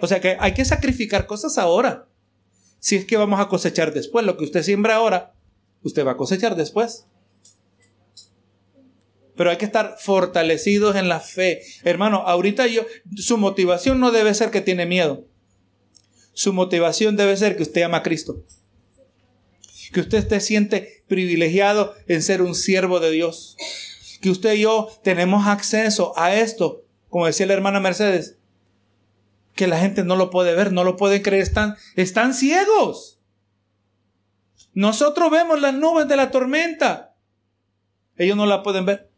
O 0.00 0.06
sea 0.06 0.22
que 0.22 0.38
hay 0.40 0.54
que 0.54 0.64
sacrificar 0.64 1.26
cosas 1.26 1.58
ahora. 1.58 2.08
Si 2.78 2.96
es 2.96 3.04
que 3.04 3.18
vamos 3.18 3.38
a 3.38 3.48
cosechar 3.48 3.92
después. 3.92 4.24
Lo 4.24 4.38
que 4.38 4.44
usted 4.44 4.62
siembra 4.62 4.94
ahora, 4.94 5.34
usted 5.82 6.06
va 6.06 6.12
a 6.12 6.16
cosechar 6.16 6.56
después. 6.56 7.06
Pero 9.36 9.50
hay 9.50 9.56
que 9.56 9.64
estar 9.64 9.96
fortalecidos 9.98 10.96
en 10.96 11.08
la 11.08 11.20
fe. 11.20 11.62
Hermano, 11.82 12.18
ahorita 12.26 12.66
yo, 12.66 12.86
su 13.16 13.36
motivación 13.36 13.98
no 14.00 14.12
debe 14.12 14.34
ser 14.34 14.50
que 14.50 14.60
tiene 14.60 14.86
miedo. 14.86 15.26
Su 16.32 16.52
motivación 16.52 17.16
debe 17.16 17.36
ser 17.36 17.56
que 17.56 17.62
usted 17.62 17.82
ama 17.82 17.98
a 17.98 18.02
Cristo. 18.02 18.44
Que 19.92 20.00
usted 20.00 20.28
se 20.28 20.40
siente 20.40 21.04
privilegiado 21.06 21.94
en 22.08 22.22
ser 22.22 22.42
un 22.42 22.54
siervo 22.54 23.00
de 23.00 23.10
Dios. 23.10 23.56
Que 24.20 24.30
usted 24.30 24.54
y 24.54 24.62
yo 24.62 24.88
tenemos 25.02 25.46
acceso 25.46 26.12
a 26.16 26.34
esto, 26.34 26.84
como 27.08 27.26
decía 27.26 27.46
la 27.46 27.54
hermana 27.54 27.80
Mercedes, 27.80 28.38
que 29.54 29.66
la 29.66 29.78
gente 29.78 30.02
no 30.02 30.16
lo 30.16 30.30
puede 30.30 30.54
ver, 30.54 30.72
no 30.72 30.82
lo 30.82 30.96
puede 30.96 31.22
creer, 31.22 31.42
están, 31.42 31.76
están 31.94 32.34
ciegos. 32.34 33.20
Nosotros 34.72 35.30
vemos 35.30 35.60
las 35.60 35.74
nubes 35.74 36.08
de 36.08 36.16
la 36.16 36.30
tormenta. 36.30 37.14
Ellos 38.16 38.36
no 38.36 38.46
la 38.46 38.62
pueden 38.62 38.86
ver. 38.86 39.13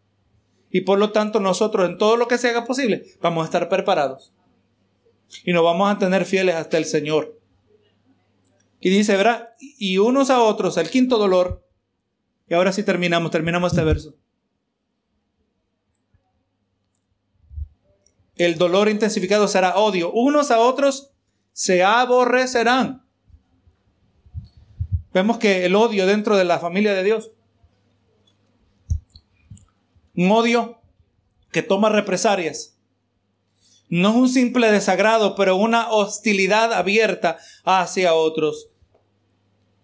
Y 0.77 0.83
por 0.83 0.99
lo 0.99 1.11
tanto 1.11 1.41
nosotros 1.41 1.89
en 1.89 1.97
todo 1.97 2.19
lo 2.19 2.29
que 2.29 2.37
se 2.37 2.51
haga 2.51 2.67
posible 2.67 3.07
vamos 3.23 3.41
a 3.41 3.45
estar 3.47 3.71
preparados. 3.71 4.35
Y 5.43 5.55
nos 5.55 5.65
vamos 5.65 5.91
a 5.91 5.97
tener 5.97 6.27
fieles 6.27 6.55
hasta 6.55 6.77
el 6.77 6.85
Señor. 6.85 7.41
Y 8.79 8.91
dice, 8.91 9.17
¿verdad? 9.17 9.55
Y 9.59 9.97
unos 9.97 10.29
a 10.29 10.43
otros, 10.43 10.77
el 10.77 10.91
quinto 10.91 11.17
dolor. 11.17 11.67
Y 12.47 12.53
ahora 12.53 12.75
sí 12.75 12.83
terminamos, 12.83 13.31
terminamos 13.31 13.73
este 13.73 13.85
verso. 13.85 14.17
El 18.35 18.59
dolor 18.59 18.91
intensificado 18.91 19.49
será 19.49 19.79
odio. 19.79 20.13
Unos 20.13 20.51
a 20.51 20.59
otros 20.59 21.11
se 21.55 21.85
aborrecerán. 21.85 23.03
Vemos 25.15 25.39
que 25.39 25.65
el 25.65 25.75
odio 25.75 26.05
dentro 26.05 26.37
de 26.37 26.45
la 26.45 26.59
familia 26.59 26.93
de 26.93 27.03
Dios 27.03 27.31
un 30.17 30.31
odio 30.31 30.81
que 31.53 31.63
toma 31.63 31.89
represalias. 31.89 32.77
No 33.89 34.11
es 34.11 34.17
un 34.17 34.29
simple 34.29 34.73
desagrado, 34.73 35.37
pero 35.37 35.57
una 35.57 35.91
hostilidad 35.91 36.73
abierta 36.73 37.39
hacia 37.65 38.15
otros. 38.15 38.69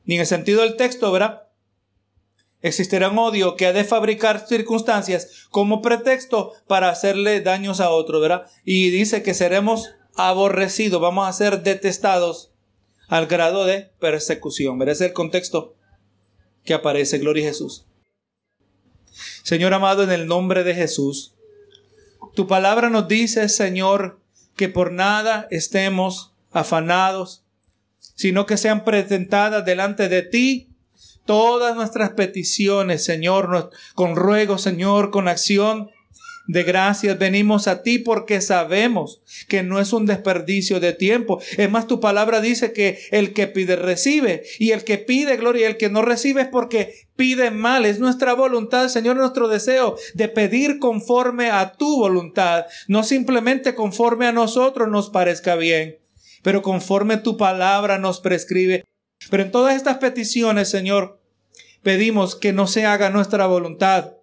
Ni 0.05 0.16
en 0.16 0.22
el 0.22 0.26
sentido 0.26 0.62
del 0.62 0.76
texto, 0.76 1.12
¿verdad? 1.12 1.45
Existirá 2.62 3.11
un 3.11 3.18
odio 3.18 3.57
que 3.57 3.66
ha 3.66 3.72
de 3.72 3.85
fabricar 3.85 4.47
circunstancias 4.47 5.47
como 5.51 5.83
pretexto 5.83 6.53
para 6.66 6.89
hacerle 6.89 7.41
daños 7.41 7.80
a 7.80 7.91
otro, 7.91 8.20
¿verdad? 8.20 8.47
Y 8.64 8.91
dice 8.91 9.22
que 9.22 9.35
seremos 9.35 9.91
aborrecidos, 10.16 11.01
vamos 11.01 11.28
a 11.28 11.33
ser 11.33 11.62
detestados 11.62 12.53
al 13.09 13.26
grado 13.26 13.64
de 13.64 13.91
persecución. 13.99 14.78
¿Verdad? 14.78 14.95
Es 14.95 15.01
el 15.01 15.12
contexto 15.12 15.74
que 16.64 16.74
aparece. 16.74 17.18
Gloria 17.18 17.45
a 17.45 17.49
Jesús. 17.49 17.87
Señor 19.43 19.74
amado, 19.74 20.03
en 20.03 20.11
el 20.11 20.26
nombre 20.26 20.64
de 20.64 20.74
Jesús, 20.74 21.34
tu 22.34 22.47
palabra 22.47 22.90
nos 22.90 23.09
dice, 23.09 23.49
Señor, 23.49 24.20
que 24.57 24.68
por 24.68 24.93
nada 24.93 25.49
estemos 25.51 26.32
afanados, 26.53 27.43
sino 28.14 28.47
que 28.47 28.57
sean 28.57 28.84
presentadas 28.84 29.64
delante 29.64 30.09
de 30.09 30.22
ti 30.22 30.68
todas 31.24 31.74
nuestras 31.74 32.11
peticiones, 32.11 33.05
Señor, 33.05 33.70
con 33.95 34.16
ruego, 34.16 34.59
Señor, 34.59 35.11
con 35.11 35.28
acción 35.28 35.90
de 36.47 36.64
gracias 36.64 37.18
venimos 37.18 37.68
a 37.68 37.82
ti 37.82 37.99
porque 37.99 38.40
sabemos 38.40 39.22
que 39.49 39.62
no 39.62 39.78
es 39.78 39.93
un 39.93 40.07
desperdicio 40.07 40.80
de 40.80 40.93
tiempo. 40.93 41.40
Es 41.57 41.70
más, 41.70 41.86
tu 41.86 42.01
palabra 42.01 42.40
dice 42.40 42.72
que 42.72 42.99
el 43.11 43.32
que 43.32 43.47
pide 43.47 43.76
recibe 43.76 44.43
y 44.59 44.72
el 44.72 44.84
que 44.84 44.99
pide 44.99 45.36
gloria 45.36 45.62
y 45.62 45.70
el 45.70 45.76
que 45.76 45.90
no 45.90 46.03
recibe 46.03 46.43
es 46.43 46.49
porque 46.49 46.95
pide 47.16 47.51
mal. 47.51 47.84
Es 47.84 48.01
nuestra 48.01 48.34
voluntad, 48.34 48.88
Señor, 48.88 49.16
nuestro 49.16 49.49
deseo 49.49 49.97
de 50.14 50.28
pedir 50.28 50.78
conforme 50.78 51.51
a 51.51 51.72
tu 51.72 51.99
voluntad, 51.99 52.66
no 52.88 53.05
simplemente 53.05 53.74
conforme 53.74 54.26
a 54.26 54.32
nosotros 54.32 54.88
nos 54.88 55.11
parezca 55.11 55.55
bien, 55.57 55.99
pero 56.43 56.62
conforme 56.62 57.16
tu 57.18 57.36
palabra 57.36 57.99
nos 57.99 58.20
prescribe. 58.20 58.84
Pero 59.30 59.45
en 59.45 59.53
todas 59.53 59.76
estas 59.76 59.99
peticiones, 59.99 60.68
Señor, 60.68 61.20
pedimos 61.82 62.34
que 62.34 62.53
no 62.53 62.66
se 62.66 62.86
haga 62.86 63.11
nuestra 63.11 63.47
voluntad, 63.47 64.14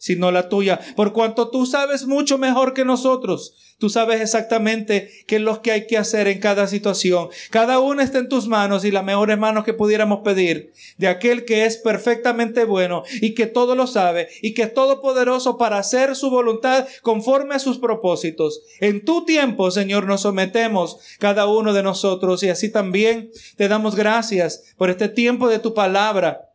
sino 0.00 0.32
la 0.32 0.48
tuya, 0.48 0.80
por 0.96 1.12
cuanto 1.12 1.50
tú 1.50 1.66
sabes 1.66 2.06
mucho 2.06 2.38
mejor 2.38 2.72
que 2.72 2.86
nosotros. 2.86 3.54
Tú 3.78 3.90
sabes 3.90 4.20
exactamente 4.20 5.10
qué 5.26 5.36
es 5.36 5.42
lo 5.42 5.60
que 5.60 5.72
hay 5.72 5.86
que 5.86 5.98
hacer 5.98 6.26
en 6.26 6.40
cada 6.40 6.66
situación. 6.66 7.28
Cada 7.50 7.80
una 7.80 8.02
está 8.02 8.18
en 8.18 8.28
tus 8.28 8.48
manos 8.48 8.84
y 8.84 8.90
las 8.90 9.04
mejores 9.04 9.38
manos 9.38 9.64
que 9.64 9.74
pudiéramos 9.74 10.20
pedir 10.20 10.72
de 10.96 11.08
aquel 11.08 11.44
que 11.44 11.66
es 11.66 11.76
perfectamente 11.76 12.64
bueno 12.64 13.04
y 13.20 13.34
que 13.34 13.46
todo 13.46 13.74
lo 13.74 13.86
sabe 13.86 14.28
y 14.40 14.54
que 14.54 14.62
es 14.62 14.74
todopoderoso 14.74 15.58
para 15.58 15.78
hacer 15.78 16.16
su 16.16 16.30
voluntad 16.30 16.86
conforme 17.02 17.54
a 17.54 17.58
sus 17.58 17.78
propósitos. 17.78 18.62
En 18.80 19.04
tu 19.04 19.26
tiempo, 19.26 19.70
Señor, 19.70 20.06
nos 20.06 20.22
sometemos 20.22 20.98
cada 21.18 21.46
uno 21.46 21.74
de 21.74 21.82
nosotros 21.82 22.42
y 22.42 22.48
así 22.48 22.70
también 22.70 23.30
te 23.56 23.68
damos 23.68 23.96
gracias 23.96 24.74
por 24.78 24.88
este 24.88 25.08
tiempo 25.08 25.48
de 25.48 25.58
tu 25.58 25.74
palabra 25.74 26.50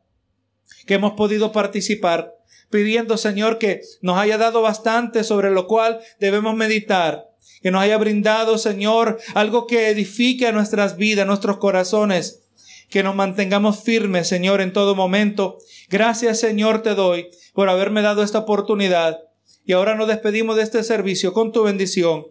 que 0.85 0.95
hemos 0.95 1.13
podido 1.13 1.51
participar 1.51 2.35
pidiendo, 2.69 3.17
Señor, 3.17 3.57
que 3.57 3.81
nos 4.01 4.17
haya 4.17 4.37
dado 4.37 4.61
bastante 4.61 5.23
sobre 5.23 5.51
lo 5.51 5.67
cual 5.67 5.99
debemos 6.19 6.55
meditar. 6.55 7.29
Que 7.61 7.71
nos 7.71 7.81
haya 7.81 7.97
brindado, 7.97 8.57
Señor, 8.57 9.19
algo 9.33 9.67
que 9.67 9.89
edifique 9.89 10.47
a 10.47 10.51
nuestras 10.51 10.97
vidas, 10.97 11.25
nuestros 11.25 11.57
corazones. 11.57 12.43
Que 12.89 13.03
nos 13.03 13.15
mantengamos 13.15 13.83
firmes, 13.83 14.27
Señor, 14.27 14.61
en 14.61 14.73
todo 14.73 14.95
momento. 14.95 15.57
Gracias, 15.89 16.39
Señor, 16.39 16.83
te 16.83 16.95
doy 16.95 17.27
por 17.53 17.69
haberme 17.69 18.01
dado 18.01 18.23
esta 18.23 18.39
oportunidad. 18.39 19.19
Y 19.65 19.73
ahora 19.73 19.95
nos 19.95 20.07
despedimos 20.07 20.55
de 20.55 20.63
este 20.63 20.83
servicio 20.83 21.33
con 21.33 21.51
tu 21.51 21.63
bendición. 21.63 22.27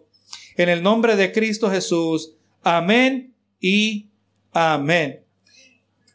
En 0.55 0.69
el 0.69 0.83
nombre 0.83 1.17
de 1.17 1.33
Cristo 1.33 1.69
Jesús. 1.69 2.35
Amén 2.63 3.35
y 3.59 4.09
amén. 4.53 5.24